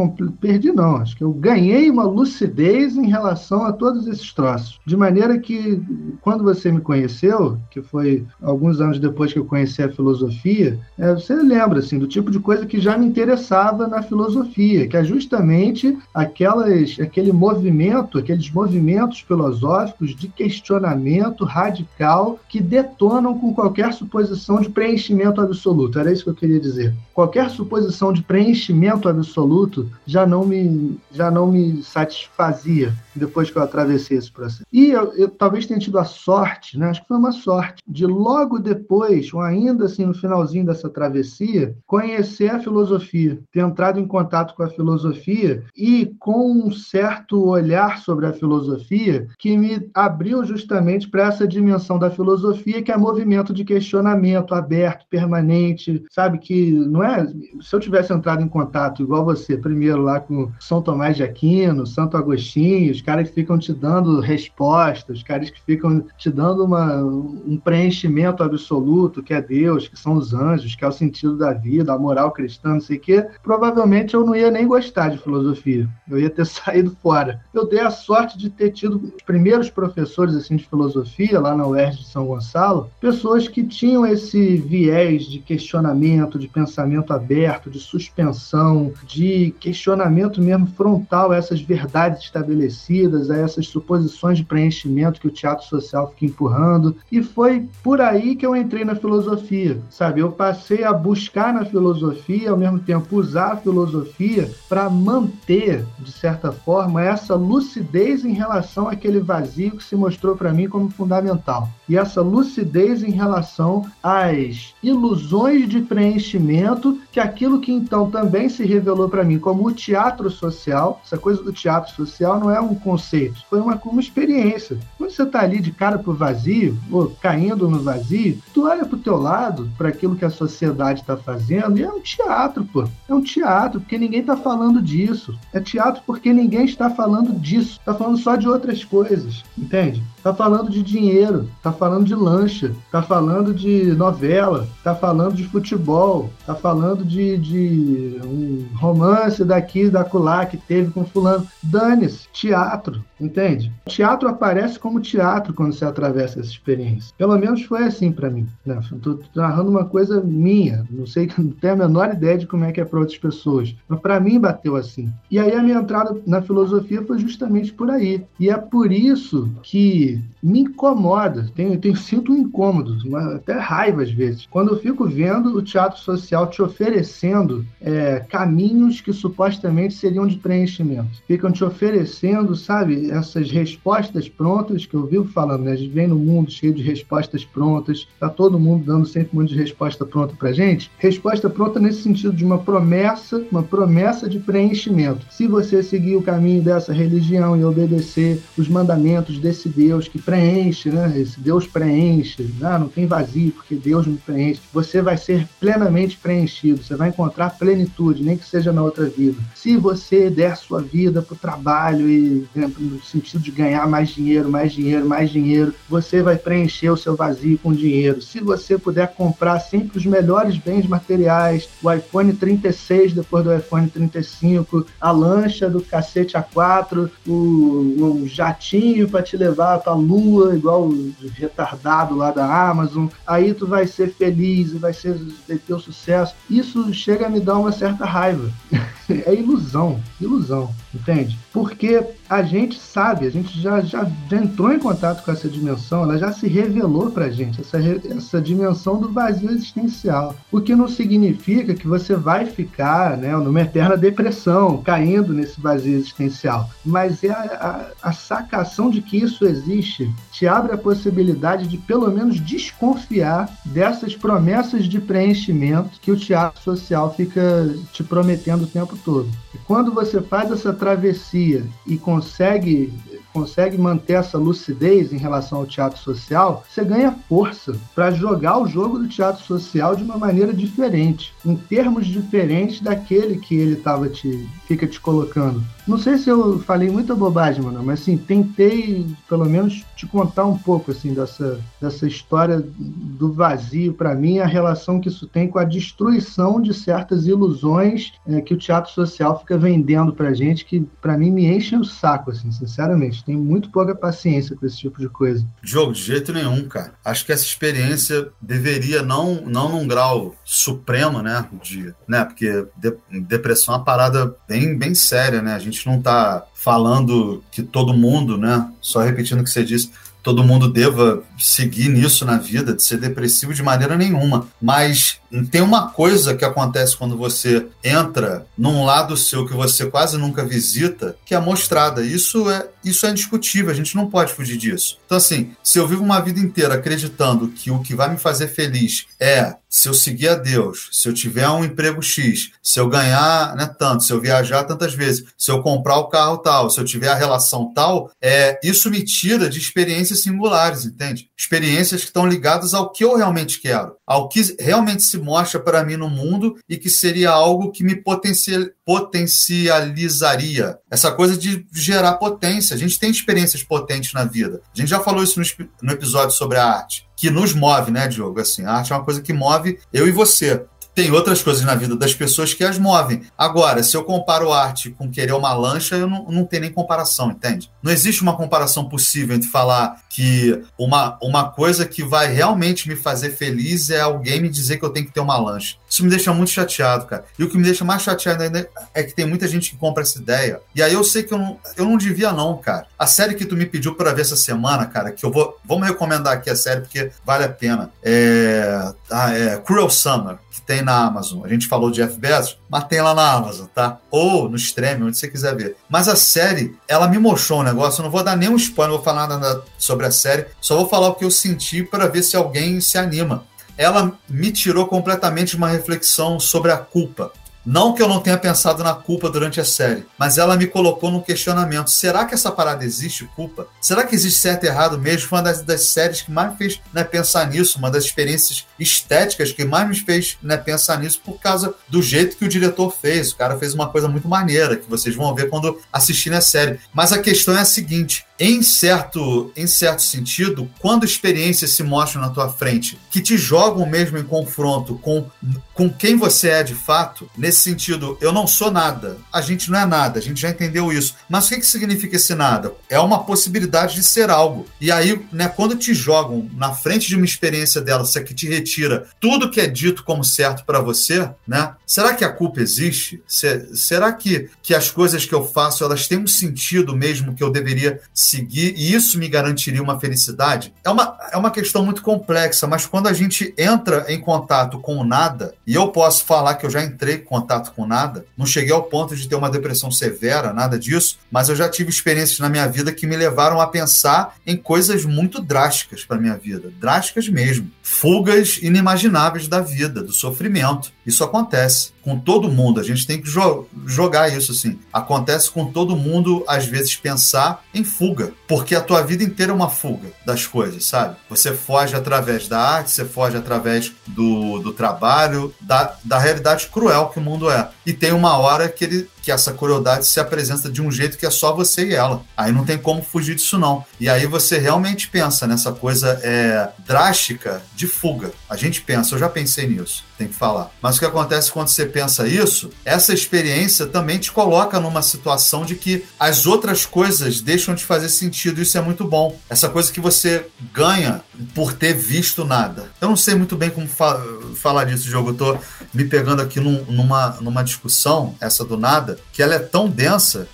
perdi 0.41 0.71
não, 0.71 0.99
acho 0.99 1.17
que 1.17 1.25
eu 1.25 1.33
ganhei 1.33 1.91
uma 1.91 2.12
lucidez 2.13 2.97
em 2.97 3.09
relação 3.09 3.65
a 3.65 3.73
todos 3.73 4.07
esses 4.07 4.33
troços, 4.33 4.79
de 4.87 4.97
maneira 4.97 5.39
que 5.39 5.83
quando 6.21 6.45
você 6.45 6.71
me 6.71 6.81
conheceu, 6.81 7.59
que 7.71 7.83
foi 7.83 8.25
alguns 8.41 8.81
anos 8.81 8.99
depois 8.99 9.33
que 9.33 9.39
eu 9.39 9.45
conheci 9.45 9.83
a 9.83 9.91
filosofia, 9.91 10.79
é, 10.99 11.15
você 11.15 11.35
lembra 11.35 11.79
assim 11.79 11.99
do 11.99 12.07
tipo 12.07 12.31
de 12.31 12.39
coisa 12.39 12.67
que 12.67 12.81
já 12.81 12.97
me 12.97 13.07
interessava 13.07 13.87
na 13.87 14.03
filosofia, 14.03 14.87
que 14.87 14.97
é 14.97 15.05
justamente 15.05 15.97
aquelas, 16.15 16.99
aquele 17.01 17.33
movimento, 17.33 18.19
aqueles 18.19 18.51
movimentos 18.51 19.21
filosóficos 19.21 20.15
de 20.15 20.29
questionamento 20.29 21.45
radical 21.45 22.39
que 22.49 22.61
detonam 22.61 23.39
com 23.39 23.55
qualquer 23.55 23.93
suposição 23.93 24.61
de 24.61 24.69
preenchimento 24.69 25.41
absoluto. 25.41 25.99
Era 25.99 26.13
isso 26.13 26.25
que 26.25 26.31
eu 26.31 26.35
queria 26.35 26.61
dizer. 26.61 26.95
Qualquer 27.15 27.51
suposição 27.51 28.13
de 28.13 28.23
preenchimento 28.23 29.09
absoluto 29.09 29.89
já 30.07 30.27
não 30.27 30.45
me, 30.45 30.99
já 31.13 31.31
não 31.31 31.47
me 31.47 31.83
satisfazia 32.03 32.93
depois 33.15 33.51
que 33.51 33.57
eu 33.57 33.63
atravessei 33.63 34.17
esse 34.17 34.31
processo. 34.31 34.65
E 34.73 34.91
eu, 34.91 35.13
eu 35.15 35.29
talvez 35.29 35.67
tenha 35.67 35.79
tido 35.79 35.99
a 35.99 36.05
sorte, 36.05 36.79
né? 36.79 36.89
acho 36.89 37.03
que 37.03 37.09
foi 37.09 37.17
uma 37.17 37.33
sorte, 37.33 37.83
de 37.87 38.07
logo 38.07 38.59
depois, 38.59 39.33
ou 39.33 39.41
ainda 39.41 39.85
assim 39.85 40.05
no 40.05 40.15
finalzinho 40.15 40.67
dessa 40.67 40.89
travessia, 40.89 41.77
conhecer 41.87 42.51
a 42.51 42.61
filosofia, 42.61 43.39
ter 43.53 43.61
entrado 43.61 44.01
em 44.01 44.07
contato 44.07 44.55
com 44.55 44.63
a 44.63 44.69
filosofia 44.69 45.65
e 45.77 46.15
com 46.19 46.67
um 46.67 46.73
certo 46.73 47.49
olhar 47.49 47.99
sobre 47.99 48.27
a 48.27 48.33
filosofia 48.33 49.27
que 49.39 49.57
me 49.57 49.91
abriu 49.95 50.45
justamente 50.45 51.09
para 51.09 51.27
essa 51.27 51.47
dimensão 51.47 51.99
da 51.99 52.11
filosofia 52.11 52.83
que 52.83 52.93
é 52.93 52.97
movimento 52.97 53.53
de 53.53 53.65
questionamento 53.65 54.55
aberto, 54.55 55.07
permanente, 55.09 56.03
sabe 56.11 56.39
que 56.39 56.73
não 56.73 57.03
é, 57.03 57.27
se 57.61 57.75
eu 57.75 57.81
tivesse 57.81 58.13
entrado 58.13 58.43
em 58.43 58.49
contato 58.49 59.03
igual 59.03 59.25
você, 59.25 59.57
primeiro 59.57 60.03
lá 60.03 60.21
com 60.21 60.51
São 60.59 60.81
Tomás 60.81 61.17
de 61.17 61.23
Aquino, 61.23 61.87
Santo 61.93 62.17
Agostinho, 62.17 62.91
os 62.91 63.01
caras 63.01 63.29
que 63.29 63.35
ficam 63.35 63.59
te 63.59 63.73
dando 63.73 64.21
respostas, 64.21 65.19
os 65.19 65.23
caras 65.23 65.51
que 65.51 65.61
ficam 65.63 66.05
te 66.17 66.31
dando 66.31 66.65
uma, 66.65 67.03
um 67.05 67.61
preenchimento 67.63 68.43
absoluto, 68.43 69.23
que 69.23 69.35
é 69.35 69.41
Deus, 69.41 69.89
que 69.89 69.99
são 69.99 70.15
os 70.15 70.33
anjos, 70.33 70.75
que 70.75 70.85
é 70.85 70.89
o 70.89 70.93
sentido 70.93 71.37
da 71.37 71.53
vida, 71.53 71.93
a 71.93 71.99
moral 71.99 72.33
cristã, 72.33 72.75
não 72.75 72.81
sei 72.81 72.97
o 72.97 73.01
quê, 73.01 73.27
provavelmente 73.43 74.15
eu 74.15 74.25
não 74.25 74.35
ia 74.35 74.51
nem 74.51 74.67
gostar 74.67 75.11
de 75.11 75.19
filosofia. 75.19 75.89
Eu 76.09 76.19
ia 76.19 76.31
ter 76.31 76.47
saído 76.47 76.97
fora. 77.03 77.41
Eu 77.53 77.69
dei 77.69 77.81
a 77.81 77.91
sorte 77.91 78.39
de 78.39 78.51
ter 78.51 78.71
tido 78.71 78.97
os 78.97 79.23
primeiros 79.23 79.71
professores 79.71 80.35
assim 80.35 80.57
de 80.57 80.67
filosofia 80.67 81.41
lá 81.41 81.55
na 81.55 81.67
UERJ 81.67 81.99
de 81.99 82.09
São 82.09 82.27
Gonçalo, 82.27 82.91
pessoas 83.01 83.49
que 83.49 83.63
tinham 83.63 84.07
esse 84.07 84.57
viés 84.57 85.25
de 85.27 85.39
questionamento, 85.39 86.39
de 86.39 86.49
pensamento 86.49 87.13
aberto, 87.13 87.71
de 87.71 87.79
suspensão, 87.79 88.93
de 89.07 89.55
questionamento 89.61 90.41
mesmo 90.41 90.67
frontal 90.69 91.33
a 91.33 91.37
essas 91.37 91.61
verdades 91.61 91.82
estabelecidas, 92.21 93.31
a 93.31 93.39
essas 93.39 93.67
suposições 93.67 94.39
de 94.39 94.45
preenchimento 94.45 95.21
que 95.21 95.29
o 95.29 95.31
teatro 95.31 95.67
social 95.67 96.11
fica 96.11 96.27
empurrando. 96.27 96.97
E 97.11 97.23
foi 97.23 97.69
por 97.83 98.01
aí 98.01 98.37
que 98.37 98.47
eu 98.47 98.57
entrei 98.57 98.85
na 98.85 98.95
filosofia, 98.95 99.81
sabe? 99.91 100.21
Eu 100.21 100.33
passei 100.33 100.85
a 100.85 100.93
buscar 100.93 101.53
na 101.53 101.65
filosofia, 101.65 102.51
ao 102.51 102.57
mesmo 102.57 102.79
tempo 102.79 103.17
usar 103.17 103.53
a 103.53 103.57
filosofia 103.57 104.51
para 104.69 104.89
manter, 104.89 105.85
de 105.99 106.13
certa 106.13 106.53
forma, 106.53 107.03
essa 107.03 107.35
lucidez 107.35 108.25
em 108.25 108.33
relação 108.33 108.89
àquele 108.89 109.21
vazio 109.21 109.77
que 109.77 109.85
se 109.85 109.97
mostrou 109.97 110.37
para 110.37 110.53
mim 110.53 110.69
como 110.69 110.91
fundamental. 110.91 111.69
E 111.89 111.97
essa 111.97 112.23
lucidez 112.23 113.03
em 113.03 113.11
relação 113.11 113.85
às 114.03 114.75
ilusões 114.83 115.69
de 115.69 115.81
preenchimento 115.81 116.99
que 117.11 117.21
aquilo 117.21 117.61
que 117.61 117.73
então 117.73 118.11
também 118.11 118.49
se 118.49 118.65
revelou 118.65 119.09
para 119.09 119.25
mim 119.25 119.39
como 119.39 119.67
o 119.67 119.73
teatro 119.73 120.31
social, 120.31 121.01
essa 121.05 121.19
coisa 121.19 121.43
do 121.43 121.53
teatro 121.53 121.72
social 121.81 122.39
não 122.39 122.51
é 122.51 122.61
um 122.61 122.75
conceito, 122.75 123.43
foi 123.49 123.61
uma, 123.61 123.81
uma 123.85 124.01
experiência. 124.01 124.79
Quando 124.99 125.11
você 125.11 125.23
está 125.23 125.41
ali 125.41 125.61
de 125.61 125.73
cara 125.73 125.99
pro 125.99 126.15
vazio, 126.15 126.79
ou 126.91 127.11
caindo 127.21 127.69
no 127.69 127.83
vazio, 127.83 128.39
tu 128.53 128.67
olha 128.67 128.85
pro 128.85 128.99
teu 128.99 129.17
lado, 129.17 129.71
para 129.77 129.89
aquilo 129.89 130.17
que 130.17 130.25
a 130.25 130.31
sociedade 130.31 131.01
está 131.01 131.17
fazendo, 131.17 131.79
e 131.79 131.83
é 131.83 131.91
um 131.91 132.01
teatro, 132.01 132.65
pô. 132.65 132.85
É 133.09 133.15
um 133.15 133.23
teatro, 133.23 133.81
porque 133.81 133.99
ninguém 133.99 134.21
está 134.21 134.37
falando 134.37 134.81
disso. 134.81 135.37
É 135.53 135.61
teatro 135.61 136.03
porque 136.07 136.33
ninguém 136.33 136.65
está 136.65 136.91
falando 136.91 137.33
disso. 137.39 137.79
Está 137.79 137.95
falando 137.95 138.19
só 138.19 138.37
de 138.37 138.49
outras 138.49 138.85
coisas, 138.85 139.43
entende? 139.57 140.03
Está 140.23 140.33
falando 140.33 140.71
de 140.71 140.85
dinheiro, 140.85 141.49
está 141.57 141.73
falando 141.73 142.05
de 142.05 142.15
lancha, 142.15 142.71
está 142.87 143.03
falando 143.03 143.53
de 143.53 143.93
novela, 143.95 144.69
está 144.77 144.95
falando 144.95 145.35
de 145.35 145.43
futebol, 145.43 146.31
está 146.39 146.55
falando 146.55 147.05
de, 147.05 147.37
de 147.39 148.21
um 148.25 148.69
romance 148.77 149.45
daqui, 149.45 149.91
da 149.91 150.03
acolá 150.03 150.47
que 150.47 150.57
teve 150.57 150.93
com 150.93 151.05
fulano. 151.05 151.45
Dane-se, 151.61 152.29
teatro, 152.33 153.03
entende? 153.25 153.73
O 153.87 153.91
teatro 153.91 154.29
aparece 154.29 154.79
como 154.79 155.01
teatro 155.01 155.55
quando 155.55 155.73
você 155.73 155.85
atravessa 155.85 156.41
essa 156.41 156.51
experiência. 156.51 157.15
Pelo 157.17 157.37
menos 157.39 157.63
foi 157.63 157.85
assim 157.85 158.11
para 158.13 158.31
mim. 158.31 158.47
Né? 158.65 158.79
Estou 158.93 159.21
narrando 159.35 159.71
uma 159.71 159.85
coisa 159.85 160.21
minha, 160.21 160.85
não 160.91 161.07
sei, 161.07 161.29
não 161.39 161.51
tenho 161.51 161.75
a 161.75 161.77
menor 161.77 162.13
ideia 162.13 162.39
de 162.39 162.47
como 162.47 162.65
é 162.65 162.73
que 162.73 162.81
é 162.81 162.85
para 162.85 162.99
outras 162.99 163.19
pessoas, 163.19 163.75
mas 163.89 164.01
para 164.01 164.21
mim 164.21 164.41
bateu 164.41 164.77
assim. 164.77 165.13
E 165.31 165.39
aí 165.39 165.53
a 165.53 165.63
minha 165.63 165.79
entrada 165.79 166.21
na 166.27 166.43
filosofia 166.43 167.03
foi 167.03 167.19
justamente 167.19 167.73
por 167.73 167.91
aí. 167.91 168.25
E 168.39 168.51
é 168.51 168.57
por 168.57 168.93
isso 168.93 169.51
que 169.63 170.21
me 170.43 170.61
incomoda, 170.61 171.51
tenho, 171.55 171.79
tenho 171.79 171.97
sinto 171.97 172.33
um 172.33 172.39
incômodo, 172.39 172.97
uma, 173.07 173.37
até 173.37 173.55
raiva 173.55 174.03
às 174.03 174.11
vezes, 174.11 174.47
quando 174.51 174.73
eu 174.73 174.79
fico 174.79 175.07
vendo 175.07 175.57
o 175.57 175.63
teatro 175.63 175.99
social 176.01 176.49
te 176.49 176.63
oferecendo 176.63 177.65
é, 177.81 178.21
caminhos 178.29 179.01
que 179.01 179.13
supostamente 179.13 179.95
seriam 179.95 180.27
de 180.27 180.37
preenchimento. 180.37 181.23
Ficam 181.27 181.53
te 181.53 181.65
oferecendo, 181.65 182.55
sabe, 182.57 183.12
essas 183.13 183.51
respostas 183.51 184.29
prontas 184.29 184.87
que 184.87 184.95
eu 184.95 185.07
vivo 185.07 185.29
falando, 185.29 185.65
né? 185.65 185.73
A 185.73 185.77
gente 185.77 185.93
vem 185.93 186.09
no 186.09 186.17
mundo 186.17 186.51
cheio 186.51 186.73
de 186.73 186.83
respostas 186.83 187.45
prontas, 187.45 188.07
tá 188.19 188.29
todo 188.29 188.59
mundo 188.59 188.85
dando 188.85 189.07
sempre 189.07 189.31
um 189.33 189.41
monte 189.41 189.51
de 189.51 189.59
resposta 189.61 190.05
pronta 190.05 190.35
pra 190.37 190.53
gente. 190.53 190.91
Resposta 190.99 191.49
pronta 191.49 191.79
nesse 191.79 192.03
sentido 192.03 192.33
de 192.33 192.45
uma 192.45 192.59
promessa, 192.59 193.45
uma 193.51 193.63
promessa 193.63 194.29
de 194.29 194.39
preenchimento. 194.39 195.27
Se 195.31 195.47
você 195.47 195.83
seguir 195.83 196.17
o 196.17 196.23
caminho 196.23 196.63
dessa 196.63 196.93
religião 196.93 197.57
e 197.57 197.65
obedecer 197.65 198.43
os 198.57 198.69
mandamentos 198.69 199.39
desse 199.39 199.69
Deus, 199.69 200.09
que 200.09 200.21
preenche, 200.21 200.91
né? 200.91 201.13
Esse 201.17 201.41
Deus 201.41 201.67
preenche, 201.67 202.49
ah, 202.63 202.79
não 202.79 202.89
tem 202.89 203.07
vazio 203.07 203.53
porque 203.53 203.75
Deus 203.75 204.07
me 204.07 204.17
preenche. 204.17 204.61
Você 204.73 205.03
vai 205.03 205.17
ser 205.17 205.47
plenamente 205.61 206.17
preenchido, 206.17 206.83
você 206.83 206.97
vai 206.97 207.09
encontrar 207.09 207.59
plenitude, 207.59 208.23
nem 208.23 208.37
que 208.37 208.45
seja 208.45 208.73
na 208.73 208.83
outra 208.83 209.07
vida. 209.07 209.37
Se 209.55 209.77
você 209.77 210.31
der 210.31 210.57
sua 210.57 210.81
vida 210.81 211.21
para 211.23 211.35
o 211.35 211.39
trabalho 211.39 212.09
e 212.09 212.47
né, 212.55 212.71
sentido 213.05 213.43
de 213.43 213.51
ganhar 213.51 213.87
mais 213.87 214.11
dinheiro, 214.11 214.51
mais 214.51 214.73
dinheiro, 214.73 215.07
mais 215.07 215.31
dinheiro, 215.31 215.75
você 215.89 216.23
vai 216.23 216.37
preencher 216.37 216.91
o 216.91 216.97
seu 216.97 217.15
vazio 217.15 217.59
com 217.59 217.73
dinheiro. 217.73 218.21
Se 218.23 218.41
você 218.41 218.79
puder 218.79 219.15
comprar 219.15 219.61
sempre 219.61 219.99
os 219.99 220.07
melhores 220.07 220.57
bens 220.57 220.87
materiais, 220.87 221.69
o 221.83 221.93
iPhone 221.93 222.33
36 222.33 223.13
depois 223.13 223.45
do 223.45 223.55
iPhone 223.55 223.89
35, 223.89 224.87
a 225.01 225.11
lancha 225.11 225.69
do 225.69 225.81
cacete 225.81 226.35
A4, 226.35 227.11
o, 227.27 227.33
o 227.33 228.25
jatinho 228.27 229.09
para 229.09 229.23
te 229.23 229.37
levar 229.37 229.79
para 229.81 229.93
a 229.93 229.97
lua, 229.97 230.55
igual 230.55 230.89
o 230.89 231.13
retardado 231.35 232.15
lá 232.15 232.31
da 232.31 232.71
Amazon, 232.71 233.07
aí 233.27 233.55
tu 233.55 233.67
vai 233.67 233.87
ser 233.87 234.13
feliz 234.13 234.73
e 234.73 234.79
vai 234.79 234.93
ser 234.93 235.19
ter 235.47 235.75
o 235.75 235.79
sucesso. 235.79 236.35
Isso 236.49 236.93
chega 236.93 237.27
a 237.27 237.31
me 237.31 237.41
dar 237.41 237.59
uma 237.59 237.73
certa 237.73 238.05
raiva. 238.05 238.51
é 239.09 239.35
ilusão, 239.35 240.01
ilusão, 240.21 240.73
entende? 240.95 241.39
Porque 241.53 242.05
a 242.29 242.43
gente 242.43 242.79
sabe, 242.79 243.27
a 243.27 243.31
gente 243.31 243.61
já, 243.61 243.81
já, 243.81 244.11
já 244.31 244.37
entrou 244.37 244.73
em 244.73 244.79
contato 244.79 245.25
com 245.25 245.31
essa 245.31 245.49
dimensão, 245.49 246.03
ela 246.03 246.19
já 246.19 246.33
se 246.33 246.49
revelou 246.49 247.11
para 247.11 247.27
a 247.27 247.31
gente, 247.31 247.61
essa, 247.61 247.79
essa 247.79 248.41
dimensão 248.41 248.99
do 249.01 249.11
vazio 249.11 249.51
existencial. 249.51 250.35
O 250.51 250.61
que 250.61 250.75
não 250.75 250.89
significa 250.89 251.75
que 251.75 251.87
você 251.87 252.15
vai 252.15 252.47
ficar 252.47 253.17
né, 253.17 253.37
numa 253.37 253.61
eterna 253.61 253.97
depressão, 253.97 254.83
caindo 254.83 255.33
nesse 255.33 255.61
vazio 255.61 255.95
existencial. 255.95 256.71
Mas 256.85 257.23
é 257.23 257.31
a, 257.31 257.93
a, 258.03 258.09
a 258.09 258.13
sacação 258.13 258.91
de 258.91 259.03
que 259.03 259.17
isso 259.17 259.45
existe 259.45 260.13
te 260.31 260.47
abre 260.47 260.73
a 260.73 260.79
possibilidade 260.79 261.67
de, 261.67 261.77
pelo 261.77 262.11
menos, 262.11 262.41
desconfiar 262.41 263.49
dessas 263.65 264.17
promessas 264.17 264.85
de 264.87 265.01
preenchimento 265.01 266.01
que 266.01 266.11
o 266.11 266.17
teatro 266.17 266.63
social 266.63 267.15
fica 267.15 267.75
te 267.93 268.03
prometendo 268.03 268.65
o 268.65 268.67
tempo 268.67 268.97
todo. 269.05 269.29
E 269.55 269.59
quando 269.59 269.93
você 269.93 270.21
faz 270.21 270.51
essa 270.51 270.73
travessia 270.83 271.65
e 271.87 271.97
consegue 271.97 272.93
consegue 273.33 273.79
manter 273.79 274.15
essa 274.15 274.37
lucidez 274.37 275.11
em 275.11 275.17
relação 275.17 275.59
ao 275.59 275.67
teatro 275.67 275.99
social, 275.99 276.63
você 276.69 276.85
ganha 276.85 277.17
força 277.29 277.75
para 277.95 278.11
jogar 278.11 278.59
o 278.59 278.67
jogo 278.67 278.99
do 278.99 279.09
teatro 279.09 279.43
social 279.43 279.97
de 279.97 280.03
uma 280.03 280.19
maneira 280.19 280.53
diferente, 280.53 281.33
em 281.47 281.57
termos 281.57 282.07
diferentes 282.07 282.81
daquele 282.81 283.39
que 283.39 283.55
ele 283.55 283.77
tava 283.77 284.09
te 284.09 284.47
fica 284.69 284.87
te 284.87 285.01
colocando. 285.01 285.65
Não 285.87 285.99
sei 285.99 286.17
se 286.17 286.29
eu 286.29 286.61
falei 286.61 286.91
muita 286.91 287.15
bobagem, 287.15 287.63
mano, 287.63 287.83
mas 287.83 288.01
assim, 288.01 288.17
tentei 288.17 289.07
pelo 289.29 289.45
menos 289.47 289.85
te 289.97 290.07
contar 290.07 290.47
um 290.47 290.57
pouco 290.57 290.91
assim 290.91 291.13
dessa, 291.13 291.61
dessa 291.81 292.07
história 292.07 292.63
do 292.63 293.33
vazio 293.33 293.93
para 293.95 294.15
mim, 294.15 294.39
a 294.39 294.47
relação 294.47 295.01
que 295.01 295.09
isso 295.09 295.27
tem 295.27 295.49
com 295.49 295.59
a 295.59 295.65
destruição 295.65 296.61
de 296.61 296.73
certas 296.73 297.27
ilusões 297.27 298.13
é, 298.27 298.41
que 298.41 298.55
o 298.55 298.59
teatro 298.59 298.93
social 298.93 299.39
fica 299.41 299.59
vendendo 299.59 300.13
pra 300.13 300.33
gente, 300.33 300.65
que 300.65 300.81
para 301.01 301.17
mim 301.17 301.31
me 301.31 301.47
enche 301.47 301.77
o 301.77 301.85
saco, 301.85 302.31
assim, 302.31 302.51
sinceramente. 302.53 303.25
Tenho 303.25 303.39
muito 303.39 303.71
pouca 303.71 303.95
paciência 303.95 304.57
com 304.57 304.67
esse 304.67 304.77
tipo 304.77 305.01
de 305.01 305.09
coisa. 305.09 305.47
Jogo, 305.63 305.93
de 305.93 306.03
jeito 306.03 306.33
nenhum, 306.33 306.69
cara. 306.69 306.93
Acho 307.05 307.25
que 307.25 307.33
essa 307.33 307.45
experiência 307.45 308.29
deveria, 308.41 309.03
não, 309.03 309.43
não 309.47 309.69
num 309.69 309.87
grau 309.87 310.35
supremo, 310.45 311.23
né, 311.23 311.47
de, 311.63 311.95
né, 312.09 312.25
porque 312.25 312.67
de, 312.77 312.97
depressão 313.23 313.75
é 313.75 313.79
uma 313.79 313.85
parada 313.85 314.35
bem, 314.49 314.77
bem 314.77 314.95
séria, 314.95 315.41
né, 315.43 315.55
a 315.55 315.59
gente 315.59 315.72
gente 315.73 315.87
não 315.87 315.99
está 315.99 316.45
falando 316.55 317.43
que 317.51 317.63
todo 317.63 317.95
mundo, 317.95 318.37
né? 318.39 318.71
Só 318.81 319.01
repetindo 319.01 319.41
o 319.41 319.45
que 319.45 319.51
você 319.51 319.65
disse, 319.65 319.91
todo 320.23 320.45
mundo 320.45 320.71
deva 320.71 321.23
seguir 321.43 321.89
nisso 321.89 322.25
na 322.25 322.37
vida, 322.37 322.73
de 322.73 322.83
ser 322.83 322.99
depressivo 322.99 323.53
de 323.53 323.63
maneira 323.63 323.97
nenhuma. 323.97 324.49
Mas 324.61 325.21
tem 325.51 325.63
uma 325.63 325.89
coisa 325.89 326.35
que 326.35 326.45
acontece 326.45 326.97
quando 326.97 327.17
você 327.17 327.67
entra 327.83 328.47
num 328.57 328.85
lado 328.85 329.17
seu 329.17 329.47
que 329.47 329.55
você 329.55 329.87
quase 329.87 330.19
nunca 330.19 330.45
visita, 330.45 331.17
que 331.25 331.35
é 331.35 331.41
mostrada. 331.41 332.05
Isso 332.05 332.51
é, 332.51 332.69
isso 332.85 333.07
é 333.07 333.11
indiscutível, 333.11 333.71
a 333.71 333.75
gente 333.75 333.97
não 333.97 334.11
pode 334.11 334.33
fugir 334.33 334.57
disso. 334.57 334.99
Então, 335.07 335.17
assim, 335.17 335.53
se 335.63 335.79
eu 335.79 335.89
vivo 335.89 336.03
uma 336.03 336.21
vida 336.21 336.39
inteira 336.39 336.75
acreditando 336.75 337.49
que 337.49 337.71
o 337.71 337.81
que 337.81 337.95
vai 337.95 338.11
me 338.11 338.19
fazer 338.19 338.49
feliz 338.49 339.07
é 339.19 339.57
se 339.73 339.89
eu 339.89 339.95
seguir 339.95 340.29
a 340.29 340.35
Deus, 340.35 340.91
se 340.93 341.09
eu 341.09 341.15
tiver 341.15 341.49
um 341.49 341.65
emprego 341.65 342.03
X, 342.03 342.51
se 342.63 342.79
eu 342.79 342.91
ganhar 342.91 343.57
né, 343.57 343.75
tanto, 343.79 344.05
se 344.05 344.13
eu 344.13 344.21
viajar 344.21 344.65
tantas 344.65 344.93
vezes, 344.93 345.25
se 345.39 345.51
eu 345.51 345.63
comprar 345.63 345.97
o 345.97 346.09
carro 346.09 346.37
tal, 346.39 346.69
se 346.69 346.79
eu 346.79 346.85
tiver 346.85 347.09
a 347.09 347.15
relação 347.15 347.73
tal, 347.73 348.11
é, 348.21 348.61
isso 348.63 348.91
me 348.91 349.03
tira 349.03 349.49
de 349.49 349.59
experiências 349.59 350.23
singulares, 350.23 350.85
entende? 350.85 351.31
Experiências 351.43 352.03
que 352.03 352.07
estão 352.07 352.25
ligadas 352.25 352.73
ao 352.73 352.93
que 352.93 353.03
eu 353.03 353.17
realmente 353.17 353.61
quero, 353.61 353.97
ao 354.07 354.29
que 354.29 354.55
realmente 354.61 355.03
se 355.03 355.19
mostra 355.19 355.59
para 355.59 355.85
mim 355.85 355.97
no 355.97 356.09
mundo 356.09 356.57
e 356.69 356.77
que 356.77 356.89
seria 356.89 357.31
algo 357.31 357.73
que 357.73 357.83
me 357.83 357.97
potencializaria. 357.97 360.79
Essa 360.89 361.11
coisa 361.11 361.37
de 361.37 361.67
gerar 361.73 362.13
potência. 362.15 362.77
A 362.77 362.79
gente 362.79 362.97
tem 362.97 363.11
experiências 363.11 363.65
potentes 363.65 364.13
na 364.13 364.23
vida. 364.25 364.63
A 364.73 364.79
gente 364.79 364.89
já 364.89 365.01
falou 365.01 365.25
isso 365.25 365.43
no, 365.83 365.93
episódio 365.93 366.37
sobre 366.37 366.59
a 366.59 366.65
arte 366.65 367.11
que 367.17 367.29
nos 367.31 367.55
move, 367.55 367.91
né, 367.93 368.09
Diogo? 368.09 368.41
Assim, 368.41 368.65
a 368.65 368.73
arte 368.73 368.93
é 368.93 368.97
uma 368.97 369.05
coisa 369.05 369.23
que 369.23 369.33
move 369.33 369.79
eu 369.93 370.09
e 370.09 370.11
você 370.11 370.67
tem 370.95 371.11
outras 371.11 371.43
coisas 371.43 371.63
na 371.63 371.75
vida 371.75 371.97
das 371.97 372.15
pessoas 372.15 372.53
que 372.55 372.65
as 372.65 372.79
movem. 372.79 373.23
Agora, 373.37 373.83
se 373.83 373.97
eu 373.97 374.05
comparo 374.05 374.53
arte 374.53 374.91
com 374.91 375.11
querer 375.11 375.33
uma 375.33 375.53
lancha, 375.55 375.97
eu 375.97 376.09
não, 376.09 376.25
não 376.25 376.45
tenho 376.45 376.63
nem 376.63 376.73
comparação, 376.73 377.31
entende? 377.31 377.71
Não 377.83 377.91
existe 377.91 378.23
uma 378.23 378.37
comparação 378.37 378.89
possível 378.89 379.35
entre 379.35 379.49
falar 379.49 380.03
que 380.09 380.63
uma, 380.79 381.19
uma 381.23 381.51
coisa 381.51 381.87
que 381.87 382.03
vai 382.03 382.33
realmente 382.33 382.89
me 382.89 382.95
fazer 382.95 383.31
feliz 383.31 383.91
é 383.91 384.01
alguém 384.01 384.41
me 384.41 384.49
dizer 384.49 384.77
que 384.77 384.85
eu 384.85 384.91
tenho 384.91 385.07
que 385.07 385.13
ter 385.13 385.21
uma 385.21 385.39
lancha. 385.39 385.77
Isso 385.89 386.05
me 386.05 386.11
deixa 386.11 386.33
muito 386.33 386.51
chateado, 386.51 387.07
cara. 387.07 387.25
E 387.39 387.45
o 387.45 387.49
que 387.49 387.57
me 387.57 387.65
deixa 387.65 387.85
mais 387.85 388.03
chateado 388.03 388.43
ainda 388.43 388.69
é 388.95 389.03
que 389.03 389.15
tem 389.15 389.27
muita 389.27 389.49
gente 389.49 389.71
que 389.71 389.77
compra 389.77 390.03
essa 390.03 390.19
ideia. 390.19 390.61
E 390.75 390.83
aí 390.83 390.93
eu 390.93 391.03
sei 391.03 391.23
que 391.23 391.33
eu 391.33 391.39
não, 391.39 391.59
eu 391.77 391.85
não 391.85 391.97
devia, 391.97 392.33
não, 392.33 392.57
cara. 392.57 392.87
A 392.99 393.07
série 393.07 393.35
que 393.35 393.47
tu 393.47 393.57
me 393.57 393.67
pediu 393.67 393.95
para 393.95 394.13
ver 394.13 394.23
essa 394.23 394.37
semana, 394.37 394.87
cara, 394.87 395.13
que 395.13 395.25
eu 395.25 395.31
vou. 395.31 395.59
Vamos 395.65 395.87
recomendar 395.87 396.35
aqui 396.35 396.51
a 396.51 396.57
série 396.57 396.83
porque 396.83 397.11
vale 397.25 397.45
a 397.45 397.49
pena. 397.49 397.91
É, 398.03 398.93
ah, 399.11 399.33
é 399.37 399.57
Cruel 399.59 399.91
Summer, 399.91 400.39
que 400.51 400.61
tem 400.63 400.82
na 400.83 401.07
Amazon. 401.07 401.45
A 401.45 401.49
gente 401.49 401.67
falou 401.67 401.91
de 401.91 401.97
Jeff 401.97 402.19
Bezos, 402.19 402.59
mas 402.69 402.85
tem 402.85 403.01
lá 403.01 403.15
na 403.15 403.33
Amazon, 403.33 403.67
tá? 403.75 403.99
Ou 404.11 404.49
no 404.49 404.57
Stream, 404.57 405.07
onde 405.07 405.17
você 405.17 405.29
quiser 405.29 405.57
ver. 405.57 405.77
Mas 405.89 406.09
a 406.09 406.17
série, 406.17 406.77
ela 406.89 407.09
me 407.09 407.19
mostrou 407.19 407.61
um 407.61 407.65
negócio, 407.65 408.01
eu 408.01 408.05
não 408.05 408.11
vou 408.11 408.23
dar 408.23 408.37
nenhum 408.37 408.57
spoiler, 408.57 408.93
não 408.93 408.97
vou 408.99 409.05
falar 409.05 409.27
nada 409.27 409.63
sobre 409.79 410.07
a 410.07 410.11
série, 410.11 410.47
só 410.61 410.77
vou 410.77 410.89
falar 410.89 411.09
o 411.09 411.15
que 411.15 411.25
eu 411.25 411.31
senti 411.31 411.83
para 411.83 412.07
ver 412.07 412.23
se 412.23 412.37
alguém 412.37 412.81
se 412.81 412.99
anima. 412.99 413.45
Ela 413.77 414.13
me 414.29 414.53
tirou 414.53 414.87
completamente 414.87 415.57
uma 415.57 415.69
reflexão 415.69 416.39
sobre 416.39 416.71
a 416.71 416.77
culpa. 416.77 417.33
Não 417.65 417.93
que 417.93 418.03
eu 418.03 418.09
não 418.09 418.21
tenha 418.21 418.37
pensado 418.37 418.83
na 418.83 418.95
culpa 418.95 419.31
durante 419.31 419.61
a 419.61 419.65
série, 419.65 420.05
mas 420.19 420.37
ela 420.37 420.57
me 420.57 420.67
colocou 420.67 421.11
no 421.11 421.23
questionamento: 421.23 421.91
será 421.91 422.25
que 422.25 422.35
essa 422.35 422.51
parada 422.51 422.85
existe, 422.85 423.25
culpa? 423.37 423.69
Será 423.81 424.05
que 424.05 424.15
existe 424.15 424.41
certo 424.41 424.65
e 424.65 424.67
errado 424.67 424.99
mesmo? 424.99 425.29
Foi 425.29 425.39
uma 425.39 425.45
das, 425.45 425.63
das 425.63 425.83
séries 425.87 426.23
que 426.23 426.31
mais 426.31 426.51
me 426.53 426.57
fez 426.57 426.81
né, 426.93 427.05
pensar 427.05 427.49
nisso, 427.49 427.79
uma 427.79 427.91
das 427.91 428.05
experiências 428.05 428.67
estéticas 428.79 429.53
que 429.53 429.65
mais 429.65 429.89
me 429.89 429.95
fez 429.95 430.37
né, 430.43 430.57
pensar 430.57 430.99
nisso 430.99 431.21
por 431.25 431.39
causa 431.39 431.75
do 431.89 432.03
jeito 432.03 432.37
que 432.37 432.45
o 432.45 432.49
diretor 432.49 432.91
fez. 432.91 433.31
O 433.31 433.37
cara 433.37 433.59
fez 433.59 433.75
uma 433.75 433.89
coisa 433.89 434.09
muito 434.09 434.29
maneira, 434.29 434.77
que 434.77 434.91
vocês 434.91 435.15
vão 435.15 435.35
ver 435.35 435.49
quando 435.49 435.81
assistirem 435.93 436.39
a 436.39 436.43
série. 436.43 436.81
Mas 436.93 437.13
a 437.13 437.19
questão 437.19 437.57
é 437.57 437.61
a 437.61 437.65
seguinte: 437.65 438.27
em 438.45 438.61
certo, 438.61 439.53
em 439.55 439.69
certo 439.69 440.03
sentido, 440.03 440.69
quando 440.81 441.05
experiências 441.05 441.71
se 441.71 441.85
mostram 441.85 442.21
na 442.21 442.29
tua 442.29 442.53
frente 442.53 442.99
que 443.09 443.21
te 443.21 443.39
jogam 443.39 443.87
mesmo 443.87 444.19
em 444.19 444.25
confronto 444.25 444.97
com, 444.97 445.31
com 445.73 445.89
quem 445.89 446.17
você 446.17 446.49
é 446.49 446.63
de 446.65 446.75
fato, 446.75 447.31
nesse 447.39 447.61
sentido, 447.61 448.19
eu 448.21 448.33
não 448.33 448.49
sou 448.49 448.69
nada, 448.69 449.19
a 449.33 449.41
gente 449.41 449.71
não 449.71 449.79
é 449.79 449.87
nada, 449.87 450.19
a 450.19 450.23
gente 450.23 450.41
já 450.41 450.51
entendeu 450.51 450.93
isso. 450.93 451.15
Mas 451.29 451.47
o 451.47 451.51
que, 451.51 451.59
que 451.59 451.67
significa 451.67 452.17
esse 452.17 452.35
nada? 452.35 452.75
É 452.89 452.99
uma 452.99 453.23
possibilidade 453.23 453.95
de 453.95 454.03
ser 454.03 454.29
algo. 454.29 454.67
E 454.81 454.91
aí, 454.91 455.25
né, 455.33 455.47
quando 455.47 455.77
te 455.77 455.95
jogam 455.95 456.51
na 456.57 456.73
frente 456.73 457.07
de 457.07 457.15
uma 457.15 457.25
experiência 457.25 457.81
dela, 457.81 458.05
se 458.05 458.19
é 458.19 458.25
que 458.25 458.35
te 458.35 458.49
retira 458.49 459.07
tudo 459.21 459.51
que 459.51 459.61
é 459.61 459.69
dito 459.69 460.03
como 460.03 460.25
certo 460.25 460.65
para 460.65 460.81
você, 460.81 461.31
né? 461.47 461.77
Será 461.87 462.13
que 462.15 462.25
a 462.25 462.33
culpa 462.33 462.61
existe? 462.61 463.23
Se, 463.29 463.77
será 463.77 464.13
que, 464.13 464.49
que 464.63 464.75
as 464.75 464.91
coisas 464.91 465.25
que 465.25 465.35
eu 465.35 465.47
faço 465.47 465.85
elas 465.85 466.09
têm 466.09 466.19
um 466.19 466.27
sentido 466.27 466.97
mesmo 466.97 467.37
que 467.37 467.45
eu 467.45 467.51
deveria 467.51 468.01
seguir 468.33 468.75
e 468.77 468.95
isso 468.95 469.19
me 469.19 469.29
garantiria 469.29 469.83
uma 469.83 470.01
felicidade? 470.01 470.73
É 470.85 470.91
uma, 470.91 471.17
é 471.33 471.37
uma 471.37 471.51
questão 471.51 471.85
muito 471.85 472.03
complexa, 472.03 472.67
mas 472.67 472.87
quando 472.87 473.07
a 473.07 473.13
gente 473.13 473.55
entra 473.57 474.07
em 474.09 474.21
contato 474.21 474.79
com 474.81 474.97
o 474.97 475.05
nada, 475.05 475.55
e 475.67 475.75
eu 475.75 475.89
posso 475.89 476.25
falar 476.25 476.55
que 476.55 476.67
eu 476.67 476.71
já 476.71 476.83
entrei 476.83 477.17
em 477.17 477.25
contato 477.25 477.73
com 477.73 477.87
nada, 477.87 478.25
não 478.37 478.47
cheguei 478.47 478.73
ao 478.73 478.85
ponto 478.85 479.15
de 479.15 479.29
ter 479.29 479.35
uma 479.35 479.51
depressão 479.51 479.91
severa, 479.91 480.53
nada 480.53 480.79
disso, 480.79 481.19
mas 481.31 481.49
eu 481.49 481.57
já 481.57 481.69
tive 481.69 481.91
experiências 481.91 482.39
na 482.39 482.49
minha 482.49 482.67
vida 482.67 482.93
que 482.93 483.07
me 483.07 483.17
levaram 483.17 483.61
a 483.61 483.67
pensar 483.67 484.37
em 484.47 484.57
coisas 484.57 485.05
muito 485.05 485.41
drásticas 485.41 486.05
para 486.05 486.19
minha 486.19 486.37
vida, 486.37 486.71
drásticas 486.81 487.29
mesmo, 487.29 487.71
fugas 487.83 488.59
inimagináveis 488.63 489.49
da 489.49 489.61
vida, 489.61 490.03
do 490.03 490.13
sofrimento. 490.13 490.93
Isso 491.07 491.25
acontece 491.25 491.93
com 492.03 492.19
todo 492.19 492.51
mundo. 492.51 492.81
A 492.81 492.83
gente 492.83 493.07
tem 493.07 493.21
que 493.21 493.29
jo 493.29 493.67
jogar 493.87 494.29
isso 494.29 494.53
assim. 494.53 494.79
Acontece 494.93 495.51
com 495.51 495.67
todo 495.67 495.97
mundo, 495.97 496.45
às 496.47 496.65
vezes, 496.67 496.97
pensar 496.97 497.65
em 497.75 497.85
fuga, 497.85 498.33
porque 498.47 498.75
a 498.75 498.81
tua 498.81 499.03
vida 499.03 499.23
inteira 499.23 499.53
é 499.53 499.55
uma 499.55 499.69
fuga 499.69 500.11
das 500.25 500.47
coisas, 500.47 500.85
sabe? 500.85 501.17
Você 501.29 501.53
foge 501.53 501.95
através 501.95 502.49
da 502.49 502.61
arte, 502.61 502.91
você 502.91 503.05
foge 503.05 503.37
através 503.37 503.93
do, 504.07 504.59
do 504.59 504.73
trabalho, 504.73 505.55
da, 505.61 505.97
da 506.05 506.19
realidade 506.19 506.69
cruel 506.69 507.09
que 507.09 507.19
o 507.19 507.23
mundo 507.23 507.51
é. 507.51 507.69
E 507.85 507.93
tem 507.93 508.13
uma 508.13 508.37
hora 508.39 508.69
que 508.69 508.85
ele 508.85 509.09
que 509.23 509.31
essa 509.31 509.53
crueldade 509.53 510.07
se 510.07 510.19
apresenta 510.19 510.69
de 510.69 510.83
um 510.83 510.91
jeito 510.91 511.17
que 511.17 511.25
é 511.25 511.31
só 511.31 511.55
você 511.55 511.87
e 511.87 511.95
ela. 511.95 512.23
Aí 512.37 512.53
não 512.53 512.65
tem 512.65 512.77
como 512.77 513.03
fugir 513.03 513.37
disso, 513.37 513.59
não. 513.59 513.85
E 514.01 514.09
aí 514.09 514.27
você 514.27 514.59
realmente 514.59 515.09
pensa 515.09 515.47
nessa 515.47 515.73
coisa 515.73 516.21
é, 516.23 516.69
drástica 516.85 517.63
de 517.75 517.87
fuga. 517.87 518.33
A 518.51 518.57
gente 518.57 518.81
pensa, 518.83 519.15
eu 519.15 519.19
já 519.19 519.29
pensei 519.29 519.67
nisso, 519.67 520.05
tem 520.19 520.27
que 520.27 520.35
falar. 520.35 520.71
Mas 520.83 520.97
o 520.97 520.99
que 520.99 521.07
acontece 521.07 521.53
quando 521.53 521.69
você 521.69 521.87
pensa 521.87 522.27
isso, 522.27 522.71
essa 522.85 523.15
experiência 523.15 523.87
também 523.87 524.19
te 524.19 524.33
coloca 524.33 524.81
numa 524.81 525.03
situação 525.03 525.65
de 525.65 525.77
que 525.77 526.05
as 526.19 526.47
outras 526.47 526.85
coisas 526.85 527.41
deixam 527.41 527.75
de 527.75 527.85
fazer 527.85 528.09
sentido. 528.09 528.61
Isso 528.61 528.77
é 528.77 528.81
muito 528.81 529.05
bom. 529.05 529.39
Essa 529.49 529.69
coisa 529.69 529.93
que 529.93 530.01
você 530.01 530.47
ganha 530.73 531.23
por 531.55 531.73
ter 531.73 531.95
visto 531.95 532.45
nada. 532.45 532.91
Eu 533.01 533.09
não 533.09 533.17
sei 533.17 533.35
muito 533.35 533.57
bem 533.57 533.71
como 533.71 533.87
fa 533.87 534.21
falar 534.57 534.85
disso, 534.85 535.09
jogo. 535.09 535.31
Eu 535.31 535.35
tô 535.35 535.59
me 535.93 536.05
pegando 536.05 536.43
aqui 536.43 536.61
num, 536.61 536.85
numa, 536.85 537.37
numa 537.41 537.63
discussão, 537.63 538.35
essa 538.41 538.65
do 538.65 538.77
nada 538.77 539.19
que 539.33 539.43
ela 539.43 539.55
é 539.55 539.59
tão 539.59 539.89
densa 539.89 540.49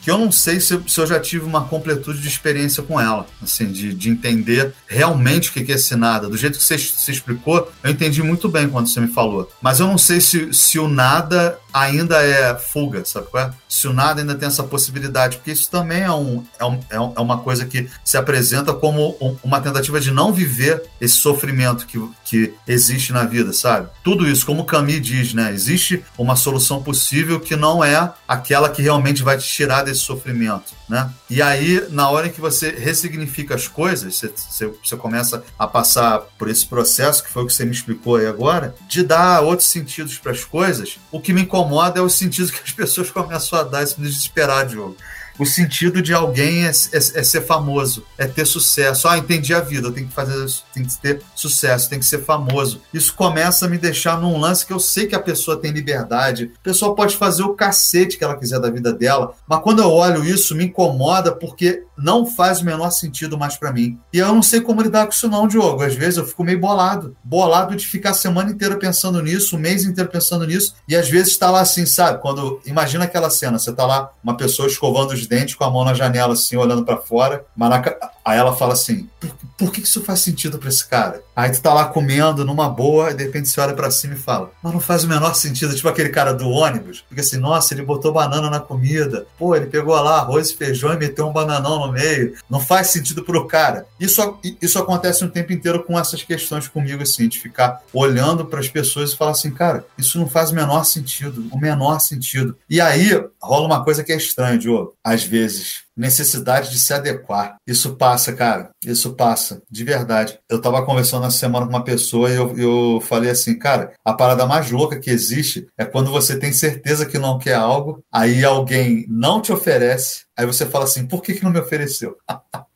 que 0.00 0.10
eu 0.10 0.18
não 0.18 0.32
sei 0.32 0.60
se, 0.60 0.80
se 0.86 1.00
eu 1.00 1.06
já 1.06 1.20
tive 1.20 1.44
uma 1.44 1.64
completude 1.64 2.20
de 2.20 2.28
experiência 2.28 2.82
com 2.82 3.00
ela, 3.00 3.26
assim, 3.42 3.70
de, 3.70 3.92
de 3.92 4.08
entender 4.08 4.72
realmente 4.86 5.50
o 5.50 5.52
que 5.52 5.70
é 5.70 5.74
esse 5.74 5.94
nada. 5.94 6.28
Do 6.28 6.36
jeito 6.36 6.58
que 6.58 6.64
você 6.64 6.78
se 6.78 7.10
explicou, 7.10 7.70
eu 7.82 7.90
entendi 7.90 8.22
muito 8.22 8.48
bem 8.48 8.68
quando 8.68 8.88
você 8.88 9.00
me 9.00 9.08
falou. 9.08 9.50
Mas 9.60 9.80
eu 9.80 9.86
não 9.86 9.98
sei 9.98 10.20
se, 10.20 10.52
se 10.54 10.78
o 10.78 10.88
nada 10.88 11.58
ainda 11.72 12.22
é 12.22 12.54
fuga, 12.56 13.04
sabe 13.04 13.26
é? 13.34 13.50
Se 13.68 13.86
o 13.86 13.92
nada 13.92 14.20
ainda 14.20 14.34
tem 14.34 14.48
essa 14.48 14.62
possibilidade, 14.62 15.36
porque 15.36 15.52
isso 15.52 15.70
também 15.70 16.02
é, 16.02 16.12
um, 16.12 16.44
é, 16.58 16.64
um, 16.64 16.74
é, 16.90 16.96
é 16.96 17.20
uma 17.20 17.38
coisa 17.38 17.64
que 17.64 17.88
se 18.04 18.16
apresenta 18.16 18.72
como 18.72 19.16
um, 19.20 19.36
uma 19.42 19.60
tentativa 19.60 20.00
de 20.00 20.10
não 20.10 20.32
viver 20.32 20.82
esse 21.00 21.14
sofrimento 21.14 21.86
que, 21.86 21.98
que 22.24 22.54
existe 22.66 23.12
na 23.12 23.24
vida, 23.24 23.52
sabe? 23.52 23.88
Tudo 24.02 24.28
isso, 24.28 24.44
como 24.44 24.64
Camille 24.64 25.00
diz, 25.00 25.32
né? 25.32 25.52
Existe 25.52 26.04
uma 26.18 26.36
solução 26.36 26.82
possível 26.82 27.40
que 27.40 27.56
não 27.56 27.84
é 27.84 28.12
aquela 28.26 28.68
que 28.68 28.82
realmente 28.82 29.22
vai 29.22 29.38
te 29.38 29.46
tirar 29.46 29.82
desse 29.82 30.00
sofrimento, 30.00 30.72
né? 30.88 31.10
E 31.28 31.40
aí, 31.40 31.86
na 31.90 32.10
hora 32.10 32.26
em 32.26 32.30
que 32.30 32.40
você 32.40 32.70
ressignifica 32.70 33.54
as 33.54 33.68
coisas, 33.68 34.16
você, 34.16 34.32
você, 34.34 34.72
você 34.82 34.96
começa 34.96 35.44
a 35.58 35.66
passar 35.66 36.20
por 36.36 36.48
esse 36.48 36.66
processo, 36.66 37.22
que 37.22 37.30
foi 37.30 37.44
o 37.44 37.46
que 37.46 37.52
você 37.52 37.64
me 37.64 37.72
explicou 37.72 38.16
aí 38.16 38.26
agora, 38.26 38.74
de 38.88 39.02
dar 39.02 39.40
outros 39.40 39.68
sentidos 39.68 40.18
para 40.18 40.32
as 40.32 40.44
coisas, 40.44 40.98
o 41.12 41.20
que 41.20 41.32
me 41.32 41.42
incomoda 41.42 41.59
é 41.98 42.02
o 42.02 42.08
sentido 42.08 42.50
que 42.52 42.62
as 42.62 42.72
pessoas 42.72 43.10
começam 43.10 43.58
a 43.58 43.62
dar, 43.62 43.82
esse 43.82 44.00
desesperar, 44.00 44.66
Diogo 44.66 44.96
o 45.40 45.46
sentido 45.46 46.02
de 46.02 46.12
alguém 46.12 46.66
é, 46.66 46.68
é, 46.68 46.70
é, 46.70 47.24
ser 47.24 47.40
famoso, 47.46 48.04
é 48.18 48.26
ter 48.26 48.44
sucesso. 48.44 49.08
Ah, 49.08 49.16
entendi 49.16 49.54
a 49.54 49.60
vida, 49.60 49.88
eu 49.88 49.92
tenho 49.92 50.06
que 50.06 50.12
fazer, 50.12 50.46
tem 50.74 50.84
que 50.84 50.98
ter 50.98 51.22
sucesso, 51.34 51.88
tem 51.88 51.98
que 51.98 52.04
ser 52.04 52.22
famoso. 52.24 52.82
Isso 52.92 53.14
começa 53.14 53.64
a 53.64 53.68
me 53.68 53.78
deixar 53.78 54.20
num 54.20 54.38
lance 54.38 54.66
que 54.66 54.72
eu 54.72 54.78
sei 54.78 55.06
que 55.06 55.14
a 55.14 55.20
pessoa 55.20 55.56
tem 55.56 55.72
liberdade, 55.72 56.52
a 56.60 56.62
pessoa 56.62 56.94
pode 56.94 57.16
fazer 57.16 57.42
o 57.42 57.54
cacete 57.54 58.18
que 58.18 58.24
ela 58.24 58.36
quiser 58.36 58.60
da 58.60 58.68
vida 58.68 58.92
dela, 58.92 59.34
mas 59.48 59.62
quando 59.62 59.80
eu 59.80 59.90
olho 59.90 60.22
isso, 60.22 60.54
me 60.54 60.66
incomoda 60.66 61.32
porque 61.32 61.84
não 61.96 62.26
faz 62.26 62.60
o 62.60 62.64
menor 62.64 62.90
sentido 62.90 63.38
mais 63.38 63.56
para 63.56 63.72
mim. 63.72 63.98
E 64.12 64.18
eu 64.18 64.28
não 64.28 64.42
sei 64.42 64.60
como 64.60 64.82
lidar 64.82 65.06
com 65.06 65.12
isso 65.12 65.28
não, 65.28 65.48
Diogo. 65.48 65.82
Às 65.82 65.94
vezes 65.94 66.16
eu 66.18 66.26
fico 66.26 66.44
meio 66.44 66.60
bolado, 66.60 67.16
bolado 67.24 67.76
de 67.76 67.86
ficar 67.86 68.10
a 68.10 68.14
semana 68.14 68.50
inteira 68.50 68.76
pensando 68.76 69.22
nisso, 69.22 69.56
o 69.56 69.58
mês 69.58 69.84
inteiro 69.84 70.10
pensando 70.10 70.46
nisso, 70.46 70.74
e 70.88 70.96
às 70.96 71.08
vezes 71.08 71.32
está 71.32 71.50
lá 71.50 71.60
assim, 71.60 71.86
sabe? 71.86 72.20
Quando 72.20 72.60
imagina 72.66 73.04
aquela 73.04 73.30
cena, 73.30 73.58
você 73.58 73.72
tá 73.72 73.86
lá, 73.86 74.10
uma 74.22 74.36
pessoa 74.36 74.68
escovando 74.68 75.12
os 75.12 75.26
dentes 75.30 75.54
com 75.54 75.62
a 75.62 75.70
mão 75.70 75.84
na 75.84 75.94
janela, 75.94 76.32
assim, 76.32 76.56
olhando 76.56 76.84
para 76.84 76.96
fora. 76.96 77.44
Maraca... 77.56 77.96
Aí 78.30 78.38
ela 78.38 78.54
fala 78.54 78.74
assim: 78.74 79.08
por, 79.18 79.30
por 79.58 79.72
que 79.72 79.80
isso 79.80 80.04
faz 80.04 80.20
sentido 80.20 80.56
para 80.56 80.68
esse 80.68 80.86
cara? 80.86 81.20
Aí 81.34 81.50
tu 81.50 81.60
tá 81.60 81.74
lá 81.74 81.86
comendo 81.86 82.44
numa 82.44 82.68
boa, 82.68 83.10
e 83.10 83.14
de 83.14 83.24
repente 83.24 83.48
você 83.48 83.60
olha 83.60 83.74
para 83.74 83.90
cima 83.90 84.14
e 84.14 84.16
fala: 84.16 84.52
Mas 84.62 84.72
não 84.72 84.78
faz 84.78 85.02
o 85.02 85.08
menor 85.08 85.34
sentido. 85.34 85.74
Tipo 85.74 85.88
aquele 85.88 86.10
cara 86.10 86.32
do 86.32 86.48
ônibus. 86.48 87.00
Porque 87.08 87.22
assim, 87.22 87.38
nossa, 87.38 87.74
ele 87.74 87.82
botou 87.82 88.12
banana 88.12 88.48
na 88.48 88.60
comida. 88.60 89.26
Pô, 89.36 89.56
ele 89.56 89.66
pegou 89.66 89.96
lá 89.96 90.18
arroz 90.18 90.50
e 90.50 90.56
feijão 90.56 90.92
e 90.92 90.96
meteu 90.96 91.26
um 91.26 91.32
bananão 91.32 91.84
no 91.84 91.92
meio. 91.92 92.36
Não 92.48 92.60
faz 92.60 92.90
sentido 92.90 93.24
pro 93.24 93.48
cara. 93.48 93.84
Isso, 93.98 94.38
isso 94.62 94.78
acontece 94.78 95.24
o 95.24 95.28
tempo 95.28 95.52
inteiro 95.52 95.82
com 95.82 95.98
essas 95.98 96.22
questões 96.22 96.68
comigo, 96.68 97.02
assim, 97.02 97.26
de 97.26 97.40
ficar 97.40 97.82
olhando 97.92 98.46
para 98.46 98.60
as 98.60 98.68
pessoas 98.68 99.10
e 99.10 99.16
falar 99.16 99.32
assim: 99.32 99.50
Cara, 99.50 99.84
isso 99.98 100.20
não 100.20 100.28
faz 100.28 100.52
o 100.52 100.54
menor 100.54 100.84
sentido. 100.84 101.48
O 101.50 101.58
menor 101.58 101.98
sentido. 101.98 102.56
E 102.70 102.80
aí 102.80 103.10
rola 103.42 103.66
uma 103.66 103.82
coisa 103.82 104.04
que 104.04 104.12
é 104.12 104.16
estranha, 104.16 104.56
Diogo. 104.56 104.94
Às 105.02 105.24
vezes 105.24 105.89
necessidade 106.00 106.70
de 106.70 106.78
se 106.78 106.94
adequar. 106.94 107.56
Isso 107.66 107.94
passa, 107.96 108.32
cara. 108.32 108.70
Isso 108.84 109.14
passa, 109.14 109.62
de 109.70 109.84
verdade. 109.84 110.38
Eu 110.48 110.56
estava 110.56 110.84
conversando 110.84 111.22
na 111.22 111.30
semana 111.30 111.66
com 111.66 111.72
uma 111.72 111.84
pessoa 111.84 112.30
e 112.30 112.36
eu, 112.36 112.56
eu 112.56 113.00
falei 113.02 113.30
assim, 113.30 113.58
cara, 113.58 113.92
a 114.04 114.14
parada 114.14 114.46
mais 114.46 114.70
louca 114.70 114.98
que 114.98 115.10
existe 115.10 115.66
é 115.76 115.84
quando 115.84 116.10
você 116.10 116.38
tem 116.38 116.52
certeza 116.52 117.04
que 117.04 117.18
não 117.18 117.38
quer 117.38 117.54
algo, 117.54 118.02
aí 118.10 118.42
alguém 118.42 119.04
não 119.08 119.42
te 119.42 119.52
oferece, 119.52 120.24
aí 120.36 120.46
você 120.46 120.64
fala 120.64 120.84
assim, 120.84 121.06
por 121.06 121.22
que, 121.22 121.34
que 121.34 121.44
não 121.44 121.50
me 121.50 121.60
ofereceu? 121.60 122.16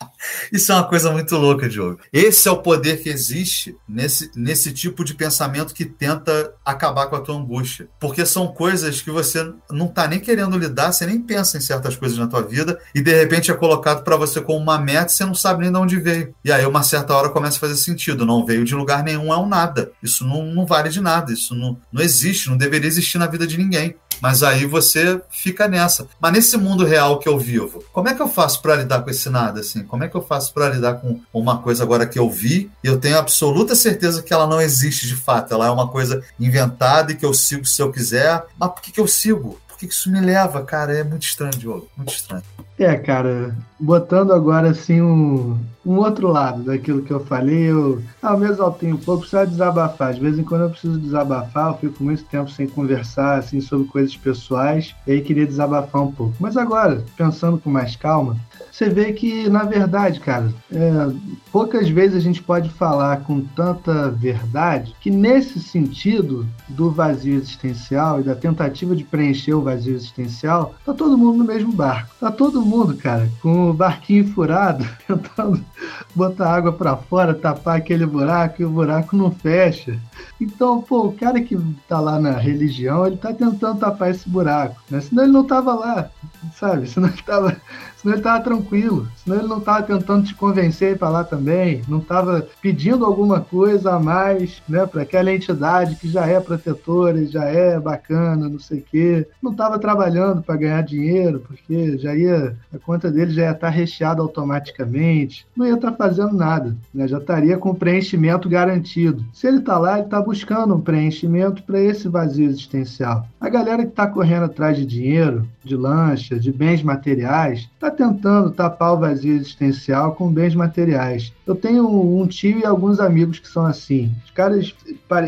Isso 0.53 0.73
é 0.73 0.75
uma 0.75 0.89
coisa 0.89 1.11
muito 1.11 1.37
louca, 1.37 1.69
Diogo. 1.69 1.99
Esse 2.13 2.49
é 2.49 2.51
o 2.51 2.63
poder 2.63 3.03
que 3.03 3.09
existe 3.09 3.77
nesse, 3.89 4.31
nesse 4.35 4.73
tipo 4.73 5.05
de 5.05 5.15
pensamento 5.15 5.75
que 5.75 5.85
tenta 5.85 6.53
acabar 6.65 7.07
com 7.07 7.17
a 7.17 7.21
tua 7.21 7.37
angústia. 7.37 7.89
Porque 7.99 8.25
são 8.25 8.49
coisas 8.49 9.01
que 9.01 9.11
você 9.11 9.53
não 9.71 9.87
está 9.87 10.07
nem 10.07 10.21
querendo 10.21 10.59
lidar, 10.59 10.93
você 10.93 11.07
nem 11.07 11.21
pensa 11.21 11.59
em 11.59 11.61
certas 11.61 11.97
coisas 11.97 12.19
na 12.19 12.27
tua 12.27 12.43
vida 12.43 12.79
e 12.95 13.01
de 13.01 13.15
repente 13.15 13.51
é 13.51 13.55
colocado 13.55 14.03
para 14.03 14.17
você 14.17 14.41
como 14.41 14.59
uma 14.59 14.79
meta 14.79 15.13
e 15.13 15.17
você 15.17 15.25
não 15.25 15.35
sabe 15.35 15.63
nem 15.63 15.73
de 15.73 15.79
onde 15.79 16.01
veio. 16.01 16.35
E 16.45 16.53
aí, 16.53 16.65
uma 16.67 16.83
certa 16.83 17.15
hora 17.15 17.29
começa 17.29 17.57
a 17.57 17.61
fazer 17.61 17.77
sentido. 17.77 18.27
Não 18.27 18.45
veio 18.45 18.65
de 18.65 18.75
lugar 18.75 19.03
nenhum, 19.03 19.33
é 19.33 19.37
um 19.37 19.49
nada. 19.49 19.93
Isso 20.03 20.27
não, 20.27 20.45
não 20.47 20.67
vale 20.67 20.89
de 20.89 21.01
nada. 21.01 21.33
Isso 21.33 21.55
não, 21.55 21.79
não 21.93 22.03
existe, 22.03 22.49
não 22.49 22.57
deveria 22.57 22.89
existir 22.89 23.19
na 23.19 23.27
vida 23.27 23.47
de 23.47 23.59
ninguém. 23.59 23.95
Mas 24.25 24.43
aí 24.43 24.65
você 24.65 25.21
fica 25.29 25.69
nessa. 25.69 26.09
Mas 26.19 26.33
nesse 26.33 26.57
mundo 26.57 26.83
real 26.83 27.19
que 27.19 27.29
eu 27.29 27.39
vivo, 27.39 27.85
como 27.93 28.09
é 28.09 28.15
que 28.15 28.23
eu 28.23 28.27
faço 28.27 28.63
para 28.63 28.77
lidar 28.77 29.03
com 29.03 29.11
esse 29.11 29.29
nada 29.29 29.61
assim? 29.61 29.85
Como 29.85 30.03
é 30.03 30.09
que 30.09 30.17
eu 30.17 30.23
faço 30.23 30.55
para 30.55 30.71
lidar 30.71 30.95
com 30.95 31.21
uma 31.31 31.59
coisa 31.59 31.85
agora 31.85 32.07
que 32.07 32.19
eu 32.19 32.31
vi 32.31 32.71
e 32.83 32.87
eu 32.87 32.99
tenho 32.99 33.19
absoluta 33.19 33.75
certeza 33.75 34.23
que 34.23 34.33
ela 34.33 34.47
não 34.47 34.63
existe 34.63 35.07
de 35.07 35.15
fato, 35.15 35.53
ela 35.53 35.67
é 35.67 35.71
uma 35.71 35.89
coisa 35.89 36.25
inventada 36.41 37.13
e 37.13 37.17
que 37.17 37.27
eu 37.27 37.35
sigo 37.35 37.67
se 37.67 37.83
eu 37.83 37.93
quiser. 37.93 38.47
Mas 38.59 38.71
por 38.71 38.81
que, 38.81 38.93
que 38.93 39.01
eu 39.01 39.07
sigo? 39.07 39.61
Por 39.69 39.77
que, 39.77 39.89
que 39.89 39.93
isso 39.93 40.11
me 40.11 40.23
leva, 40.23 40.63
cara? 40.65 40.97
É 40.97 41.05
muito 41.05 41.25
estranho, 41.25 41.53
Diogo. 41.59 41.91
Muito 41.95 42.15
estranho. 42.15 42.45
É, 42.79 42.97
cara, 42.97 43.55
botando 43.79 44.33
agora 44.33 44.71
assim 44.71 45.01
um, 45.01 45.57
um 45.87 45.97
outro 45.99 46.29
lado 46.29 46.65
daquilo 46.65 47.03
que 47.03 47.13
eu 47.13 47.21
falei, 47.21 47.71
eu 47.71 48.03
ao 48.21 48.37
me 48.37 48.47
exaltei 48.47 48.93
um 48.93 48.97
pouco, 48.97 49.21
precisa 49.21 49.47
desabafar. 49.47 50.13
De 50.13 50.21
vez 50.21 50.39
em 50.39 50.43
quando 50.43 50.63
eu 50.63 50.71
preciso 50.71 50.99
desabafar, 50.99 51.69
eu 51.69 51.79
fico 51.79 52.03
muito 52.03 52.25
tempo 52.25 52.51
sem 52.51 52.67
conversar 52.67 53.39
assim 53.39 53.61
sobre 53.61 53.87
coisas 53.87 54.17
pessoais, 54.17 54.93
e 55.07 55.13
aí 55.13 55.21
queria 55.21 55.47
desabafar 55.47 56.03
um 56.03 56.11
pouco. 56.11 56.35
Mas 56.41 56.57
agora, 56.57 57.05
pensando 57.17 57.59
com 57.59 57.71
mais 57.71 57.95
calma, 57.95 58.37
você 58.75 58.89
vê 58.89 59.13
que, 59.13 59.49
na 59.49 59.63
verdade, 59.63 60.19
cara, 60.19 60.53
é, 60.73 61.13
poucas 61.53 61.89
vezes 61.89 62.17
a 62.17 62.21
gente 62.21 62.43
pode 62.43 62.69
falar 62.71 63.19
com 63.21 63.41
tanta 63.41 64.11
verdade 64.11 64.97
que, 65.01 65.11
nesse 65.11 65.61
sentido 65.61 66.45
do 66.69 66.91
vazio 66.91 67.37
existencial 67.37 68.19
e 68.19 68.25
da 68.25 68.35
tentativa 68.35 68.97
de 68.97 69.05
preencher 69.05 69.55
o 69.55 69.63
vazio 69.63 69.95
existencial, 69.95 70.75
tá 70.85 70.93
todo 70.93 71.17
mundo 71.17 71.39
no 71.39 71.45
mesmo 71.45 71.71
barco. 71.73 72.17
Tá 72.19 72.33
todo 72.33 72.67
mundo, 72.67 72.97
cara, 72.97 73.31
com 73.41 73.71
o 73.71 73.73
barquinho 73.73 74.27
furado, 74.33 74.85
tentando 75.07 75.65
botar 76.13 76.53
água 76.53 76.73
para 76.73 76.97
fora, 76.97 77.33
tapar 77.33 77.77
aquele 77.77 78.05
buraco 78.05 78.61
e 78.61 78.65
o 78.65 78.71
buraco 78.71 79.17
não 79.17 79.31
fecha. 79.31 79.97
Então, 80.41 80.83
pô, 80.83 81.07
o 81.07 81.13
cara 81.13 81.41
que 81.41 81.57
tá 81.89 82.01
lá 82.01 82.19
na 82.19 82.33
religião, 82.33 83.07
ele 83.07 83.19
tá 83.19 83.33
tentando 83.33 83.79
tapar 83.79 84.11
esse 84.11 84.29
buraco, 84.29 84.83
né? 84.91 85.01
Senão 85.01 85.23
ele 85.23 85.33
não 85.33 85.45
tava 85.45 85.75
lá, 85.75 86.11
sabe? 86.59 86.89
Senão 86.89 87.09
ele 87.09 87.23
tava 87.23 87.57
senão 88.05 88.15
ele 88.15 88.21
estava 88.21 88.45
tranquilo, 88.45 89.09
senão 89.17 89.39
ele 89.39 89.49
não 89.49 89.59
estava 89.59 89.83
tentando 89.83 90.27
te 90.27 90.35
convencer 90.35 90.99
para 90.99 91.09
lá 91.09 91.25
também, 91.25 91.83
não 91.89 91.99
estava 91.99 92.47
pedindo 92.61 93.05
alguma 93.05 93.41
coisa 93.41 93.95
a 93.95 93.99
mais 93.99 94.63
né, 94.69 94.85
para 94.85 95.03
aquela 95.03 95.33
entidade 95.33 95.97
que 95.97 96.07
já 96.07 96.27
é 96.27 96.39
protetora, 96.39 97.25
já 97.27 97.45
é 97.45 97.81
bacana, 97.81 98.49
não 98.49 98.59
sei 98.59 98.81
o 98.81 98.83
quê, 98.83 99.27
não 99.43 99.53
estava 99.53 99.79
trabalhando 99.79 100.43
para 100.43 100.57
ganhar 100.57 100.83
dinheiro, 100.83 101.41
porque 101.41 101.97
já 101.97 102.15
ia, 102.15 102.55
a 102.73 102.79
conta 102.79 103.11
dele 103.11 103.33
já 103.33 103.43
ia 103.43 103.51
estar 103.53 103.69
tá 103.69 103.73
recheada 103.73 104.21
automaticamente, 104.21 105.47
não 105.57 105.67
ia 105.67 105.75
estar 105.75 105.93
tá 105.93 105.97
fazendo 105.97 106.35
nada, 106.35 106.77
né, 106.93 107.09
já 107.09 107.17
estaria 107.17 107.57
com 107.57 107.75
preenchimento 107.75 108.49
garantido. 108.51 109.25
Se 109.33 109.47
ele 109.47 109.59
está 109.59 109.79
lá, 109.79 109.95
ele 109.95 110.07
está 110.07 110.21
buscando 110.21 110.75
um 110.75 110.81
preenchimento 110.81 111.63
para 111.63 111.81
esse 111.81 112.07
vazio 112.07 112.47
existencial. 112.47 113.27
A 113.41 113.49
galera 113.49 113.83
que 113.83 113.91
está 113.91 114.07
correndo 114.07 114.45
atrás 114.45 114.77
de 114.77 114.85
dinheiro, 114.85 115.49
de 115.65 115.77
lancha, 115.77 116.39
de 116.39 116.53
bens 116.53 116.83
materiais, 116.83 117.61
está 117.75 117.94
tentando 117.95 118.51
tapar 118.51 118.95
o 118.95 118.99
vazio 118.99 119.35
existencial 119.35 120.13
com 120.13 120.31
bens 120.31 120.55
materiais. 120.55 121.33
Eu 121.47 121.55
tenho 121.55 121.89
um 121.89 122.27
tio 122.27 122.59
e 122.59 122.65
alguns 122.65 123.01
amigos 123.01 123.39
que 123.39 123.49
são 123.49 123.67
assim. 123.67 124.11
Os 124.25 124.31
caras, 124.31 124.75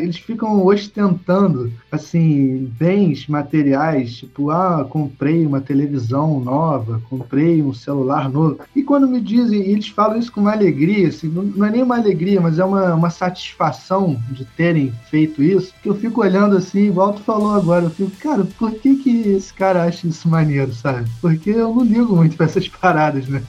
eles 0.01 0.17
ficam 0.17 0.65
ostentando, 0.65 1.73
assim, 1.93 2.71
bens 2.79 3.27
materiais, 3.27 4.17
tipo, 4.17 4.51
ah, 4.51 4.87
comprei 4.89 5.47
uma 5.47 5.61
televisão 5.61 6.41
nova, 6.41 7.03
comprei 7.09 7.63
um 7.63 7.75
celular 7.75 8.31
novo. 8.31 8.61
E 8.75 8.83
quando 8.83 9.09
me 9.09 9.21
dizem, 9.21 9.61
eles 9.61 9.89
falam 9.89 10.19
isso 10.19 10.33
com 10.33 10.41
uma 10.41 10.53
alegria, 10.53 11.09
assim, 11.09 11.29
não 11.29 11.67
é 11.67 11.71
nem 11.71 11.83
uma 11.83 11.97
alegria, 11.97 12.41
mas 12.41 12.59
é 12.59 12.65
uma, 12.65 12.95
uma 12.95 13.11
satisfação 13.11 14.19
de 14.31 14.45
terem 14.45 14.93
feito 15.11 15.43
isso, 15.43 15.73
que 15.83 15.89
eu 15.89 15.95
fico 15.95 16.21
olhando 16.21 16.57
assim, 16.57 16.87
igual 16.87 17.13
tu 17.13 17.21
falou 17.23 17.53
agora, 17.53 17.85
eu 17.85 17.91
fico, 17.91 18.11
cara, 18.19 18.47
por 18.59 18.73
que 18.73 18.97
que 18.97 19.29
esse 19.29 19.53
cara 19.53 19.85
acha 19.85 20.07
isso 20.07 20.29
maneiro, 20.29 20.73
sabe? 20.73 21.09
Porque 21.21 21.51
eu 21.51 21.75
não 21.75 21.85
ligo 21.85 22.17
muito 22.17 22.37
pra 22.37 22.49
essas 22.57 22.69
paradas, 22.69 23.29
né? 23.29 23.43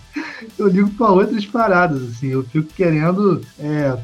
Eu 0.58 0.68
ligo 0.68 0.89
para 0.91 1.12
outras 1.12 1.45
paradas, 1.45 2.01
assim. 2.01 2.28
Eu 2.28 2.43
fico 2.43 2.74
querendo, 2.74 3.41
é, 3.60 3.97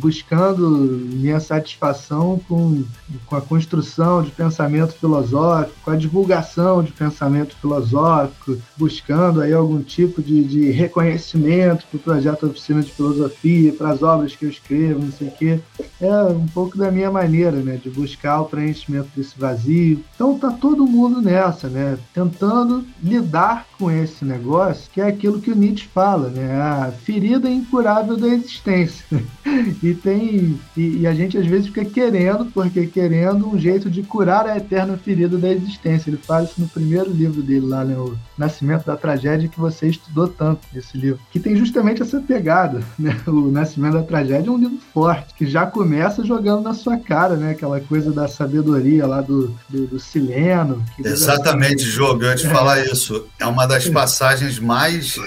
buscando 0.00 0.70
minha 0.70 1.40
satisfação 1.40 2.40
com, 2.48 2.84
com 3.26 3.36
a 3.36 3.40
construção 3.40 4.22
de 4.22 4.30
pensamento 4.30 4.94
filosófico, 4.94 5.76
com 5.84 5.90
a 5.90 5.96
divulgação 5.96 6.82
de 6.82 6.92
pensamento 6.92 7.56
filosófico, 7.56 8.56
buscando 8.76 9.40
aí 9.40 9.52
algum 9.52 9.82
tipo 9.82 10.22
de, 10.22 10.44
de 10.44 10.70
reconhecimento 10.70 11.84
para 11.90 11.96
o 11.96 12.00
projeto 12.00 12.46
Oficina 12.46 12.82
de 12.82 12.92
Filosofia, 12.92 13.72
para 13.72 13.90
as 13.90 14.02
obras 14.02 14.36
que 14.36 14.44
eu 14.44 14.50
escrevo, 14.50 15.02
não 15.02 15.12
sei 15.12 15.28
o 15.28 15.32
quê. 15.32 15.60
É 16.00 16.22
um 16.24 16.46
pouco 16.46 16.78
da 16.78 16.90
minha 16.90 17.10
maneira, 17.10 17.56
né, 17.58 17.78
de 17.82 17.90
buscar 17.90 18.40
o 18.40 18.46
preenchimento 18.46 19.08
desse 19.16 19.38
vazio. 19.38 20.04
Então 20.14 20.38
tá 20.38 20.50
todo 20.50 20.86
mundo 20.86 21.20
nessa, 21.20 21.68
né, 21.68 21.98
tentando 22.14 22.84
lidar 23.02 23.66
com 23.78 23.90
esse 23.90 24.24
negócio, 24.24 24.90
que 24.92 25.00
é 25.00 25.06
aquilo 25.06 25.40
que 25.40 25.50
o 25.50 25.56
Nietzsche 25.56 25.88
fala, 25.96 26.28
né? 26.28 26.60
A 26.60 26.92
ferida 26.92 27.48
incurável 27.48 28.18
da 28.18 28.28
existência. 28.28 29.06
e 29.82 29.94
tem 29.94 30.60
e, 30.76 30.98
e, 30.98 31.06
a 31.06 31.14
gente 31.14 31.38
às 31.38 31.46
vezes 31.46 31.68
fica 31.68 31.86
querendo, 31.86 32.44
porque 32.52 32.86
querendo 32.86 33.48
um 33.48 33.58
jeito 33.58 33.88
de 33.88 34.02
curar 34.02 34.46
a 34.46 34.58
eterna 34.58 34.98
ferida 34.98 35.38
da 35.38 35.50
existência. 35.50 36.10
Ele 36.10 36.18
fala 36.18 36.44
isso 36.44 36.60
no 36.60 36.68
primeiro 36.68 37.10
livro 37.10 37.40
dele 37.40 37.64
lá, 37.64 37.82
né? 37.82 37.96
O 37.96 38.14
Nascimento 38.36 38.84
da 38.84 38.94
Tragédia, 38.94 39.48
que 39.48 39.58
você 39.58 39.88
estudou 39.88 40.28
tanto 40.28 40.60
nesse 40.70 40.98
livro, 40.98 41.18
que 41.32 41.40
tem 41.40 41.56
justamente 41.56 42.02
essa 42.02 42.20
pegada, 42.20 42.82
né? 42.98 43.18
O 43.26 43.50
Nascimento 43.50 43.94
da 43.94 44.02
Tragédia 44.02 44.50
é 44.50 44.52
um 44.52 44.58
livro 44.58 44.78
forte, 44.92 45.32
que 45.32 45.46
já 45.46 45.64
começa 45.64 46.22
jogando 46.22 46.60
na 46.60 46.74
sua 46.74 46.98
cara, 46.98 47.36
né? 47.36 47.52
Aquela 47.52 47.80
coisa 47.80 48.12
da 48.12 48.28
sabedoria 48.28 49.06
lá 49.06 49.22
do, 49.22 49.56
do, 49.66 49.86
do 49.86 49.98
Sileno. 49.98 50.84
Exatamente, 51.02 51.84
assim, 51.84 51.92
jogando 51.92 52.36
de 52.36 52.48
falar 52.48 52.84
isso. 52.84 53.26
É 53.38 53.46
uma 53.46 53.64
das 53.64 53.88
passagens 53.96 54.58
mais, 54.58 55.18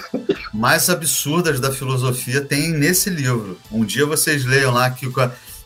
mais 0.60 0.90
absurdas 0.90 1.58
da 1.62 1.72
filosofia 1.72 2.42
tem 2.42 2.72
nesse 2.74 3.10
livro. 3.10 3.58
Um 3.72 3.86
dia 3.86 4.06
vocês 4.06 4.44
leiam 4.44 4.74
lá 4.74 4.90
que 4.90 5.10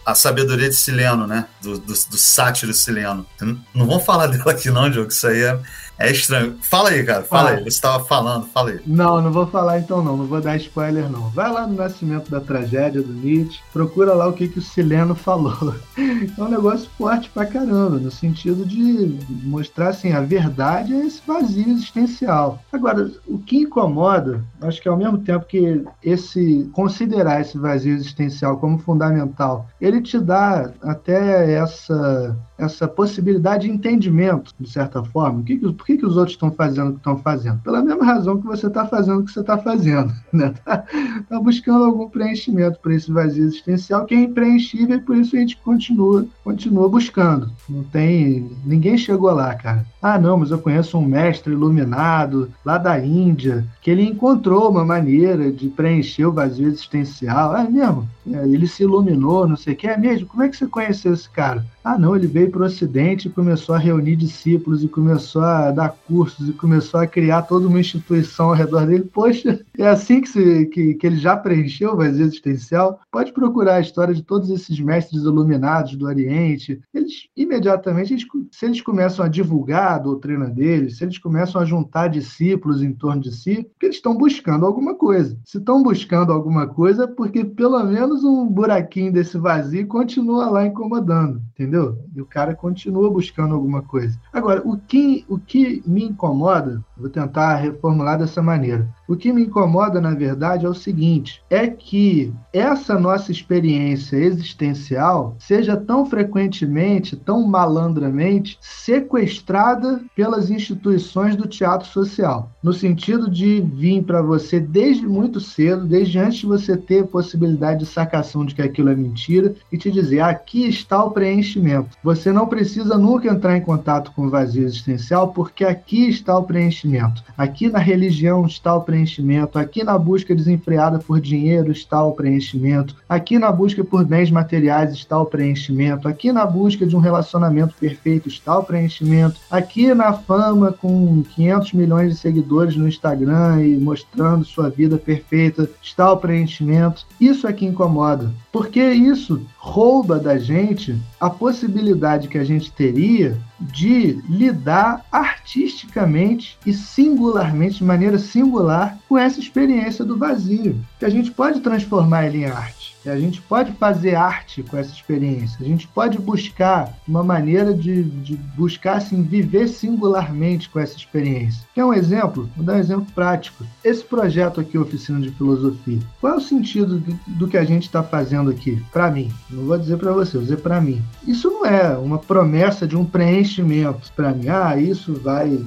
a 0.05 0.13
sabedoria 0.13 0.69
de 0.69 0.75
Sileno, 0.75 1.25
né? 1.25 1.47
Do, 1.61 1.79
do, 1.79 1.93
do 1.93 2.17
sátiro 2.17 2.71
Sileno. 2.75 3.25
Não 3.73 3.87
vamos 3.87 4.05
falar 4.05 4.27
dela 4.31 4.51
aqui, 4.51 4.69
não, 4.69 4.91
Diogo. 4.91 5.09
Isso 5.09 5.25
aí 5.25 5.41
é, 5.41 5.59
é 6.04 6.12
estranho. 6.12 6.58
Fala 6.62 6.89
aí, 6.89 7.04
cara. 7.04 7.24
Fala 7.24 7.51
ah, 7.51 7.54
aí. 7.54 7.64
Você 7.64 7.70
estava 7.70 8.04
falando, 8.04 8.45
fala 8.47 8.72
aí. 8.72 8.80
Não, 8.86 9.22
não 9.22 9.32
vou 9.32 9.47
falar 9.47 9.80
então, 9.80 10.04
não. 10.04 10.18
Não 10.18 10.26
vou 10.26 10.41
dar 10.41 10.58
spoiler, 10.58 11.10
não. 11.10 11.30
Vai 11.30 11.51
lá 11.51 11.66
no 11.66 11.76
Nascimento 11.76 12.30
da 12.30 12.41
Tragédia 12.41 13.01
do 13.01 13.14
Nietzsche. 13.14 13.62
Procura 13.72 14.14
lá 14.14 14.28
o 14.28 14.34
que, 14.34 14.47
que 14.47 14.60
o 14.60 14.62
Sileno 14.62 15.16
falou. 15.16 15.54
É 16.38 16.41
um 16.41 16.49
negócio 16.49 16.89
forte 16.97 17.30
pra 17.30 17.45
caramba, 17.45 17.97
no 17.97 18.10
sentido 18.10 18.66
de 18.66 19.18
mostrar 19.43 19.89
assim: 19.89 20.12
a 20.12 20.22
verdade 20.22 20.93
é 20.93 21.06
esse 21.06 21.22
vazio 21.26 21.70
existencial. 21.70 22.60
Agora, 22.72 23.12
o 23.28 23.38
que 23.38 23.58
incomoda, 23.58 24.43
acho 24.62 24.82
que 24.82 24.88
ao 24.88 24.97
mesmo 24.97 25.20
tempo 25.20 25.45
que 25.45 25.84
esse 26.04 26.70
considerar 26.74 27.41
esse 27.41 27.58
vazio 27.58 27.93
existencial 27.93 28.58
como 28.58 28.80
fundamental, 28.80 29.68
ele 29.80 30.01
te 30.01 30.20
dá 30.20 30.72
até 30.82 31.54
essa 31.54 32.36
essa 32.58 32.88
possibilidade 32.88 33.68
de 33.68 33.74
entendimento, 33.74 34.54
de 34.60 34.70
certa 34.70 35.04
forma. 35.04 35.39
O 35.39 35.43
que, 35.43 35.58
por 35.58 35.86
que, 35.86 35.97
que 35.97 36.06
os 36.06 36.18
outros 36.18 36.36
estão 36.36 36.51
fazendo 36.51 36.89
o 36.89 36.91
que 36.93 36.97
estão 36.97 37.18
fazendo? 37.18 37.60
Pela 37.60 37.82
mesma 37.82 38.06
razão 38.06 38.39
que 38.39 38.45
você 38.45 38.68
está 38.68 38.86
fazendo 38.86 39.20
o 39.20 39.26
que 39.26 39.32
você 39.32 39.39
está 39.39 39.58
fazendo. 39.58 40.14
Né? 40.34 40.51
Tá, 40.66 40.84
tá, 41.30 41.39
buscando 41.39 41.86
algum 41.86 42.10
preenchimento 42.10 42.80
para 42.80 42.95
esse 42.95 43.12
vazio 43.12 43.43
existencial 43.43 44.04
que 44.04 44.16
é 44.16 44.22
impreenchível 44.22 44.97
e 44.97 44.99
por 44.99 45.16
isso 45.16 45.36
a 45.36 45.39
gente 45.39 45.56
continua, 45.58 46.26
continua 46.43 46.89
buscando. 46.89 47.51
Não 47.70 47.84
tem. 47.84 48.49
Ninguém 48.66 48.97
chegou 48.97 49.32
lá, 49.32 49.54
cara. 49.54 49.86
Ah, 50.01 50.18
não, 50.18 50.38
mas 50.38 50.49
eu 50.49 50.58
conheço 50.58 50.97
um 50.97 51.06
mestre 51.06 51.54
iluminado 51.54 52.49
lá 52.66 52.80
da 52.80 52.99
Índia, 52.99 53.64
que 53.80 53.91
ele 53.91 54.04
encontrou 54.04 54.70
uma 54.72 54.84
maneira 54.84 55.51
de 55.51 55.70
preencher 55.70 56.26
o 56.26 56.32
vazio 56.32 56.68
existencial. 56.68 57.56
É 57.56 57.70
mesmo? 57.70 58.10
É, 58.32 58.47
ele 58.47 58.68
se 58.68 58.84
iluminou, 58.84 59.47
não 59.47 59.56
sei 59.56 59.74
o 59.74 59.78
que. 59.78 59.88
É 59.88 59.97
mesmo? 59.97 60.28
Como 60.28 60.43
é 60.43 60.49
que 60.49 60.58
você 60.58 60.66
conheceu 60.66 61.14
esse 61.14 61.30
cara? 61.30 61.66
Ah, 61.84 61.97
não, 61.97 62.16
ele 62.16 62.28
veio 62.28 62.49
para 62.54 62.64
o 62.64 62.66
Ocidente 62.66 63.28
e 63.28 63.32
começou 63.32 63.76
a 63.76 63.78
reunir 63.78 64.16
discípulos 64.16 64.82
e 64.82 64.88
começou 64.88 65.41
a 65.41 65.72
dar 65.72 65.89
cursos 66.08 66.47
e 66.47 66.54
começou 66.54 67.01
a 67.01 67.08
criar 67.08 67.41
toda 67.41 67.68
uma 67.68 67.82
instituição 67.82 68.47
ao 68.47 68.56
redor 68.56 68.86
dele. 68.86 69.10
Poxa, 69.12 69.60
é 69.78 69.88
assim 69.88 70.22
que, 70.22 70.30
se, 70.30 70.66
que, 70.68 70.93
que 70.93 71.06
ele 71.06 71.18
já 71.18 71.36
preencheu 71.36 71.91
o 71.91 71.97
vazio 71.97 72.26
existencial? 72.26 73.01
Pode 73.12 73.34
procurar 73.34 73.76
a 73.76 73.82
história 73.82 74.14
de 74.14 74.24
todos 74.24 74.49
esses 74.49 74.80
mestres 74.80 75.24
iluminados 75.24 75.95
do 75.97 76.06
Oriente. 76.06 76.82
Eles, 76.93 77.28
imediatamente, 77.36 78.14
eles, 78.14 78.26
se 78.51 78.66
eles 78.66 78.80
começam 78.82 79.26
a 79.26 79.28
divulgar 79.28 79.93
a 79.93 79.99
doutrina 79.99 80.49
deles, 80.49 80.97
se 80.97 81.04
eles 81.04 81.18
começam 81.18 81.60
a 81.60 81.66
juntar 81.66 82.08
discípulos 82.08 82.82
em 82.82 82.93
torno 82.93 83.22
de 83.22 83.36
si, 83.36 83.68
porque 83.74 83.88
eles 83.88 83.97
estão 83.97 84.16
buscando 84.16 84.66
alguma 84.66 84.95
coisa. 84.95 85.38
Se 85.43 85.58
estão 85.58 85.84
buscando 85.84 86.32
alguma 86.32 86.66
coisa, 86.66 87.04
é 87.04 87.08
porque 87.08 87.43
pelo 87.43 87.84
menos 87.84 88.24
um 88.24 88.47
buraquinho 88.47 89.12
desse 89.12 89.38
vazio 89.38 89.86
continua 89.88 90.49
lá 90.49 90.66
incomodando, 90.66 91.41
entendeu? 91.51 91.74
entendeu? 91.74 91.97
Cara 92.34 92.55
continua 92.55 93.11
buscando 93.11 93.53
alguma 93.53 93.84
coisa. 93.84 94.19
Agora, 94.34 94.59
o 94.65 94.75
que, 94.75 95.23
o 95.29 95.38
que 95.38 95.84
me 95.86 96.03
incomoda, 96.03 96.84
vou 96.97 97.07
tentar 97.07 97.57
reformular 97.57 98.17
dessa 98.17 98.41
maneira. 98.41 98.89
O 99.06 99.18
que 99.18 99.34
me 99.34 99.43
incomoda, 99.43 99.99
na 99.99 100.12
verdade, 100.12 100.66
é 100.66 100.70
o 100.70 100.74
seguinte: 100.74 101.41
é 101.49 101.68
que 101.68 102.34
essa 102.54 102.97
nossa 102.97 103.32
experiência 103.32 104.16
existencial 104.16 105.36
seja 105.39 105.76
tão 105.76 106.06
frequentemente, 106.06 107.18
tão 107.18 107.45
malandramente 107.45 108.58
sequestrada 108.62 110.01
pelas 110.16 110.49
instituições 110.49 111.36
do 111.36 111.47
teatro 111.47 111.88
social, 111.88 112.49
no 112.64 112.72
sentido 112.72 113.30
de 113.30 113.60
vir 113.60 114.04
para 114.04 114.22
você 114.22 114.60
desde 114.60 115.06
muito 115.06 115.39
cedo, 115.39 115.86
desde 115.86 116.18
antes 116.20 116.39
de 116.39 116.45
você 116.45 116.78
ter 116.78 117.06
possibilidade 117.08 117.82
de 117.82 117.86
sacação 117.86 118.45
de 118.45 118.56
que 118.56 118.62
aquilo 118.62 118.89
é 118.89 118.95
mentira, 118.95 119.54
e 119.70 119.78
te 119.78 119.91
dizer: 119.91 120.22
aqui 120.22 120.66
está 120.66 121.04
o 121.04 121.12
preenchimento. 121.12 121.97
Você 122.01 122.32
não 122.32 122.47
precisa 122.47 122.97
nunca 122.97 123.28
entrar 123.28 123.58
em 123.58 123.62
contato 123.62 124.14
com 124.14 124.28
o 124.28 124.30
vazio 124.30 124.64
existencial, 124.64 125.34
porque 125.34 125.66
aqui 125.66 126.08
está 126.08 126.38
o 126.38 126.43
preenchimento. 126.43 127.22
Aqui 127.38 127.68
na 127.68 127.80
religião 127.80 128.45
está 128.45 128.74
o 128.74 128.80
preenchimento 128.80 128.92
preenchimento. 128.93 129.57
Aqui 129.57 129.83
na 129.83 129.97
busca 129.97 130.35
desenfreada 130.35 130.99
por 130.99 131.19
dinheiro 131.19 131.71
está 131.71 132.03
o 132.03 132.11
preenchimento. 132.11 132.95
Aqui 133.09 133.39
na 133.39 133.51
busca 133.51 133.83
por 133.83 134.05
bens 134.05 134.29
materiais 134.29 134.93
está 134.93 135.19
o 135.19 135.25
preenchimento. 135.25 136.07
Aqui 136.07 136.31
na 136.31 136.45
busca 136.45 136.85
de 136.85 136.95
um 136.95 136.99
relacionamento 136.99 137.73
perfeito 137.79 138.29
está 138.29 138.59
o 138.59 138.63
preenchimento. 138.63 139.39
Aqui 139.49 139.91
na 139.95 140.13
fama 140.13 140.71
com 140.71 141.23
500 141.23 141.73
milhões 141.73 142.13
de 142.13 142.19
seguidores 142.19 142.75
no 142.75 142.87
Instagram 142.87 143.65
e 143.65 143.77
mostrando 143.77 144.45
sua 144.45 144.69
vida 144.69 144.97
perfeita 144.97 145.67
está 145.81 146.11
o 146.11 146.17
preenchimento. 146.17 147.07
Isso 147.19 147.47
é 147.47 147.53
que 147.53 147.65
incomoda, 147.65 148.31
porque 148.51 148.79
isso 148.79 149.41
rouba 149.57 150.19
da 150.19 150.37
gente 150.37 150.95
a 151.19 151.29
possibilidade 151.29 152.27
que 152.27 152.37
a 152.37 152.43
gente 152.43 152.71
teria 152.71 153.37
de 153.59 154.21
lidar 154.29 155.05
artisticamente 155.09 156.57
e 156.65 156.73
singularmente, 156.73 157.77
de 157.77 157.83
maneira 157.83 158.19
singular, 158.19 158.82
com 159.07 159.17
essa 159.17 159.39
experiência 159.39 160.03
do 160.05 160.17
vazio, 160.17 160.79
que 160.99 161.05
a 161.05 161.09
gente 161.09 161.31
pode 161.31 161.59
transformar 161.59 162.25
ele 162.25 162.39
em 162.39 162.45
arte. 162.45 162.92
A 163.06 163.18
gente 163.18 163.41
pode 163.41 163.72
fazer 163.74 164.16
arte 164.16 164.64
com 164.64 164.78
essa 164.78 164.91
experiência. 164.91 165.58
A 165.60 165.64
gente 165.64 165.88
pode 165.88 166.18
buscar 166.18 166.97
uma 167.08 167.24
maneira 167.24 167.74
de, 167.74 168.04
de 168.04 168.36
buscar 168.56 168.97
assim, 168.97 169.22
viver 169.24 169.68
singularmente 169.68 170.70
com 170.70 170.80
essa 170.80 170.95
experiência. 170.95 171.64
Quer 171.74 171.86
um 171.86 171.93
exemplo? 171.93 172.49
Vou 172.56 172.66
dar 172.66 172.74
um 172.74 172.80
exemplo 172.80 173.08
prático. 173.14 173.66
Esse 173.84 174.04
projeto 174.04 174.62
aqui, 174.62 174.78
Oficina 174.78 175.20
de 175.20 175.32
Filosofia, 175.32 175.99
qual 176.22 176.34
é 176.34 176.38
o 176.38 176.41
sentido 176.41 176.97
do, 176.99 177.20
do 177.28 177.47
que 177.47 177.58
a 177.58 177.64
gente 177.64 177.84
está 177.84 178.01
fazendo 178.01 178.49
aqui? 178.49 178.82
Para 178.91 179.12
mim. 179.12 179.32
Não 179.49 179.66
vou 179.66 179.78
dizer 179.78 179.97
para 179.97 180.12
você, 180.12 180.34
vou 180.34 180.43
dizer 180.43 180.58
para 180.58 180.80
mim. 180.80 181.01
Isso 181.28 181.49
não 181.49 181.66
é 181.66 181.97
uma 181.97 182.20
promessa 182.20 182.88
de 182.88 182.95
um 182.95 183.06
preenchimento 183.06 184.12
para 184.16 184.32
mim. 184.32 184.47
Ah, 184.47 184.78
isso 184.78 185.14
vai 185.14 185.60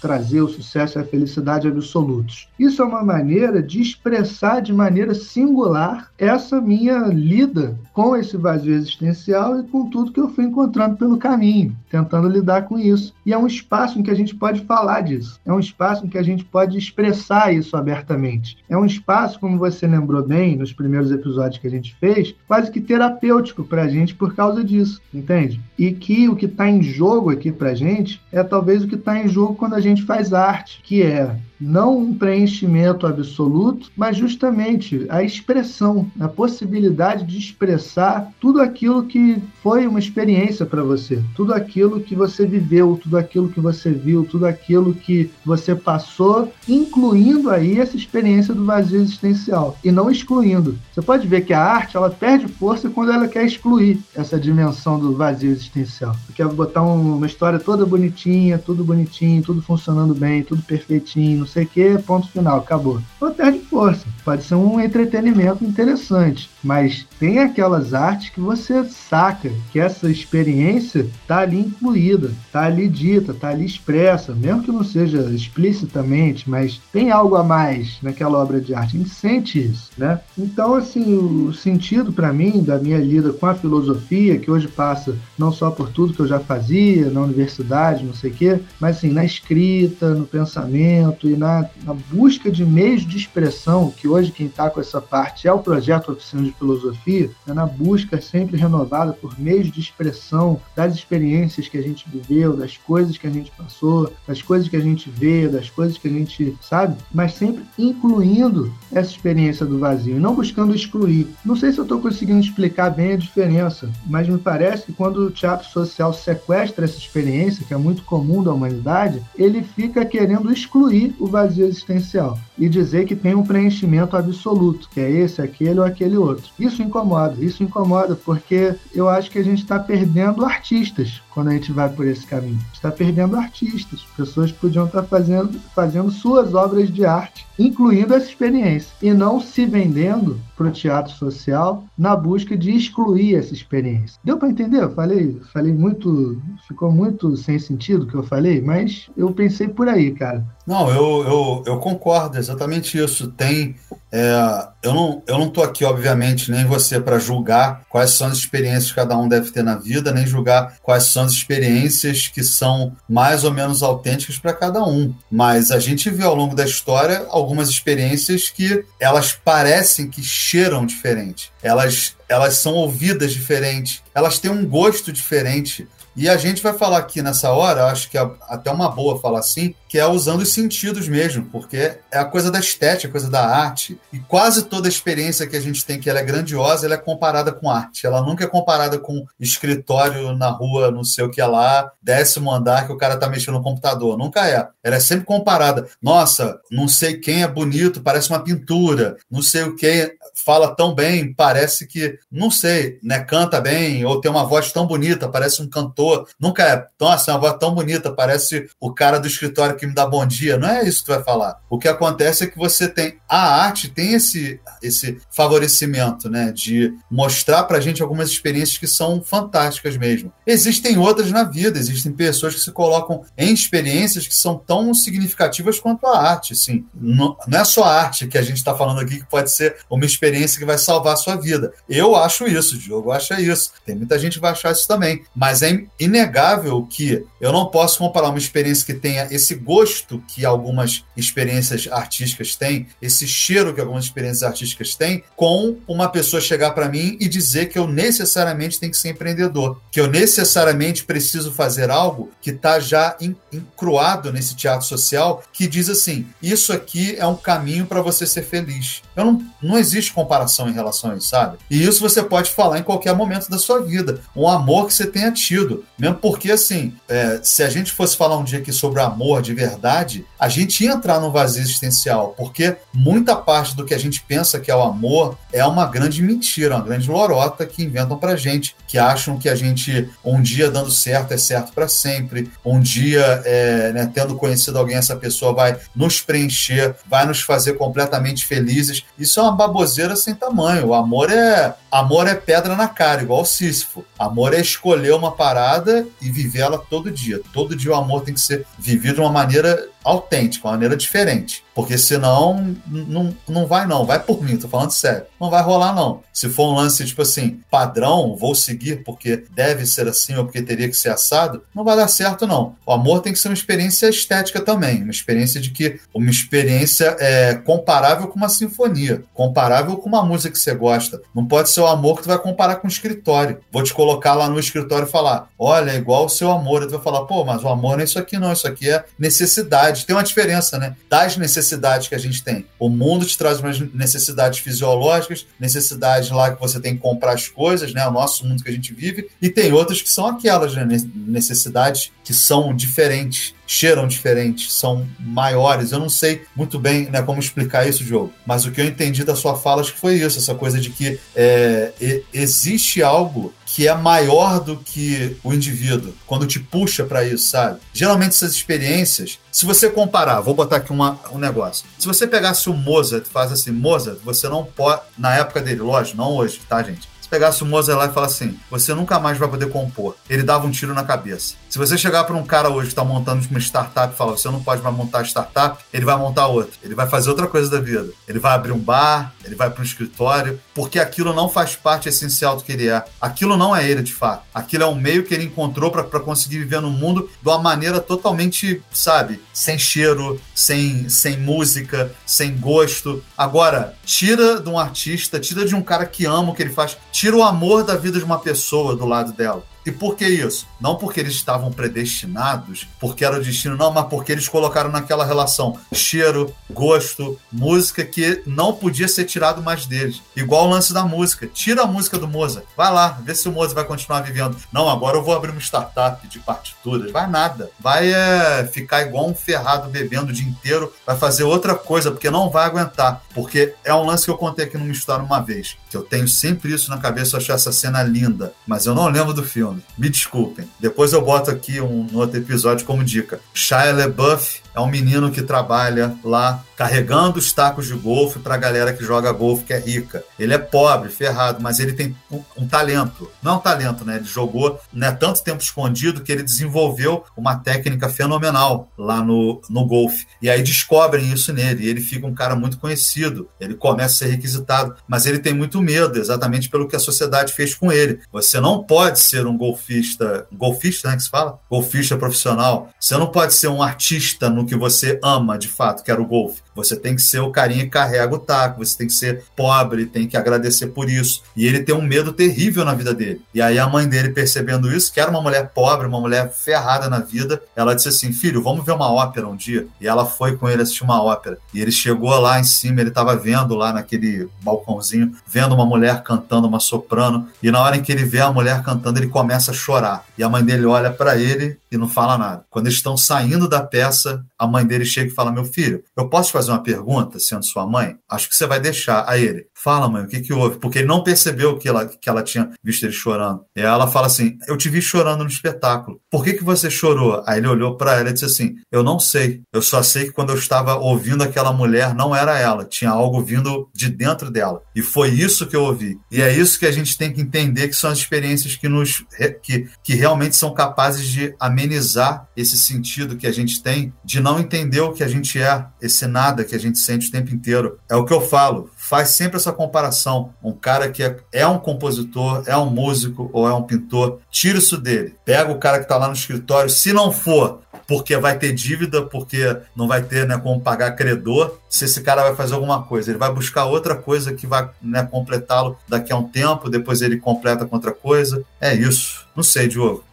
trazer 0.00 0.42
o 0.42 0.48
sucesso 0.48 0.98
e 0.98 1.00
a 1.00 1.04
felicidade 1.04 1.66
absolutos. 1.66 2.46
Isso 2.58 2.82
é 2.82 2.84
uma 2.84 3.02
maneira 3.02 3.62
de 3.62 3.80
expressar 3.80 4.60
de 4.60 4.70
maneira 4.70 5.14
singular 5.14 6.10
essa 6.18 6.60
minha 6.60 6.83
lida 6.90 7.76
com 7.92 8.16
esse 8.16 8.36
vazio 8.36 8.74
existencial 8.74 9.60
e 9.60 9.62
com 9.64 9.88
tudo 9.88 10.12
que 10.12 10.20
eu 10.20 10.28
fui 10.28 10.44
encontrando 10.44 10.96
pelo 10.96 11.16
caminho, 11.16 11.74
tentando 11.90 12.28
lidar 12.28 12.62
com 12.62 12.78
isso. 12.78 13.14
E 13.24 13.32
é 13.32 13.38
um 13.38 13.46
espaço 13.46 13.98
em 13.98 14.02
que 14.02 14.10
a 14.10 14.14
gente 14.14 14.34
pode 14.34 14.62
falar 14.62 15.02
disso. 15.02 15.40
É 15.44 15.52
um 15.52 15.60
espaço 15.60 16.04
em 16.04 16.08
que 16.08 16.18
a 16.18 16.22
gente 16.22 16.44
pode 16.44 16.76
expressar 16.76 17.54
isso 17.54 17.76
abertamente. 17.76 18.58
É 18.68 18.76
um 18.76 18.84
espaço, 18.84 19.38
como 19.38 19.58
você 19.58 19.86
lembrou 19.86 20.22
bem 20.22 20.56
nos 20.56 20.72
primeiros 20.72 21.10
episódios 21.10 21.58
que 21.58 21.66
a 21.66 21.70
gente 21.70 21.94
fez, 21.96 22.34
quase 22.46 22.70
que 22.70 22.80
terapêutico 22.80 23.64
para 23.64 23.82
a 23.82 23.88
gente 23.88 24.14
por 24.14 24.34
causa 24.34 24.64
disso, 24.64 25.00
entende? 25.12 25.60
E 25.78 25.92
que 25.92 26.28
o 26.28 26.36
que 26.36 26.46
está 26.46 26.68
em 26.68 26.82
jogo 26.82 27.30
aqui 27.30 27.52
para 27.52 27.70
a 27.70 27.74
gente 27.74 28.20
é 28.32 28.42
talvez 28.42 28.82
o 28.82 28.88
que 28.88 28.96
está 28.96 29.18
em 29.18 29.28
jogo 29.28 29.54
quando 29.54 29.74
a 29.74 29.80
gente 29.80 30.02
faz 30.02 30.32
arte, 30.32 30.80
que 30.82 31.02
é 31.02 31.36
não 31.60 31.98
um 31.98 32.14
preenchimento 32.14 33.06
absoluto, 33.06 33.90
mas 33.96 34.16
justamente 34.16 35.06
a 35.08 35.22
expressão, 35.22 36.10
a 36.18 36.28
possibilidade 36.28 37.24
de 37.24 37.38
expressar 37.38 38.30
tudo 38.40 38.60
aquilo 38.60 39.04
que 39.04 39.40
foi 39.62 39.86
uma 39.86 39.98
experiência 39.98 40.66
para 40.66 40.82
você, 40.82 41.22
tudo 41.34 41.54
aquilo 41.54 42.00
que 42.00 42.14
você 42.14 42.46
viveu, 42.46 42.98
tudo 43.02 43.16
aquilo 43.16 43.48
que 43.48 43.60
você 43.60 43.90
viu, 43.90 44.24
tudo 44.24 44.46
aquilo 44.46 44.94
que 44.94 45.30
você 45.44 45.74
passou, 45.74 46.52
incluindo 46.68 47.50
aí 47.50 47.78
essa 47.78 47.96
experiência 47.96 48.54
do 48.54 48.64
vazio 48.64 49.00
existencial 49.00 49.76
e 49.84 49.90
não 49.90 50.10
excluindo. 50.10 50.76
Você 50.92 51.02
pode 51.02 51.26
ver 51.26 51.42
que 51.42 51.52
a 51.52 51.62
arte 51.62 51.96
ela 51.96 52.10
perde 52.10 52.48
força 52.48 52.90
quando 52.90 53.12
ela 53.12 53.28
quer 53.28 53.44
excluir 53.44 53.98
essa 54.14 54.38
dimensão 54.38 54.98
do 54.98 55.14
vazio 55.14 55.50
existencial. 55.50 56.14
Quer 56.34 56.48
botar 56.48 56.82
uma 56.82 57.26
história 57.26 57.58
toda 57.58 57.86
bonitinha, 57.86 58.58
tudo 58.58 58.84
bonitinho, 58.84 59.42
tudo 59.42 59.62
funcionando 59.62 60.14
bem, 60.14 60.42
tudo 60.42 60.62
perfeitinho, 60.62 61.43
não 61.44 61.46
sei 61.46 61.64
o 61.64 61.68
que, 61.68 61.98
ponto 61.98 62.28
final, 62.28 62.58
acabou. 62.58 63.00
Ela 63.20 63.30
perde 63.30 63.58
força. 63.60 64.06
Pode 64.24 64.44
ser 64.44 64.54
um 64.54 64.80
entretenimento 64.80 65.64
interessante, 65.64 66.48
mas 66.62 67.06
tem 67.18 67.38
aquelas 67.38 67.92
artes 67.92 68.30
que 68.30 68.40
você 68.40 68.84
saca 68.84 69.50
que 69.70 69.78
essa 69.78 70.10
experiência 70.10 71.06
tá 71.26 71.38
ali 71.38 71.58
incluída, 71.60 72.32
tá 72.50 72.64
ali 72.64 72.88
dita, 72.88 73.34
tá 73.34 73.48
ali 73.48 73.66
expressa, 73.66 74.34
mesmo 74.34 74.62
que 74.62 74.72
não 74.72 74.82
seja 74.82 75.20
explicitamente, 75.30 76.48
mas 76.48 76.80
tem 76.92 77.10
algo 77.10 77.36
a 77.36 77.44
mais 77.44 77.98
naquela 78.02 78.38
obra 78.38 78.60
de 78.60 78.74
arte. 78.74 78.96
A 78.96 78.98
gente 79.00 79.10
sente 79.10 79.60
isso, 79.60 79.90
né? 79.98 80.20
Então, 80.38 80.74
assim, 80.74 81.14
o 81.14 81.52
sentido 81.52 82.12
para 82.12 82.32
mim 82.32 82.62
da 82.62 82.78
minha 82.78 82.98
lida 82.98 83.32
com 83.32 83.46
a 83.46 83.54
filosofia, 83.54 84.38
que 84.38 84.50
hoje 84.50 84.68
passa 84.68 85.16
não 85.38 85.52
só 85.52 85.70
por 85.70 85.90
tudo 85.90 86.14
que 86.14 86.20
eu 86.20 86.26
já 86.26 86.40
fazia 86.40 87.10
na 87.10 87.20
universidade, 87.20 88.04
não 88.04 88.14
sei 88.14 88.30
o 88.30 88.34
quê, 88.34 88.60
mas 88.80 88.96
assim, 88.96 89.10
na 89.10 89.24
escrita, 89.24 90.14
no 90.14 90.24
pensamento 90.24 91.28
e 91.28 91.36
na, 91.36 91.68
na 91.84 91.94
busca 91.94 92.50
de 92.50 92.64
meios 92.64 93.06
de 93.06 93.16
expressão, 93.16 93.90
que 93.90 94.08
hoje 94.14 94.30
quem 94.30 94.46
está 94.46 94.70
com 94.70 94.80
essa 94.80 95.00
parte 95.00 95.48
é 95.48 95.52
o 95.52 95.58
projeto 95.58 96.12
Oficina 96.12 96.42
de 96.44 96.52
Filosofia, 96.52 97.30
é 97.48 97.52
na 97.52 97.66
busca 97.66 98.20
sempre 98.20 98.56
renovada 98.56 99.12
por 99.12 99.38
meios 99.38 99.70
de 99.72 99.80
expressão 99.80 100.60
das 100.76 100.94
experiências 100.94 101.68
que 101.68 101.76
a 101.76 101.82
gente 101.82 102.08
viveu, 102.08 102.56
das 102.56 102.76
coisas 102.76 103.18
que 103.18 103.26
a 103.26 103.30
gente 103.30 103.50
passou, 103.50 104.12
das 104.26 104.40
coisas 104.40 104.68
que 104.68 104.76
a 104.76 104.80
gente 104.80 105.10
vê, 105.10 105.48
das 105.48 105.68
coisas 105.68 105.98
que 105.98 106.06
a 106.06 106.10
gente 106.10 106.56
sabe, 106.60 106.96
mas 107.12 107.34
sempre 107.34 107.64
incluindo 107.76 108.72
essa 108.92 109.10
experiência 109.10 109.66
do 109.66 109.78
vazio, 109.78 110.20
não 110.20 110.34
buscando 110.34 110.74
excluir. 110.74 111.26
Não 111.44 111.56
sei 111.56 111.72
se 111.72 111.78
eu 111.78 111.84
estou 111.84 112.00
conseguindo 112.00 112.40
explicar 112.40 112.90
bem 112.90 113.14
a 113.14 113.16
diferença, 113.16 113.90
mas 114.06 114.28
me 114.28 114.38
parece 114.38 114.86
que 114.86 114.92
quando 114.92 115.26
o 115.26 115.30
teatro 115.30 115.68
social 115.68 116.12
sequestra 116.12 116.84
essa 116.84 116.98
experiência, 116.98 117.64
que 117.66 117.74
é 117.74 117.76
muito 117.76 118.04
comum 118.04 118.42
da 118.42 118.52
humanidade, 118.52 119.20
ele 119.36 119.62
fica 119.62 120.04
querendo 120.04 120.52
excluir 120.52 121.14
o 121.18 121.26
vazio 121.26 121.66
existencial 121.66 122.38
e 122.56 122.68
dizer 122.68 123.06
que 123.06 123.16
tem 123.16 123.34
um 123.34 123.42
preenchimento 123.42 124.03
absoluto, 124.12 124.88
que 124.92 125.00
é 125.00 125.10
esse, 125.10 125.40
aquele 125.40 125.80
ou 125.80 125.84
aquele 125.84 126.16
outro. 126.16 126.50
Isso 126.58 126.82
incomoda, 126.82 127.42
isso 127.42 127.62
incomoda 127.62 128.14
porque 128.14 128.74
eu 128.94 129.08
acho 129.08 129.30
que 129.30 129.38
a 129.38 129.44
gente 129.44 129.62
está 129.62 129.78
perdendo 129.78 130.44
artistas 130.44 131.22
quando 131.34 131.48
a 131.48 131.52
gente 131.52 131.72
vai 131.72 131.88
por 131.88 132.06
esse 132.06 132.24
caminho. 132.24 132.58
Está 132.72 132.90
perdendo 132.90 133.36
artistas, 133.36 134.06
pessoas 134.16 134.52
que 134.52 134.58
podiam 134.58 134.86
estar 134.86 135.02
tá 135.02 135.08
fazendo, 135.08 135.60
fazendo 135.74 136.10
suas 136.10 136.54
obras 136.54 136.88
de 136.92 137.04
arte, 137.04 137.44
incluindo 137.58 138.14
essa 138.14 138.28
experiência, 138.28 138.94
e 139.02 139.12
não 139.12 139.40
se 139.40 139.66
vendendo 139.66 140.40
para 140.56 140.68
o 140.68 140.70
teatro 140.70 141.12
social 141.12 141.84
na 141.98 142.14
busca 142.14 142.56
de 142.56 142.70
excluir 142.70 143.34
essa 143.34 143.52
experiência. 143.52 144.18
Deu 144.22 144.38
para 144.38 144.48
entender? 144.48 144.82
Eu 144.82 144.92
falei, 144.92 145.40
falei 145.52 145.72
muito, 145.72 146.40
ficou 146.68 146.92
muito 146.92 147.36
sem 147.36 147.58
sentido 147.58 148.04
o 148.04 148.06
que 148.06 148.14
eu 148.14 148.22
falei, 148.22 148.60
mas 148.60 149.10
eu 149.16 149.32
pensei 149.32 149.68
por 149.68 149.88
aí, 149.88 150.12
cara. 150.12 150.46
Não, 150.66 150.88
eu, 150.88 151.24
eu, 151.24 151.62
eu 151.66 151.78
concordo, 151.78 152.38
exatamente 152.38 152.96
isso. 152.96 153.28
Tem. 153.32 153.74
É, 154.16 154.68
eu 154.84 154.94
não 154.94 155.22
eu 155.26 155.36
não 155.36 155.48
estou 155.48 155.64
aqui, 155.64 155.84
obviamente, 155.84 156.48
nem 156.48 156.64
você 156.64 157.00
para 157.00 157.18
julgar 157.18 157.82
quais 157.88 158.10
são 158.10 158.28
as 158.28 158.38
experiências 158.38 158.90
que 158.90 158.94
cada 158.94 159.18
um 159.18 159.26
deve 159.26 159.50
ter 159.50 159.64
na 159.64 159.74
vida, 159.74 160.12
nem 160.12 160.24
julgar 160.24 160.76
quais 160.80 161.02
são 161.06 161.24
as 161.24 161.32
experiências 161.32 162.28
que 162.28 162.44
são 162.44 162.96
mais 163.08 163.42
ou 163.42 163.50
menos 163.50 163.82
autênticas 163.82 164.38
para 164.38 164.52
cada 164.52 164.84
um. 164.84 165.12
Mas 165.28 165.72
a 165.72 165.80
gente 165.80 166.10
vê 166.10 166.22
ao 166.22 166.36
longo 166.36 166.54
da 166.54 166.64
história 166.64 167.26
algumas 167.28 167.68
experiências 167.68 168.48
que 168.48 168.84
elas 169.00 169.32
parecem 169.32 170.08
que 170.08 170.22
cheiram 170.22 170.86
diferente. 170.86 171.50
Elas 171.60 172.14
elas 172.28 172.54
são 172.54 172.72
ouvidas 172.74 173.32
diferente, 173.32 174.02
elas 174.14 174.38
têm 174.38 174.50
um 174.50 174.66
gosto 174.66 175.12
diferente. 175.12 175.86
E 176.16 176.28
a 176.28 176.36
gente 176.36 176.62
vai 176.62 176.72
falar 176.72 176.98
aqui 176.98 177.22
nessa 177.22 177.50
hora, 177.50 177.86
acho 177.86 178.10
que 178.10 178.16
é 178.16 178.30
até 178.48 178.70
uma 178.70 178.88
boa 178.88 179.20
falar 179.20 179.40
assim, 179.40 179.74
que 179.94 179.98
é 179.98 180.06
usando 180.06 180.40
os 180.40 180.52
sentidos 180.52 181.06
mesmo, 181.06 181.44
porque 181.52 181.98
é 182.10 182.18
a 182.18 182.24
coisa 182.24 182.50
da 182.50 182.58
estética, 182.58 183.06
a 183.06 183.10
coisa 183.12 183.30
da 183.30 183.46
arte. 183.46 183.96
E 184.12 184.18
quase 184.18 184.64
toda 184.64 184.88
experiência 184.88 185.46
que 185.46 185.56
a 185.56 185.60
gente 185.60 185.84
tem 185.84 186.00
que 186.00 186.10
ela 186.10 186.18
é 186.18 186.24
grandiosa, 186.24 186.84
ela 186.84 186.96
é 186.96 186.98
comparada 186.98 187.52
com 187.52 187.70
arte. 187.70 188.04
Ela 188.04 188.20
nunca 188.20 188.42
é 188.42 188.48
comparada 188.48 188.98
com 188.98 189.24
escritório 189.38 190.32
na 190.36 190.50
rua, 190.50 190.90
não 190.90 191.04
sei 191.04 191.24
o 191.24 191.30
que 191.30 191.40
é 191.40 191.46
lá, 191.46 191.92
décimo 192.02 192.50
andar 192.50 192.86
que 192.86 192.92
o 192.92 192.96
cara 192.96 193.16
tá 193.16 193.28
mexendo 193.28 193.54
no 193.54 193.62
computador. 193.62 194.18
Nunca 194.18 194.48
é. 194.48 194.66
Ela 194.82 194.96
é 194.96 195.00
sempre 195.00 195.26
comparada. 195.26 195.86
Nossa, 196.02 196.58
não 196.70 196.88
sei 196.88 197.18
quem 197.18 197.44
é 197.44 197.48
bonito, 197.48 198.02
parece 198.02 198.30
uma 198.30 198.42
pintura. 198.42 199.16
Não 199.30 199.42
sei 199.42 199.62
o 199.62 199.76
que 199.76 200.16
fala 200.44 200.74
tão 200.74 200.92
bem, 200.92 201.32
parece 201.32 201.86
que, 201.86 202.18
não 202.30 202.50
sei, 202.50 202.98
né, 203.02 203.20
canta 203.20 203.60
bem, 203.60 204.04
ou 204.04 204.20
tem 204.20 204.30
uma 204.30 204.44
voz 204.44 204.72
tão 204.72 204.86
bonita, 204.86 205.28
parece 205.28 205.62
um 205.62 205.68
cantor. 205.68 206.03
Nunca 206.38 206.62
é, 206.62 206.86
nossa, 207.00 207.30
é 207.30 207.34
uma 207.34 207.40
voz 207.40 207.56
tão 207.58 207.74
bonita, 207.74 208.12
parece 208.12 208.68
o 208.80 208.92
cara 208.92 209.18
do 209.18 209.26
escritório 209.26 209.76
que 209.76 209.86
me 209.86 209.94
dá 209.94 210.06
bom 210.06 210.26
dia. 210.26 210.58
Não 210.58 210.68
é 210.68 210.84
isso 210.84 211.00
que 211.00 211.06
tu 211.06 211.14
vai 211.14 211.22
falar. 211.22 211.58
O 211.70 211.78
que 211.78 211.88
acontece 211.88 212.44
é 212.44 212.46
que 212.46 212.58
você 212.58 212.88
tem. 212.88 213.18
A 213.28 213.62
arte 213.64 213.88
tem 213.88 214.14
esse, 214.14 214.60
esse 214.82 215.18
favorecimento, 215.30 216.28
né, 216.28 216.52
de 216.52 216.92
mostrar 217.10 217.64
pra 217.64 217.80
gente 217.80 218.02
algumas 218.02 218.28
experiências 218.28 218.78
que 218.78 218.86
são 218.86 219.22
fantásticas 219.22 219.96
mesmo. 219.96 220.32
Existem 220.46 220.98
outras 220.98 221.30
na 221.30 221.44
vida, 221.44 221.78
existem 221.78 222.12
pessoas 222.12 222.54
que 222.54 222.60
se 222.60 222.72
colocam 222.72 223.24
em 223.36 223.52
experiências 223.52 224.26
que 224.26 224.34
são 224.34 224.56
tão 224.56 224.92
significativas 224.94 225.80
quanto 225.80 226.06
a 226.06 226.18
arte, 226.18 226.52
assim. 226.52 226.84
Não, 226.94 227.36
não 227.46 227.58
é 227.58 227.64
só 227.64 227.84
a 227.84 228.02
arte 228.02 228.26
que 228.26 228.38
a 228.38 228.42
gente 228.42 228.58
está 228.58 228.74
falando 228.74 229.00
aqui 229.00 229.18
que 229.18 229.26
pode 229.26 229.50
ser 229.50 229.76
uma 229.90 230.04
experiência 230.04 230.24
experiência 230.24 230.58
que 230.58 230.64
vai 230.64 230.78
salvar 230.78 231.14
a 231.14 231.16
sua 231.16 231.36
vida. 231.36 231.72
Eu 231.88 232.16
acho 232.16 232.46
isso, 232.46 232.78
Diogo 232.78 233.10
acha 233.12 233.40
isso. 233.40 233.72
Tem 233.84 233.94
muita 233.94 234.18
gente 234.18 234.34
que 234.34 234.40
vai 234.40 234.52
achar 234.52 234.72
isso 234.72 234.88
também. 234.88 235.24
Mas 235.34 235.62
é 235.62 235.84
inegável 235.98 236.86
que 236.88 237.24
eu 237.40 237.52
não 237.52 237.66
posso 237.66 237.98
comparar 237.98 238.28
uma 238.28 238.38
experiência 238.38 238.84
que 238.84 238.94
tenha 238.94 239.28
esse 239.30 239.54
gosto 239.54 240.22
que 240.28 240.44
algumas 240.44 241.04
experiências 241.16 241.88
artísticas 241.90 242.56
têm, 242.56 242.86
esse 243.00 243.26
cheiro 243.26 243.74
que 243.74 243.80
algumas 243.80 244.04
experiências 244.04 244.42
artísticas 244.42 244.94
têm, 244.94 245.22
com 245.36 245.76
uma 245.86 246.08
pessoa 246.08 246.40
chegar 246.40 246.72
para 246.72 246.88
mim 246.88 247.16
e 247.20 247.28
dizer 247.28 247.66
que 247.66 247.78
eu 247.78 247.86
necessariamente 247.86 248.80
tenho 248.80 248.90
que 248.90 248.98
ser 248.98 249.10
empreendedor, 249.10 249.80
que 249.90 250.00
eu 250.00 250.08
necessariamente 250.08 251.04
preciso 251.04 251.52
fazer 251.52 251.90
algo 251.90 252.30
que 252.40 252.50
está 252.50 252.80
já 252.80 253.16
encruado 253.52 254.32
nesse 254.32 254.56
teatro 254.56 254.86
social, 254.86 255.42
que 255.52 255.66
diz 255.66 255.88
assim: 255.88 256.26
isso 256.42 256.72
aqui 256.72 257.14
é 257.18 257.26
um 257.26 257.36
caminho 257.36 257.86
para 257.86 258.02
você 258.02 258.26
ser 258.26 258.42
feliz. 258.42 259.02
Eu 259.14 259.24
não, 259.24 259.46
não 259.62 259.78
existe 259.78 260.12
comparação 260.12 260.68
em 260.68 260.72
relação 260.72 261.10
a 261.10 261.16
isso, 261.16 261.28
sabe? 261.28 261.58
E 261.70 261.82
isso 261.82 262.00
você 262.00 262.22
pode 262.22 262.50
falar 262.50 262.78
em 262.78 262.82
qualquer 262.82 263.14
momento 263.14 263.48
da 263.48 263.58
sua 263.58 263.80
vida. 263.80 264.20
Um 264.34 264.48
amor 264.48 264.86
que 264.86 264.94
você 264.94 265.06
tenha 265.06 265.30
tido. 265.30 265.83
Mesmo 265.98 266.16
porque, 266.16 266.50
assim, 266.50 266.94
é, 267.08 267.40
se 267.42 267.62
a 267.62 267.70
gente 267.70 267.92
fosse 267.92 268.16
falar 268.16 268.36
um 268.36 268.44
dia 268.44 268.58
aqui 268.58 268.72
sobre 268.72 269.00
amor 269.00 269.42
de 269.42 269.54
verdade, 269.54 270.26
a 270.38 270.48
gente 270.48 270.84
ia 270.84 270.92
entrar 270.92 271.20
num 271.20 271.30
vazio 271.30 271.62
existencial. 271.62 272.34
Porque 272.36 272.76
muita 272.92 273.36
parte 273.36 273.76
do 273.76 273.84
que 273.84 273.94
a 273.94 273.98
gente 273.98 274.22
pensa 274.22 274.60
que 274.60 274.70
é 274.70 274.76
o 274.76 274.82
amor 274.82 275.38
é 275.52 275.64
uma 275.64 275.86
grande 275.86 276.22
mentira, 276.22 276.74
uma 276.74 276.84
grande 276.84 277.08
lorota 277.08 277.64
que 277.66 277.82
inventam 277.82 278.16
pra 278.16 278.36
gente. 278.36 278.74
Que 278.86 278.98
acham 278.98 279.38
que 279.38 279.48
a 279.48 279.54
gente, 279.54 280.08
um 280.24 280.40
dia 280.40 280.70
dando 280.70 280.90
certo, 280.90 281.32
é 281.32 281.38
certo 281.38 281.72
para 281.72 281.88
sempre. 281.88 282.50
Um 282.64 282.80
dia, 282.80 283.42
é, 283.44 283.92
né, 283.92 284.10
tendo 284.12 284.36
conhecido 284.36 284.78
alguém, 284.78 284.96
essa 284.96 285.16
pessoa 285.16 285.52
vai 285.52 285.76
nos 285.94 286.20
preencher, 286.20 286.94
vai 287.06 287.26
nos 287.26 287.40
fazer 287.40 287.74
completamente 287.74 288.46
felizes. 288.46 289.04
Isso 289.18 289.40
é 289.40 289.42
uma 289.42 289.52
baboseira 289.52 290.16
sem 290.16 290.34
tamanho. 290.34 290.88
O 290.88 290.94
amor 290.94 291.30
é 291.30 291.74
amor 291.90 292.26
é 292.26 292.34
pedra 292.34 292.74
na 292.74 292.88
cara, 292.88 293.22
igual 293.22 293.42
o 293.42 293.46
Sísifo. 293.46 294.04
Amor 294.18 294.52
é 294.52 294.60
escolher 294.60 295.14
uma 295.14 295.30
parada 295.32 295.73
e 296.20 296.30
viver 296.30 296.60
ela 296.60 296.78
todo 296.78 297.10
dia. 297.10 297.40
Todo 297.52 297.74
dia 297.76 297.90
o 297.90 297.94
amor 297.94 298.22
tem 298.22 298.34
que 298.34 298.40
ser 298.40 298.66
vivido 298.78 299.14
de 299.14 299.20
uma 299.20 299.30
maneira 299.30 299.88
autêntica, 300.04 300.66
uma 300.66 300.74
maneira 300.74 300.96
diferente. 300.96 301.64
Porque 301.74 301.98
senão 301.98 302.76
não, 302.86 303.34
não 303.48 303.66
vai, 303.66 303.86
não. 303.86 304.04
Vai 304.04 304.20
por 304.20 304.42
mim, 304.42 304.56
tô 304.56 304.68
falando 304.68 304.92
sério. 304.92 305.24
Não 305.40 305.50
vai 305.50 305.60
rolar, 305.62 305.92
não. 305.92 306.20
Se 306.32 306.48
for 306.48 306.70
um 306.70 306.76
lance, 306.76 307.04
tipo 307.04 307.22
assim, 307.22 307.60
padrão, 307.70 308.36
vou 308.36 308.54
seguir 308.54 309.02
porque 309.02 309.44
deve 309.50 309.84
ser 309.84 310.06
assim 310.06 310.36
ou 310.36 310.44
porque 310.44 310.62
teria 310.62 310.88
que 310.88 310.96
ser 310.96 311.08
assado, 311.08 311.62
não 311.74 311.82
vai 311.82 311.96
dar 311.96 312.06
certo, 312.06 312.46
não. 312.46 312.76
O 312.86 312.92
amor 312.92 313.20
tem 313.20 313.32
que 313.32 313.38
ser 313.38 313.48
uma 313.48 313.54
experiência 313.54 314.08
estética 314.08 314.60
também. 314.60 315.02
Uma 315.02 315.10
experiência 315.10 315.60
de 315.60 315.70
que. 315.70 315.98
Uma 316.14 316.30
experiência 316.30 317.16
é, 317.18 317.54
comparável 317.54 318.28
com 318.28 318.36
uma 318.36 318.48
sinfonia, 318.48 319.24
comparável 319.34 319.96
com 319.96 320.08
uma 320.08 320.22
música 320.22 320.52
que 320.52 320.58
você 320.58 320.74
gosta. 320.74 321.20
Não 321.34 321.44
pode 321.44 321.70
ser 321.70 321.80
o 321.80 321.86
amor 321.86 322.16
que 322.16 322.22
tu 322.22 322.28
vai 322.28 322.38
comparar 322.38 322.76
com 322.76 322.86
o 322.86 322.90
escritório. 322.90 323.58
Vou 323.72 323.82
te 323.82 323.92
colocar 323.92 324.34
lá 324.34 324.48
no 324.48 324.60
escritório 324.60 325.08
e 325.08 325.10
falar: 325.10 325.48
olha, 325.58 325.90
é 325.90 325.96
igual 325.96 326.26
o 326.26 326.28
seu 326.28 326.50
amor. 326.50 326.82
E 326.82 326.86
tu 326.86 326.92
vai 326.92 327.02
falar, 327.02 327.24
pô, 327.24 327.44
mas 327.44 327.64
o 327.64 327.68
amor 327.68 327.94
não 327.94 328.02
é 328.02 328.04
isso 328.04 328.18
aqui, 328.18 328.38
não. 328.38 328.52
Isso 328.52 328.68
aqui 328.68 328.90
é 328.90 329.04
necessidade. 329.18 329.93
Tem 330.02 330.16
uma 330.16 330.22
diferença, 330.22 330.78
né? 330.78 330.96
Das 331.08 331.36
necessidades 331.36 332.08
que 332.08 332.14
a 332.14 332.18
gente 332.18 332.42
tem. 332.42 332.66
O 332.78 332.88
mundo 332.88 333.24
te 333.24 333.38
traz 333.38 333.60
umas 333.60 333.78
necessidades 333.78 334.58
fisiológicas, 334.58 335.46
necessidades 335.60 336.30
lá 336.30 336.52
que 336.52 336.60
você 336.60 336.80
tem 336.80 336.96
que 336.96 337.02
comprar 337.02 337.32
as 337.32 337.48
coisas, 337.48 337.92
né? 337.92 338.06
O 338.08 338.10
nosso 338.10 338.46
mundo 338.46 338.62
que 338.62 338.70
a 338.70 338.72
gente 338.72 338.92
vive, 338.94 339.28
e 339.40 339.48
tem 339.48 339.72
outras 339.72 340.02
que 340.02 340.08
são 340.08 340.26
aquelas, 340.26 340.74
né? 340.74 340.86
Necessidades 341.14 342.10
que 342.24 342.32
são 342.32 342.74
diferentes. 342.74 343.54
cheiram 343.66 344.06
diferente, 344.06 344.70
são 344.70 345.06
maiores. 345.18 345.92
Eu 345.92 345.98
não 345.98 346.08
sei 346.08 346.42
muito 346.54 346.78
bem 346.78 347.10
né, 347.10 347.22
como 347.22 347.40
explicar 347.40 347.88
isso, 347.88 348.04
Diogo, 348.04 348.32
mas 348.46 348.66
o 348.66 348.70
que 348.70 348.80
eu 348.80 348.84
entendi 348.84 349.24
da 349.24 349.34
sua 349.34 349.56
fala 349.56 349.80
acho 349.80 349.94
que 349.94 350.00
foi 350.00 350.16
isso, 350.16 350.38
essa 350.38 350.54
coisa 350.54 350.78
de 350.78 350.90
que 350.90 351.18
é, 351.34 351.92
existe 352.32 353.02
algo 353.02 353.52
que 353.74 353.88
é 353.88 353.94
maior 353.96 354.60
do 354.60 354.76
que 354.76 355.36
o 355.42 355.52
indivíduo, 355.52 356.14
quando 356.28 356.46
te 356.46 356.60
puxa 356.60 357.02
para 357.02 357.24
isso, 357.24 357.48
sabe? 357.48 357.80
Geralmente 357.92 358.28
essas 358.28 358.52
experiências, 358.52 359.40
se 359.50 359.66
você 359.66 359.90
comparar, 359.90 360.40
vou 360.40 360.54
botar 360.54 360.76
aqui 360.76 360.92
uma, 360.92 361.18
um 361.32 361.38
negócio. 361.38 361.84
Se 361.98 362.06
você 362.06 362.24
pegasse 362.24 362.70
o 362.70 362.72
Mozart, 362.72 363.26
faz 363.26 363.50
assim, 363.50 363.72
Mozart, 363.72 364.18
você 364.24 364.48
não 364.48 364.64
pode, 364.64 365.02
na 365.18 365.34
época 365.34 365.60
dele, 365.60 365.80
lógico, 365.80 366.16
não 366.16 366.36
hoje, 366.36 366.60
tá, 366.68 366.84
gente? 366.84 367.08
Se 367.34 367.40
pegasse 367.40 367.64
o 367.64 367.66
Mozart 367.66 367.98
lá 367.98 368.06
e 368.06 368.12
falasse 368.12 368.44
assim, 368.44 368.56
você 368.70 368.94
nunca 368.94 369.18
mais 369.18 369.36
vai 369.36 369.48
poder 369.48 369.68
compor. 369.68 370.14
Ele 370.30 370.44
dava 370.44 370.68
um 370.68 370.70
tiro 370.70 370.94
na 370.94 371.02
cabeça. 371.02 371.56
Se 371.68 371.78
você 371.78 371.98
chegar 371.98 372.22
para 372.22 372.36
um 372.36 372.44
cara 372.44 372.68
hoje 372.68 372.82
que 372.82 372.92
está 372.92 373.02
montando 373.02 373.44
uma 373.50 373.58
startup 373.58 374.14
e 374.14 374.16
falar, 374.16 374.32
você 374.32 374.48
não 374.48 374.62
pode 374.62 374.80
mais 374.80 374.94
montar 374.94 375.24
startup, 375.24 375.82
ele 375.92 376.04
vai 376.04 376.16
montar 376.16 376.46
outra. 376.46 376.74
Ele 376.80 376.94
vai 376.94 377.08
fazer 377.08 377.30
outra 377.30 377.48
coisa 377.48 377.68
da 377.68 377.80
vida. 377.80 378.10
Ele 378.28 378.38
vai 378.38 378.52
abrir 378.54 378.70
um 378.70 378.78
bar, 378.78 379.34
ele 379.44 379.56
vai 379.56 379.68
para 379.68 379.80
um 379.80 379.84
escritório, 379.84 380.60
porque 380.72 381.00
aquilo 381.00 381.34
não 381.34 381.48
faz 381.48 381.74
parte 381.74 382.08
essencial 382.08 382.56
do 382.56 382.62
que 382.62 382.70
ele 382.70 382.88
é. 382.88 383.04
Aquilo 383.20 383.56
não 383.56 383.74
é 383.74 383.90
ele, 383.90 384.02
de 384.02 384.14
fato. 384.14 384.44
Aquilo 384.54 384.84
é 384.84 384.86
um 384.86 384.94
meio 384.94 385.24
que 385.24 385.34
ele 385.34 385.46
encontrou 385.46 385.90
para 385.90 386.20
conseguir 386.20 386.58
viver 386.58 386.80
no 386.80 386.90
mundo 386.90 387.28
de 387.42 387.48
uma 387.48 387.58
maneira 387.58 387.98
totalmente, 387.98 388.80
sabe, 388.92 389.42
sem 389.52 389.76
cheiro, 389.76 390.40
sem, 390.54 391.08
sem 391.08 391.36
música, 391.38 392.12
sem 392.24 392.56
gosto. 392.56 393.20
Agora, 393.36 393.96
tira 394.06 394.60
de 394.60 394.68
um 394.68 394.78
artista, 394.78 395.40
tira 395.40 395.64
de 395.64 395.74
um 395.74 395.82
cara 395.82 396.06
que 396.06 396.24
ama 396.24 396.52
o 396.52 396.54
que 396.54 396.62
ele 396.62 396.72
faz, 396.72 396.96
tira 397.10 397.23
o 397.32 397.44
amor 397.44 397.84
da 397.84 397.94
vida 397.94 398.18
de 398.18 398.24
uma 398.24 398.40
pessoa 398.40 398.96
do 398.96 399.06
lado 399.06 399.32
dela. 399.32 399.62
E 399.86 399.92
por 399.92 400.16
que 400.16 400.26
isso? 400.26 400.66
Não 400.80 400.96
porque 400.96 401.20
eles 401.20 401.34
estavam 401.34 401.70
predestinados, 401.70 402.88
porque 402.98 403.24
era 403.24 403.36
o 403.36 403.42
destino, 403.42 403.76
não, 403.76 403.92
mas 403.92 404.06
porque 404.06 404.32
eles 404.32 404.48
colocaram 404.48 404.90
naquela 404.90 405.24
relação 405.24 405.78
cheiro, 405.92 406.54
gosto, 406.70 407.38
música 407.52 408.04
que 408.04 408.42
não 408.46 408.72
podia 408.72 409.06
ser 409.06 409.24
tirado 409.24 409.62
mais 409.62 409.84
deles. 409.84 410.22
Igual 410.34 410.66
o 410.66 410.70
lance 410.70 410.92
da 410.92 411.04
música. 411.04 411.46
Tira 411.46 411.82
a 411.82 411.86
música 411.86 412.18
do 412.18 412.26
Mozart. 412.26 412.64
Vai 412.76 412.92
lá, 412.92 413.18
vê 413.22 413.34
se 413.34 413.48
o 413.48 413.52
Mozart 413.52 413.74
vai 413.74 413.84
continuar 413.84 414.22
vivendo. 414.22 414.56
Não, 414.72 414.88
agora 414.88 415.18
eu 415.18 415.22
vou 415.22 415.34
abrir 415.34 415.50
uma 415.50 415.60
startup 415.60 416.26
de 416.26 416.38
partituras. 416.38 417.12
Vai 417.12 417.28
nada. 417.28 417.70
Vai 417.78 418.12
é, 418.12 418.66
ficar 418.72 419.02
igual 419.02 419.28
um 419.28 419.34
ferrado 419.34 419.90
bebendo 419.90 420.30
o 420.30 420.32
dia 420.32 420.48
inteiro. 420.48 420.92
Vai 421.06 421.16
fazer 421.16 421.44
outra 421.44 421.74
coisa, 421.74 422.10
porque 422.10 422.30
não 422.30 422.48
vai 422.48 422.64
aguentar. 422.64 423.22
Porque 423.34 423.74
é 423.84 423.94
um 423.94 424.04
lance 424.04 424.24
que 424.24 424.30
eu 424.30 424.38
contei 424.38 424.64
aqui 424.64 424.78
numa 424.78 424.92
história 424.92 425.24
uma 425.24 425.40
vez. 425.40 425.76
Que 425.90 425.96
eu 425.96 426.02
tenho 426.02 426.26
sempre 426.26 426.72
isso 426.72 426.90
na 426.90 426.98
cabeça, 426.98 427.36
eu 427.36 427.40
achei 427.40 427.54
essa 427.54 427.72
cena 427.72 428.02
linda. 428.02 428.52
Mas 428.66 428.86
eu 428.86 428.94
não 428.94 429.08
lembro 429.08 429.34
do 429.34 429.42
filme 429.42 429.73
Me 429.96 430.08
desculpem. 430.08 430.68
Depois 430.80 431.12
eu 431.12 431.22
boto 431.22 431.50
aqui 431.50 431.80
um, 431.80 432.06
um 432.12 432.16
outro 432.18 432.38
episódio 432.38 432.86
como 432.86 433.04
dica. 433.04 433.40
Shia 433.52 433.92
LaBeouf 433.92 434.63
é 434.74 434.80
um 434.80 434.86
menino 434.86 435.30
que 435.30 435.42
trabalha 435.42 436.14
lá 436.24 436.64
carregando 436.76 437.38
os 437.38 437.52
tacos 437.52 437.86
de 437.86 437.94
golfe 437.94 438.38
para 438.38 438.54
a 438.54 438.58
galera 438.58 438.92
que 438.92 439.04
joga 439.04 439.32
golfe 439.32 439.64
que 439.64 439.72
é 439.72 439.78
rica. 439.78 440.24
Ele 440.38 440.54
é 440.54 440.58
pobre, 440.58 441.08
ferrado, 441.08 441.62
mas 441.62 441.78
ele 441.78 441.92
tem 441.92 442.16
um, 442.30 442.42
um, 442.58 442.66
talento. 442.66 443.30
Não 443.42 443.52
é 443.52 443.54
um 443.56 443.60
talento, 443.60 444.04
né? 444.04 444.16
Ele 444.16 444.24
jogou 444.24 444.80
né, 444.92 445.12
tanto 445.12 445.42
tempo 445.42 445.62
escondido 445.62 446.22
que 446.22 446.32
ele 446.32 446.42
desenvolveu 446.42 447.24
uma 447.36 447.56
técnica 447.56 448.08
fenomenal 448.08 448.88
lá 448.98 449.22
no, 449.22 449.60
no 449.70 449.86
golfe. 449.86 450.26
E 450.42 450.50
aí 450.50 450.62
descobrem 450.62 451.32
isso 451.32 451.52
nele. 451.52 451.84
E 451.84 451.88
ele 451.88 452.00
fica 452.00 452.26
um 452.26 452.34
cara 452.34 452.56
muito 452.56 452.78
conhecido. 452.78 453.48
Ele 453.60 453.74
começa 453.74 454.14
a 454.14 454.18
ser 454.18 454.34
requisitado, 454.34 454.96
mas 455.06 455.26
ele 455.26 455.38
tem 455.38 455.54
muito 455.54 455.80
medo, 455.80 456.18
exatamente 456.18 456.68
pelo 456.68 456.88
que 456.88 456.96
a 456.96 457.00
sociedade 457.00 457.52
fez 457.52 457.74
com 457.74 457.92
ele. 457.92 458.20
Você 458.32 458.60
não 458.60 458.82
pode 458.82 459.20
ser 459.20 459.46
um 459.46 459.56
golfista, 459.56 460.46
golfista, 460.52 461.08
né, 461.08 461.16
que 461.16 461.22
se 461.22 461.30
fala? 461.30 461.58
Golfista 461.70 462.16
profissional. 462.16 462.90
Você 462.98 463.16
não 463.16 463.28
pode 463.28 463.54
ser 463.54 463.68
um 463.68 463.82
artista 463.82 464.50
no 464.50 464.63
que 464.66 464.76
você 464.76 465.18
ama, 465.22 465.58
de 465.58 465.68
fato, 465.68 466.02
que 466.02 466.10
era 466.10 466.20
o 466.20 466.26
golfe. 466.26 466.62
Você 466.74 466.96
tem 466.96 467.14
que 467.14 467.22
ser 467.22 467.40
o 467.40 467.50
carinha 467.50 467.84
que 467.84 467.90
carrega 467.90 468.34
o 468.34 468.38
taco, 468.38 468.84
você 468.84 468.98
tem 468.98 469.06
que 469.06 469.12
ser 469.12 469.44
pobre, 469.54 470.06
tem 470.06 470.26
que 470.26 470.36
agradecer 470.36 470.88
por 470.88 471.08
isso. 471.08 471.42
E 471.56 471.66
ele 471.66 471.82
tem 471.82 471.94
um 471.94 472.02
medo 472.02 472.32
terrível 472.32 472.84
na 472.84 472.94
vida 472.94 473.14
dele. 473.14 473.40
E 473.54 473.62
aí 473.62 473.78
a 473.78 473.86
mãe 473.88 474.08
dele, 474.08 474.30
percebendo 474.30 474.92
isso, 474.92 475.12
que 475.12 475.20
era 475.20 475.30
uma 475.30 475.40
mulher 475.40 475.70
pobre, 475.72 476.06
uma 476.06 476.20
mulher 476.20 476.52
ferrada 476.52 477.08
na 477.08 477.20
vida, 477.20 477.62
ela 477.76 477.94
disse 477.94 478.08
assim: 478.08 478.32
Filho, 478.32 478.62
vamos 478.62 478.84
ver 478.84 478.92
uma 478.92 479.10
ópera 479.10 479.48
um 479.48 479.56
dia. 479.56 479.86
E 480.00 480.08
ela 480.08 480.26
foi 480.26 480.56
com 480.56 480.68
ele 480.68 480.82
assistir 480.82 481.04
uma 481.04 481.22
ópera. 481.22 481.58
E 481.72 481.80
ele 481.80 481.92
chegou 481.92 482.36
lá 482.40 482.58
em 482.58 482.64
cima, 482.64 483.00
ele 483.00 483.10
estava 483.10 483.36
vendo 483.36 483.74
lá 483.76 483.92
naquele 483.92 484.48
balcãozinho, 484.62 485.32
vendo 485.46 485.74
uma 485.74 485.86
mulher 485.86 486.22
cantando, 486.22 486.66
uma 486.66 486.80
soprano. 486.80 487.48
E 487.62 487.70
na 487.70 487.80
hora 487.80 487.96
em 487.96 488.02
que 488.02 488.10
ele 488.10 488.24
vê 488.24 488.40
a 488.40 488.52
mulher 488.52 488.82
cantando, 488.82 489.20
ele 489.20 489.28
começa 489.28 489.70
a 489.70 489.74
chorar. 489.74 490.24
E 490.36 490.42
a 490.42 490.48
mãe 490.48 490.64
dele 490.64 490.86
olha 490.86 491.10
para 491.10 491.36
ele 491.36 491.78
e 491.90 491.96
não 491.96 492.08
fala 492.08 492.36
nada. 492.36 492.64
Quando 492.68 492.86
eles 492.86 492.98
estão 492.98 493.16
saindo 493.16 493.68
da 493.68 493.80
peça, 493.80 494.44
a 494.58 494.66
mãe 494.66 494.86
dele 494.86 495.04
chega 495.04 495.30
e 495.30 495.34
fala: 495.34 495.52
Meu 495.52 495.64
filho, 495.64 496.02
eu 496.16 496.28
posso 496.28 496.48
te 496.48 496.52
fazer 496.52 496.70
uma 496.70 496.82
pergunta, 496.82 497.38
sendo 497.38 497.64
sua 497.64 497.86
mãe? 497.86 498.16
Acho 498.28 498.48
que 498.48 498.54
você 498.54 498.66
vai 498.66 498.80
deixar. 498.80 499.24
A 499.28 499.38
ele: 499.38 499.66
Fala, 499.84 500.08
mãe, 500.08 500.24
o 500.24 500.26
que, 500.26 500.40
que 500.40 500.50
houve? 500.50 500.78
Porque 500.78 501.00
ele 501.00 501.08
não 501.08 501.22
percebeu 501.22 501.76
que 501.76 501.86
ela, 501.86 502.06
que 502.06 502.26
ela 502.26 502.42
tinha 502.42 502.70
visto 502.82 503.02
ele 503.02 503.12
chorando. 503.12 503.66
E 503.76 503.82
ela 503.82 504.06
fala 504.06 504.28
assim: 504.28 504.56
Eu 504.66 504.78
te 504.78 504.88
vi 504.88 505.02
chorando 505.02 505.44
no 505.44 505.50
espetáculo. 505.50 506.22
Por 506.30 506.42
que, 506.42 506.54
que 506.54 506.64
você 506.64 506.90
chorou? 506.90 507.44
Aí 507.46 507.58
ele 507.58 507.68
olhou 507.68 507.94
para 507.94 508.18
ela 508.18 508.30
e 508.30 508.32
disse 508.32 508.46
assim: 508.46 508.76
Eu 508.90 509.02
não 509.02 509.20
sei. 509.20 509.60
Eu 509.70 509.82
só 509.82 510.02
sei 510.02 510.24
que 510.24 510.32
quando 510.32 510.54
eu 510.54 510.56
estava 510.56 510.94
ouvindo 510.94 511.42
aquela 511.42 511.70
mulher, 511.70 512.14
não 512.14 512.34
era 512.34 512.58
ela. 512.58 512.86
Tinha 512.86 513.10
algo 513.10 513.42
vindo 513.42 513.90
de 513.94 514.08
dentro 514.08 514.50
dela. 514.50 514.80
E 514.96 515.02
foi 515.02 515.28
isso 515.28 515.66
que 515.66 515.76
eu 515.76 515.82
ouvi. 515.82 516.18
E 516.32 516.40
é 516.40 516.50
isso 516.50 516.78
que 516.78 516.86
a 516.86 516.92
gente 516.92 517.18
tem 517.18 517.30
que 517.30 517.42
entender 517.42 517.88
que 517.88 517.94
são 517.94 518.08
as 518.08 518.16
experiências 518.16 518.76
que 518.76 518.88
nos 518.88 519.22
que, 519.62 519.86
que 520.02 520.14
realmente 520.14 520.56
são 520.56 520.72
capazes 520.72 521.28
de 521.28 521.54
amenizar 521.60 522.48
esse 522.56 522.78
sentido 522.78 523.36
que 523.36 523.46
a 523.46 523.52
gente 523.52 523.82
tem 523.82 524.14
de 524.24 524.40
não 524.40 524.58
entender 524.58 525.02
o 525.02 525.12
que 525.12 525.22
a 525.22 525.28
gente 525.28 525.60
é, 525.60 525.84
esse 526.00 526.26
nada 526.26 526.64
que 526.64 526.74
a 526.74 526.80
gente 526.80 526.98
sente 526.98 527.28
o 527.28 527.30
tempo 527.30 527.54
inteiro. 527.54 527.98
É 528.08 528.16
o 528.16 528.24
que 528.24 528.32
eu 528.32 528.40
falo. 528.40 528.88
Faz 529.06 529.28
sempre 529.28 529.58
essa 529.58 529.70
comparação. 529.70 530.54
Um 530.62 530.72
cara 530.72 531.10
que 531.10 531.22
é, 531.22 531.36
é 531.52 531.66
um 531.66 531.78
compositor, 531.78 532.62
é 532.66 532.74
um 532.74 532.88
músico 532.88 533.50
ou 533.52 533.68
é 533.68 533.74
um 533.74 533.82
pintor, 533.82 534.40
tira 534.50 534.78
isso 534.78 534.96
dele. 534.96 535.36
Pega 535.44 535.70
o 535.70 535.78
cara 535.78 535.98
que 535.98 536.04
está 536.04 536.16
lá 536.16 536.26
no 536.26 536.32
escritório. 536.32 536.88
Se 536.88 537.12
não 537.12 537.30
for 537.30 537.80
porque 538.08 538.34
vai 538.38 538.58
ter 538.58 538.72
dívida, 538.72 539.20
porque 539.20 539.76
não 539.94 540.08
vai 540.08 540.22
ter 540.22 540.46
né, 540.46 540.56
como 540.56 540.80
pagar 540.80 541.12
credor, 541.12 541.78
se 541.86 542.06
esse 542.06 542.22
cara 542.22 542.44
vai 542.44 542.54
fazer 542.54 542.74
alguma 542.74 543.02
coisa. 543.02 543.30
Ele 543.30 543.38
vai 543.38 543.52
buscar 543.52 543.84
outra 543.84 544.16
coisa 544.16 544.54
que 544.54 544.66
vai 544.66 544.88
né, 545.02 545.22
completá-lo 545.22 545.98
daqui 546.08 546.32
a 546.32 546.36
um 546.36 546.48
tempo, 546.48 546.88
depois 546.88 547.20
ele 547.20 547.36
completa 547.36 547.84
com 547.84 547.96
outra 547.96 548.12
coisa. 548.12 548.64
É 548.80 548.94
isso. 548.94 549.46
Não 549.54 549.62
sei, 549.62 549.86
Diogo. 549.86 550.24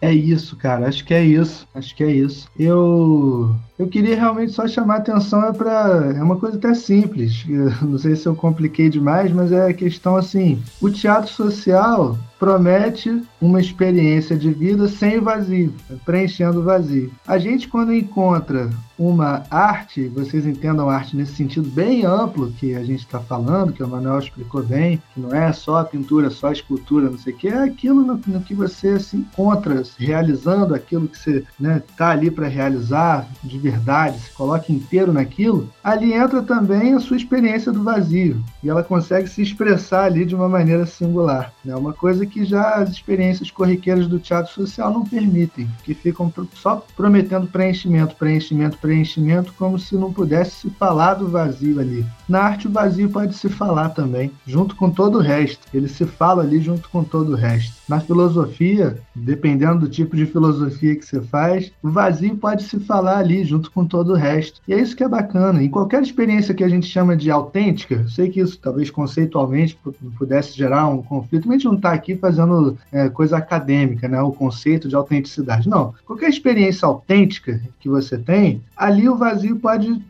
É 0.00 0.12
isso, 0.12 0.56
cara. 0.56 0.88
Acho 0.88 1.04
que 1.04 1.14
é 1.14 1.24
isso. 1.24 1.66
Acho 1.72 1.94
que 1.94 2.02
é 2.02 2.10
isso. 2.10 2.48
Eu 2.58 3.54
eu 3.78 3.86
queria 3.88 4.16
realmente 4.16 4.52
só 4.52 4.66
chamar 4.66 4.94
a 4.94 4.98
atenção 4.98 5.44
é 5.44 5.52
para 5.52 6.14
é 6.16 6.22
uma 6.22 6.36
coisa 6.36 6.56
até 6.56 6.74
simples. 6.74 7.44
não 7.82 7.98
sei 7.98 8.16
se 8.16 8.26
eu 8.26 8.34
compliquei 8.34 8.88
demais, 8.88 9.30
mas 9.32 9.52
é 9.52 9.68
a 9.68 9.74
questão 9.74 10.16
assim, 10.16 10.62
o 10.80 10.90
teatro 10.90 11.32
social 11.32 12.18
promete 12.38 13.22
uma 13.40 13.60
experiência 13.60 14.36
de 14.36 14.50
vida 14.50 14.88
sem 14.88 15.20
vazio, 15.20 15.72
preenchendo 16.04 16.60
o 16.60 16.64
vazio. 16.64 17.10
A 17.26 17.38
gente 17.38 17.68
quando 17.68 17.94
encontra 17.94 18.70
uma 18.98 19.42
arte, 19.50 20.08
vocês 20.08 20.46
entendam 20.46 20.88
arte 20.88 21.16
nesse 21.16 21.34
sentido 21.34 21.68
bem 21.68 22.04
amplo 22.04 22.52
que 22.52 22.74
a 22.74 22.82
gente 22.82 23.00
está 23.00 23.20
falando, 23.20 23.72
que 23.72 23.82
o 23.82 23.88
Manuel 23.88 24.18
explicou 24.18 24.62
bem, 24.62 25.02
que 25.12 25.20
não 25.20 25.34
é 25.34 25.52
só 25.52 25.78
a 25.78 25.84
pintura, 25.84 26.30
só 26.30 26.48
a 26.48 26.52
escultura, 26.52 27.10
não 27.10 27.18
sei 27.18 27.32
o 27.32 27.36
que, 27.36 27.48
é 27.48 27.62
aquilo 27.62 28.02
no, 28.02 28.20
no 28.26 28.40
que 28.40 28.54
você 28.54 28.98
se 28.98 29.16
encontra 29.16 29.82
realizando, 29.98 30.74
aquilo 30.74 31.08
que 31.08 31.18
você 31.18 31.38
está 31.38 31.52
né, 31.60 31.82
tá 31.96 32.08
ali 32.10 32.30
para 32.30 32.48
realizar 32.48 33.28
de 33.44 33.58
verdade, 33.66 34.20
se 34.20 34.30
coloca 34.32 34.72
inteiro 34.72 35.12
naquilo, 35.12 35.68
ali 35.82 36.12
entra 36.12 36.40
também 36.40 36.94
a 36.94 37.00
sua 37.00 37.16
experiência 37.16 37.72
do 37.72 37.82
vazio 37.82 38.42
e 38.62 38.68
ela 38.68 38.82
consegue 38.82 39.28
se 39.28 39.42
expressar 39.42 40.04
ali 40.04 40.24
de 40.24 40.36
uma 40.36 40.48
maneira 40.48 40.86
singular. 40.86 41.52
É 41.64 41.68
né? 41.68 41.76
uma 41.76 41.92
coisa 41.92 42.24
que 42.24 42.44
já 42.44 42.76
as 42.76 42.90
experiências 42.90 43.50
corriqueiras 43.50 44.06
do 44.06 44.20
teatro 44.20 44.52
social 44.52 44.92
não 44.92 45.04
permitem, 45.04 45.68
que 45.82 45.94
ficam 45.94 46.32
só 46.54 46.84
prometendo 46.96 47.48
preenchimento, 47.48 48.14
preenchimento, 48.14 48.78
preenchimento, 48.78 49.52
como 49.58 49.78
se 49.78 49.96
não 49.96 50.12
pudesse 50.12 50.52
se 50.62 50.70
falar 50.70 51.14
do 51.14 51.28
vazio 51.28 51.80
ali. 51.80 52.06
Na 52.28 52.42
arte, 52.42 52.68
o 52.68 52.70
vazio 52.70 53.08
pode 53.08 53.34
se 53.34 53.48
falar 53.48 53.90
também, 53.90 54.30
junto 54.46 54.76
com 54.76 54.90
todo 54.90 55.18
o 55.18 55.22
resto. 55.22 55.66
Ele 55.74 55.88
se 55.88 56.04
fala 56.04 56.42
ali 56.42 56.60
junto 56.60 56.88
com 56.88 57.02
todo 57.02 57.32
o 57.32 57.36
resto. 57.36 57.74
Na 57.88 58.00
filosofia, 58.00 58.98
dependendo 59.14 59.80
do 59.80 59.88
tipo 59.88 60.16
de 60.16 60.26
filosofia 60.26 60.96
que 60.96 61.04
você 61.04 61.20
faz, 61.20 61.72
o 61.82 61.90
vazio 61.90 62.36
pode 62.36 62.64
se 62.64 62.80
falar 62.80 63.18
ali 63.18 63.44
junto 63.44 63.55
com 63.70 63.84
todo 63.84 64.12
o 64.12 64.16
resto. 64.16 64.60
E 64.66 64.72
é 64.72 64.80
isso 64.80 64.96
que 64.96 65.04
é 65.04 65.08
bacana. 65.08 65.62
Em 65.62 65.68
qualquer 65.68 66.02
experiência 66.02 66.54
que 66.54 66.64
a 66.64 66.68
gente 66.68 66.86
chama 66.86 67.16
de 67.16 67.30
autêntica, 67.30 68.06
sei 68.08 68.30
que 68.30 68.40
isso 68.40 68.58
talvez 68.58 68.90
conceitualmente 68.90 69.78
pudesse 70.18 70.56
gerar 70.56 70.88
um 70.88 71.02
conflito, 71.02 71.46
mas 71.46 71.56
a 71.56 71.58
gente 71.58 71.66
não 71.66 71.74
está 71.74 71.92
aqui 71.92 72.06
aqui 72.06 72.16
fazendo 72.16 72.78
é, 72.92 73.08
coisa 73.08 73.36
acadêmica, 73.36 74.06
né? 74.06 74.22
O 74.22 74.30
conceito 74.30 74.88
de 74.88 74.94
autenticidade. 74.94 75.68
Não. 75.68 75.92
Qualquer 76.06 76.28
experiência 76.28 76.86
autêntica 76.86 77.60
que 77.80 77.88
você 77.88 78.16
tem, 78.16 78.62
ali 78.76 79.08
o 79.08 79.16
vazio 79.16 79.56
pode 79.56 80.00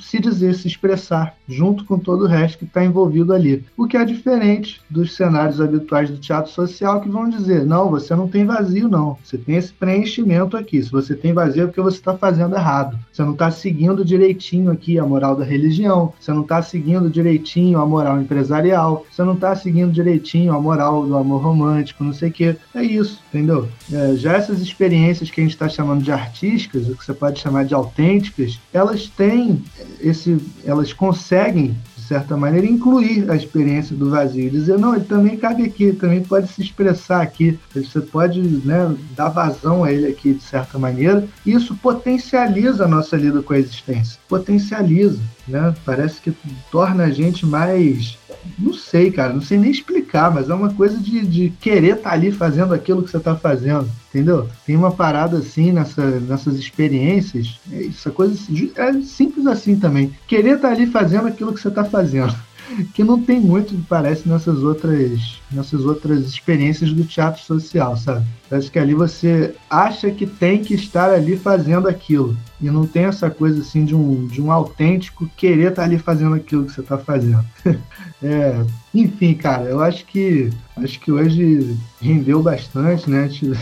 se 0.00 0.18
dizer, 0.18 0.54
se 0.54 0.66
expressar, 0.66 1.34
junto 1.48 1.84
com 1.84 1.98
todo 1.98 2.24
o 2.24 2.28
resto 2.28 2.58
que 2.58 2.64
está 2.64 2.84
envolvido 2.84 3.32
ali. 3.32 3.64
O 3.76 3.86
que 3.86 3.96
é 3.96 4.04
diferente 4.04 4.80
dos 4.90 5.14
cenários 5.14 5.60
habituais 5.60 6.10
do 6.10 6.18
teatro 6.18 6.50
social 6.50 7.00
que 7.00 7.08
vão 7.08 7.28
dizer: 7.28 7.64
não, 7.64 7.90
você 7.90 8.14
não 8.14 8.26
tem 8.26 8.44
vazio, 8.44 8.88
não. 8.88 9.16
Você 9.22 9.38
tem 9.38 9.56
esse 9.56 9.72
preenchimento 9.72 10.56
aqui. 10.56 10.82
Se 10.82 10.90
você 10.90 11.14
tem 11.14 11.32
vazio 11.32 11.64
é 11.64 11.66
porque 11.66 11.80
você 11.80 11.98
está 11.98 12.16
fazendo 12.16 12.56
errado. 12.56 12.93
Você 13.12 13.22
não 13.22 13.32
está 13.32 13.50
seguindo 13.50 14.04
direitinho 14.04 14.70
aqui 14.70 14.98
a 14.98 15.04
moral 15.04 15.36
da 15.36 15.44
religião. 15.44 16.12
Você 16.18 16.32
não 16.32 16.42
está 16.42 16.62
seguindo 16.62 17.10
direitinho 17.10 17.78
a 17.78 17.86
moral 17.86 18.20
empresarial. 18.20 19.06
Você 19.10 19.22
não 19.22 19.34
está 19.34 19.54
seguindo 19.54 19.92
direitinho 19.92 20.52
a 20.52 20.60
moral 20.60 21.06
do 21.06 21.16
amor 21.16 21.42
romântico, 21.42 22.04
não 22.04 22.12
sei 22.12 22.28
o 22.28 22.32
quê. 22.32 22.56
É 22.74 22.82
isso, 22.82 23.20
entendeu? 23.28 23.68
É, 23.92 24.14
já 24.16 24.32
essas 24.32 24.60
experiências 24.60 25.30
que 25.30 25.40
a 25.40 25.44
gente 25.44 25.52
está 25.52 25.68
chamando 25.68 26.02
de 26.02 26.12
artísticas, 26.12 26.88
o 26.88 26.96
que 26.96 27.04
você 27.04 27.14
pode 27.14 27.40
chamar 27.40 27.64
de 27.64 27.74
autênticas, 27.74 28.60
elas 28.72 29.06
têm 29.06 29.62
esse, 30.00 30.38
elas 30.64 30.92
conseguem 30.92 31.74
certa 32.04 32.36
maneira, 32.36 32.66
incluir 32.66 33.30
a 33.30 33.36
experiência 33.36 33.96
do 33.96 34.10
vazio. 34.10 34.50
Dizer, 34.50 34.78
não, 34.78 34.94
ele 34.94 35.04
também 35.04 35.36
cabe 35.36 35.64
aqui, 35.64 35.92
também 35.92 36.22
pode 36.22 36.48
se 36.48 36.62
expressar 36.62 37.22
aqui. 37.22 37.58
Você 37.74 38.00
pode 38.00 38.40
né, 38.40 38.94
dar 39.16 39.28
vazão 39.28 39.84
a 39.84 39.92
ele 39.92 40.06
aqui, 40.06 40.34
de 40.34 40.42
certa 40.42 40.78
maneira. 40.78 41.26
Isso 41.44 41.74
potencializa 41.76 42.84
a 42.84 42.88
nossa 42.88 43.16
lida 43.16 43.42
com 43.42 43.52
a 43.52 43.58
existência. 43.58 44.18
Potencializa, 44.28 45.20
né? 45.46 45.74
Parece 45.84 46.20
que 46.20 46.32
torna 46.70 47.04
a 47.04 47.10
gente 47.10 47.46
mais 47.46 48.18
não 48.58 48.74
sei, 48.74 49.10
cara, 49.10 49.32
não 49.32 49.40
sei 49.40 49.58
nem 49.58 49.70
explicar, 49.70 50.32
mas 50.32 50.50
é 50.50 50.54
uma 50.54 50.72
coisa 50.72 50.98
de, 50.98 51.26
de 51.26 51.50
querer 51.60 51.96
estar 51.96 52.10
tá 52.10 52.14
ali 52.14 52.30
fazendo 52.30 52.74
aquilo 52.74 53.02
que 53.02 53.10
você 53.10 53.16
está 53.16 53.34
fazendo, 53.34 53.88
entendeu? 54.10 54.48
Tem 54.66 54.76
uma 54.76 54.90
parada 54.90 55.38
assim 55.38 55.72
nessa, 55.72 56.20
nessas 56.20 56.56
experiências, 56.56 57.58
é 57.72 57.86
essa 57.86 58.10
coisa 58.10 58.34
é 58.76 58.92
simples 59.02 59.46
assim 59.46 59.76
também. 59.76 60.14
Querer 60.26 60.56
estar 60.56 60.68
tá 60.68 60.74
ali 60.74 60.86
fazendo 60.86 61.26
aquilo 61.26 61.52
que 61.52 61.60
você 61.60 61.68
está 61.68 61.84
fazendo 61.84 62.34
que 62.94 63.04
não 63.04 63.20
tem 63.20 63.40
muito, 63.40 63.74
parece, 63.88 64.28
nessas 64.28 64.62
outras, 64.62 65.40
nessas 65.50 65.84
outras 65.84 66.26
experiências 66.26 66.92
do 66.92 67.04
teatro 67.04 67.42
social, 67.42 67.96
sabe? 67.96 68.24
Parece 68.54 68.70
que 68.70 68.78
ali 68.78 68.94
você 68.94 69.52
acha 69.68 70.12
que 70.12 70.28
tem 70.28 70.62
que 70.62 70.74
estar 70.74 71.10
ali 71.10 71.36
fazendo 71.36 71.88
aquilo. 71.88 72.36
E 72.60 72.70
não 72.70 72.86
tem 72.86 73.06
essa 73.06 73.28
coisa 73.28 73.60
assim 73.60 73.84
de 73.84 73.96
um, 73.96 74.28
de 74.28 74.40
um 74.40 74.52
autêntico 74.52 75.28
querer 75.36 75.70
estar 75.70 75.82
ali 75.82 75.98
fazendo 75.98 76.36
aquilo 76.36 76.64
que 76.64 76.70
você 76.70 76.80
está 76.80 76.96
fazendo. 76.96 77.44
é, 78.22 78.64
enfim, 78.94 79.34
cara, 79.34 79.64
eu 79.64 79.80
acho 79.80 80.06
que 80.06 80.52
acho 80.76 80.98
que 81.00 81.10
hoje 81.10 81.76
rendeu 82.00 82.42
bastante, 82.42 83.08
né? 83.08 83.24
A 83.24 83.28
gente, 83.28 83.52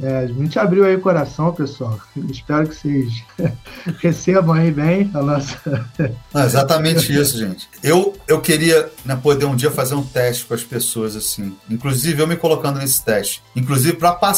é, 0.00 0.18
a 0.18 0.26
gente 0.26 0.58
abriu 0.58 0.84
aí 0.84 0.96
o 0.96 1.00
coração, 1.00 1.52
pessoal. 1.52 1.98
Espero 2.30 2.68
que 2.68 2.74
vocês 2.74 3.24
recebam 4.00 4.54
aí 4.54 4.70
bem 4.70 5.10
a 5.14 5.22
nossa. 5.22 5.86
Exatamente 6.34 7.12
isso, 7.12 7.38
gente. 7.38 7.68
Eu, 7.82 8.14
eu 8.26 8.40
queria 8.40 8.90
né, 9.04 9.16
poder 9.16 9.44
um 9.44 9.56
dia 9.56 9.70
fazer 9.70 9.94
um 9.94 10.04
teste 10.04 10.44
com 10.44 10.54
as 10.54 10.62
pessoas, 10.62 11.16
assim. 11.16 11.56
Inclusive, 11.68 12.20
eu 12.20 12.26
me 12.26 12.36
colocando 12.36 12.78
nesse 12.78 13.04
teste. 13.04 13.42
Inclusive, 13.54 13.96
para 13.96 14.12
passar, 14.12 14.35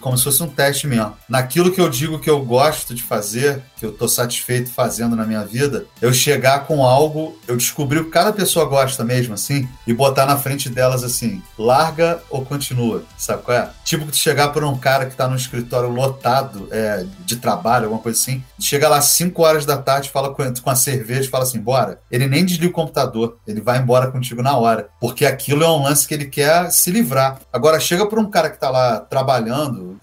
como 0.00 0.16
se 0.16 0.24
fosse 0.24 0.42
um 0.42 0.48
teste 0.48 0.86
mesmo. 0.86 1.16
Naquilo 1.28 1.72
que 1.72 1.80
eu 1.80 1.88
digo 1.88 2.18
que 2.18 2.28
eu 2.30 2.44
gosto 2.44 2.94
de 2.94 3.02
fazer, 3.02 3.62
que 3.76 3.86
eu 3.86 3.92
tô 3.92 4.08
satisfeito 4.08 4.70
fazendo 4.70 5.14
na 5.14 5.24
minha 5.24 5.44
vida, 5.44 5.86
eu 6.00 6.12
chegar 6.12 6.66
com 6.66 6.84
algo, 6.84 7.38
eu 7.46 7.56
descobrir 7.56 8.00
o 8.00 8.04
que 8.06 8.10
cada 8.10 8.32
pessoa 8.32 8.66
gosta 8.66 9.04
mesmo, 9.04 9.34
assim, 9.34 9.68
e 9.86 9.94
botar 9.94 10.26
na 10.26 10.36
frente 10.36 10.68
delas 10.68 11.04
assim, 11.04 11.42
larga 11.58 12.20
ou 12.28 12.44
continua, 12.44 13.04
sabe 13.16 13.42
qual 13.42 13.56
é? 13.56 13.70
Tipo 13.84 14.06
que 14.06 14.16
chegar 14.16 14.48
por 14.48 14.64
um 14.64 14.76
cara 14.76 15.06
que 15.06 15.14
tá 15.14 15.28
no 15.28 15.36
escritório 15.36 15.90
lotado 15.90 16.68
é, 16.70 17.04
de 17.24 17.36
trabalho, 17.36 17.84
alguma 17.84 18.02
coisa 18.02 18.18
assim, 18.18 18.42
chega 18.58 18.88
lá 18.88 18.98
às 18.98 19.06
5 19.06 19.42
horas 19.42 19.64
da 19.64 19.76
tarde, 19.76 20.10
fala 20.10 20.34
com, 20.34 20.42
com 20.54 20.70
a 20.70 20.74
cerveja 20.76 21.30
fala 21.30 21.44
assim, 21.44 21.60
bora. 21.60 22.00
Ele 22.10 22.26
nem 22.26 22.44
desliga 22.44 22.70
o 22.70 22.74
computador, 22.74 23.38
ele 23.46 23.60
vai 23.60 23.78
embora 23.78 24.10
contigo 24.10 24.42
na 24.42 24.56
hora, 24.56 24.88
porque 25.00 25.24
aquilo 25.24 25.62
é 25.62 25.68
um 25.68 25.82
lance 25.82 26.06
que 26.06 26.14
ele 26.14 26.26
quer 26.26 26.70
se 26.70 26.90
livrar. 26.90 27.38
Agora, 27.52 27.80
chega 27.80 28.06
por 28.06 28.18
um 28.18 28.30
cara 28.30 28.50
que 28.50 28.58
tá 28.58 28.70
lá 28.70 29.00
trabalhando, 29.00 29.27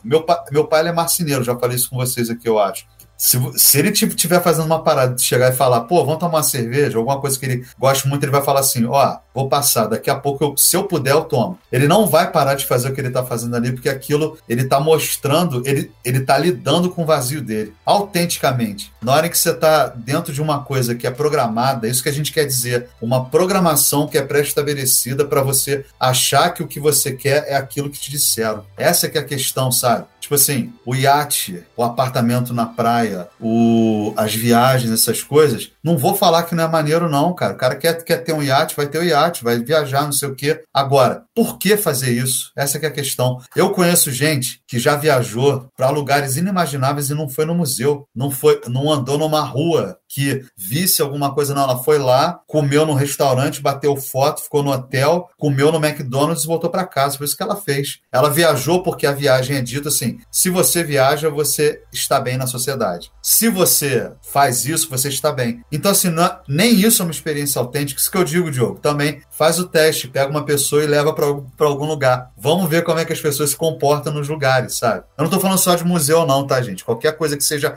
meu, 0.04 0.24
pa, 0.24 0.46
meu 0.52 0.68
pai 0.68 0.88
é 0.88 0.92
marceneiro, 0.92 1.44
já 1.44 1.58
falei 1.58 1.76
isso 1.76 1.90
com 1.90 1.98
vocês 1.98 2.30
aqui, 2.30 2.48
eu 2.48 2.60
acho. 2.60 2.86
Se, 3.18 3.40
se 3.56 3.80
ele 3.80 3.90
estiver 3.90 4.42
fazendo 4.42 4.66
uma 4.66 4.84
parada 4.84 5.16
de 5.16 5.22
chegar 5.22 5.52
e 5.52 5.56
falar, 5.56 5.82
pô, 5.82 6.04
vamos 6.04 6.20
tomar 6.20 6.38
uma 6.38 6.44
cerveja, 6.44 6.98
alguma 6.98 7.20
coisa 7.20 7.40
que 7.40 7.46
ele 7.46 7.66
gosta 7.78 8.08
muito, 8.10 8.24
ele 8.24 8.32
vai 8.32 8.44
falar 8.44 8.60
assim: 8.60 8.86
ó, 8.86 9.18
vou 9.34 9.48
passar, 9.50 9.88
daqui 9.88 10.10
a 10.10 10.16
pouco, 10.16 10.44
eu, 10.44 10.58
se 10.58 10.76
eu 10.76 10.84
puder, 10.84 11.12
eu 11.12 11.24
tomo. 11.24 11.58
Ele 11.72 11.88
não 11.88 12.08
vai 12.08 12.32
parar 12.32 12.56
de 12.56 12.66
fazer 12.66 12.90
o 12.90 12.94
que 12.94 13.02
ele 13.02 13.10
tá 13.10 13.24
fazendo 13.24 13.56
ali, 13.56 13.72
porque 13.72 13.90
aquilo 13.90 14.38
ele 14.48 14.66
tá 14.66 14.80
mostrando, 14.80 15.62
ele, 15.66 15.92
ele 16.04 16.22
tá 16.22 16.38
lidando 16.38 16.90
com 16.90 17.04
o 17.04 17.06
vazio 17.06 17.42
dele, 17.42 17.74
autenticamente. 17.86 18.92
Na 19.02 19.14
hora 19.14 19.30
que 19.30 19.38
você 19.38 19.54
tá 19.54 19.88
dentro 19.88 20.34
de 20.34 20.42
uma 20.42 20.64
coisa 20.64 20.96
que 20.96 21.08
é 21.08 21.12
programada, 21.12 21.88
isso 21.88 22.04
que 22.04 22.10
a 22.10 22.14
gente 22.14 22.32
quer 22.32 22.46
dizer, 22.46 22.90
uma 23.02 23.26
programação 23.26 24.08
que 24.08 24.18
é 24.18 24.22
pré-estabelecida 24.22 25.26
para 25.26 25.42
você 25.42 25.86
achar 26.00 26.50
que 26.52 26.64
o 26.64 26.68
que 26.68 26.80
você 26.80 27.12
quer 27.12 27.46
é 27.48 27.56
aquilo 27.56 27.90
que 27.90 28.00
te 28.00 28.12
disseram. 28.12 28.66
Essa 28.78 29.10
que 29.10 29.18
é 29.18 29.22
a 29.22 29.26
questão, 29.26 29.72
sabe? 29.72 30.06
Tipo 30.26 30.34
assim, 30.34 30.74
o 30.84 30.96
iate, 30.96 31.64
o 31.78 31.84
apartamento 31.84 32.52
na 32.52 32.66
praia, 32.66 33.30
o, 33.40 34.12
as 34.18 34.34
viagens, 34.34 34.92
essas 34.92 35.22
coisas, 35.22 35.72
não 35.84 36.00
vou 36.00 36.16
falar 36.16 36.42
que 36.44 36.56
não 36.56 36.64
é 36.64 36.68
maneiro, 36.68 37.08
não, 37.08 37.32
cara. 37.32 37.54
O 37.54 37.58
cara 37.58 37.76
quer, 37.76 38.04
quer 38.04 38.18
ter 38.24 38.34
um 38.34 38.42
iate, 38.42 38.76
vai 38.76 38.88
ter 38.88 38.98
o 38.98 39.02
um 39.02 39.04
iate, 39.04 39.44
vai 39.44 39.60
viajar, 39.60 40.02
não 40.02 40.12
sei 40.12 40.28
o 40.28 40.34
quê. 40.34 40.64
Agora, 40.74 41.26
por 41.36 41.60
que 41.60 41.78
fazer 41.78 42.10
isso? 42.12 42.52
Essa 42.56 42.80
é 42.80 42.88
a 42.88 42.92
questão. 42.92 43.40
Eu 43.56 43.70
conheço 43.70 44.12
gente 44.12 44.62
que 44.68 44.80
já 44.80 44.96
viajou 44.96 45.70
para 45.78 45.92
lugares 45.92 46.38
inimagináveis 46.38 47.12
e 47.12 47.14
não 47.14 47.30
foi 47.30 47.46
no 47.46 47.54
museu, 47.54 48.08
não 48.16 48.32
foi, 48.32 48.60
não 48.68 48.92
andou 48.92 49.20
numa 49.20 49.42
rua 49.42 49.96
que 50.08 50.46
visse 50.56 51.02
alguma 51.02 51.34
coisa, 51.34 51.54
não. 51.54 51.64
Ela 51.64 51.84
foi 51.84 51.98
lá, 51.98 52.40
comeu 52.48 52.86
no 52.86 52.94
restaurante, 52.94 53.62
bateu 53.62 53.96
foto, 53.96 54.42
ficou 54.42 54.64
no 54.64 54.72
hotel, 54.72 55.30
comeu 55.38 55.72
no 55.72 55.84
McDonald's 55.84 56.44
e 56.44 56.48
voltou 56.48 56.70
para 56.70 56.86
casa. 56.86 57.18
Foi 57.18 57.26
isso 57.26 57.36
que 57.36 57.44
ela 57.44 57.56
fez. 57.56 58.00
Ela 58.12 58.30
viajou 58.30 58.84
porque 58.84 59.06
a 59.06 59.12
viagem 59.12 59.58
é 59.58 59.62
dita 59.62 59.90
assim: 59.90 60.20
se 60.32 60.50
você 60.50 60.84
viaja, 60.84 61.30
você 61.30 61.82
está 61.92 62.20
bem 62.20 62.38
na 62.38 62.48
sociedade. 62.48 63.12
Se 63.22 63.50
você 63.50 64.12
faz 64.22 64.66
isso, 64.66 64.90
você 64.90 65.10
está 65.10 65.32
bem. 65.32 65.62
Então, 65.72 65.92
assim, 65.92 66.10
não, 66.10 66.24
é, 66.24 66.40
nem 66.48 66.74
isso 66.74 67.02
é 67.02 67.06
uma 67.06 67.12
experiência 67.12 67.60
autêntica. 67.60 68.00
Isso 68.00 68.12
que 68.12 68.18
eu 68.18 68.24
digo, 68.24 68.52
Diogo. 68.52 68.80
Também 68.80 69.22
faz 69.32 69.60
o 69.60 69.68
teste, 69.68 70.08
pega 70.08 70.30
uma 70.30 70.46
pessoa 70.46 70.84
e 70.84 70.88
leva 70.88 71.14
para 71.14 71.68
algum 71.68 71.86
lugar. 71.86 72.32
Vamos 72.38 72.70
ver 72.70 72.84
como 72.84 73.00
é 73.00 73.06
que 73.06 73.14
as 73.14 73.22
pessoas 73.22 73.52
se 73.52 73.56
comportam 73.56 74.14
nos 74.14 74.30
lugares, 74.30 74.78
sabe? 74.78 75.00
Eu 75.18 75.24
não 75.24 75.26
estou 75.26 75.40
falando 75.40 75.58
só 75.58 75.76
de 75.76 75.84
museu, 75.84 76.26
não, 76.26 76.46
tá, 76.46 76.62
gente? 76.62 76.86
Qualquer 76.86 77.18
coisa 77.18 77.36
que 77.36 77.44
seja 77.44 77.76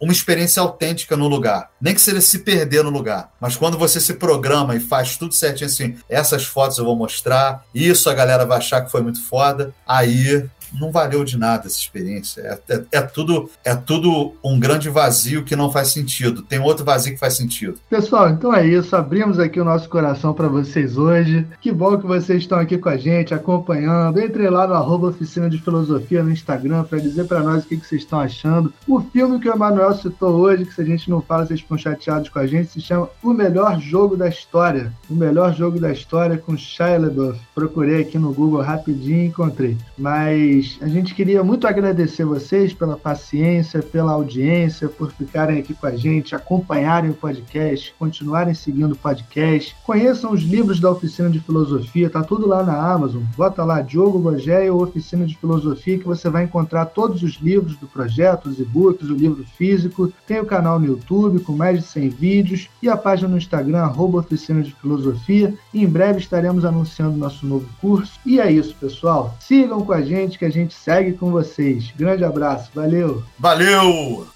uma 0.00 0.12
experiência 0.12 0.62
autêntica 0.62 1.16
no 1.16 1.28
lugar. 1.28 1.70
Nem 1.84 1.94
que 1.94 2.00
seja 2.00 2.22
se 2.22 2.38
perder 2.38 2.82
no 2.82 2.88
lugar. 2.88 3.30
Mas 3.38 3.56
quando 3.56 3.76
você 3.76 4.00
se 4.00 4.14
programa 4.14 4.74
e 4.74 4.80
faz 4.80 5.18
tudo 5.18 5.34
certinho 5.34 5.68
assim, 5.68 5.98
essas 6.08 6.42
fotos 6.46 6.78
eu 6.78 6.84
vou 6.86 6.96
mostrar, 6.96 7.62
isso 7.74 8.08
a 8.08 8.14
galera 8.14 8.46
vai 8.46 8.56
achar 8.56 8.80
que 8.80 8.90
foi 8.90 9.02
muito 9.02 9.22
foda, 9.22 9.74
aí 9.86 10.48
não 10.78 10.90
valeu 10.90 11.24
de 11.24 11.38
nada 11.38 11.66
essa 11.66 11.78
experiência. 11.78 12.40
É, 12.40 12.74
é, 12.74 12.84
é, 12.92 13.00
tudo, 13.02 13.50
é 13.64 13.74
tudo 13.74 14.32
um 14.42 14.58
grande 14.58 14.88
vazio 14.88 15.44
que 15.44 15.56
não 15.56 15.70
faz 15.70 15.92
sentido. 15.92 16.42
Tem 16.42 16.58
outro 16.58 16.84
vazio 16.84 17.12
que 17.12 17.18
faz 17.18 17.34
sentido. 17.36 17.78
Pessoal, 17.88 18.28
então 18.30 18.54
é 18.54 18.66
isso. 18.66 18.94
Abrimos 18.94 19.38
aqui 19.38 19.60
o 19.60 19.64
nosso 19.64 19.88
coração 19.88 20.32
para 20.34 20.48
vocês 20.48 20.96
hoje. 20.96 21.46
Que 21.60 21.72
bom 21.72 21.96
que 21.98 22.06
vocês 22.06 22.42
estão 22.42 22.58
aqui 22.58 22.78
com 22.78 22.88
a 22.88 22.96
gente, 22.96 23.34
acompanhando. 23.34 24.20
Entre 24.20 24.48
lá 24.48 24.66
no 24.66 24.74
arroba 24.74 25.08
Oficina 25.08 25.48
de 25.48 25.58
Filosofia 25.58 26.22
no 26.22 26.30
Instagram 26.30 26.84
para 26.84 26.98
dizer 26.98 27.24
para 27.26 27.40
nós 27.40 27.64
o 27.64 27.68
que, 27.68 27.76
que 27.76 27.86
vocês 27.86 28.02
estão 28.02 28.20
achando. 28.20 28.72
O 28.86 29.00
filme 29.00 29.38
que 29.38 29.48
o 29.48 29.52
Emanuel 29.52 29.94
citou 29.94 30.34
hoje, 30.34 30.64
que 30.64 30.74
se 30.74 30.80
a 30.80 30.84
gente 30.84 31.10
não 31.10 31.20
fala, 31.20 31.46
vocês 31.46 31.60
ficam 31.60 31.78
chateados 31.78 32.28
com 32.28 32.38
a 32.38 32.46
gente, 32.46 32.70
se 32.70 32.80
chama 32.80 33.08
O 33.22 33.32
Melhor 33.32 33.80
Jogo 33.80 34.16
da 34.16 34.28
História. 34.28 34.92
O 35.08 35.14
Melhor 35.14 35.54
Jogo 35.54 35.78
da 35.78 35.92
História 35.92 36.38
com 36.38 36.56
Shia 36.56 36.98
LaBeouf. 36.98 37.40
Procurei 37.54 38.02
aqui 38.02 38.18
no 38.18 38.32
Google 38.32 38.60
rapidinho 38.60 39.22
e 39.22 39.26
encontrei. 39.26 39.76
Mas 39.96 40.63
a 40.80 40.88
gente 40.88 41.14
queria 41.14 41.42
muito 41.42 41.66
agradecer 41.66 42.24
vocês 42.24 42.72
pela 42.72 42.96
paciência, 42.96 43.82
pela 43.82 44.12
audiência, 44.12 44.88
por 44.88 45.10
ficarem 45.12 45.58
aqui 45.58 45.74
com 45.74 45.86
a 45.86 45.96
gente, 45.96 46.34
acompanharem 46.34 47.10
o 47.10 47.14
podcast, 47.14 47.94
continuarem 47.98 48.54
seguindo 48.54 48.92
o 48.92 48.96
podcast. 48.96 49.74
Conheçam 49.84 50.32
os 50.32 50.42
livros 50.42 50.80
da 50.80 50.90
Oficina 50.90 51.30
de 51.30 51.40
Filosofia, 51.40 52.10
tá 52.10 52.22
tudo 52.22 52.46
lá 52.46 52.62
na 52.62 52.92
Amazon. 52.92 53.22
Bota 53.36 53.64
lá 53.64 53.80
Diogo 53.80 54.18
Bogeia 54.18 54.72
Oficina 54.74 55.26
de 55.26 55.36
Filosofia 55.36 55.98
que 55.98 56.06
você 56.06 56.28
vai 56.28 56.44
encontrar 56.44 56.86
todos 56.86 57.22
os 57.22 57.34
livros 57.34 57.76
do 57.76 57.86
projeto, 57.86 58.48
os 58.48 58.58
e-books, 58.58 59.08
o 59.08 59.14
livro 59.14 59.44
físico. 59.56 60.12
Tem 60.26 60.40
o 60.40 60.46
canal 60.46 60.78
no 60.78 60.86
YouTube 60.86 61.40
com 61.40 61.52
mais 61.52 61.80
de 61.80 61.86
100 61.86 62.08
vídeos 62.10 62.68
e 62.80 62.88
a 62.88 62.96
página 62.96 63.28
no 63.28 63.38
Instagram, 63.38 63.80
arroba 63.80 64.18
Oficina 64.18 64.62
de 64.62 64.72
Filosofia. 64.74 65.54
E 65.72 65.82
em 65.82 65.88
breve 65.88 66.20
estaremos 66.20 66.64
anunciando 66.64 67.16
nosso 67.16 67.46
novo 67.46 67.66
curso. 67.80 68.18
E 68.24 68.40
é 68.40 68.50
isso, 68.50 68.74
pessoal. 68.76 69.36
Sigam 69.40 69.80
com 69.84 69.92
a 69.92 70.02
gente 70.02 70.38
que 70.38 70.44
a 70.44 70.50
gente 70.54 70.74
segue 70.74 71.12
com 71.12 71.30
vocês. 71.30 71.92
Grande 71.96 72.24
abraço, 72.24 72.70
valeu! 72.74 73.22
Valeu! 73.38 74.26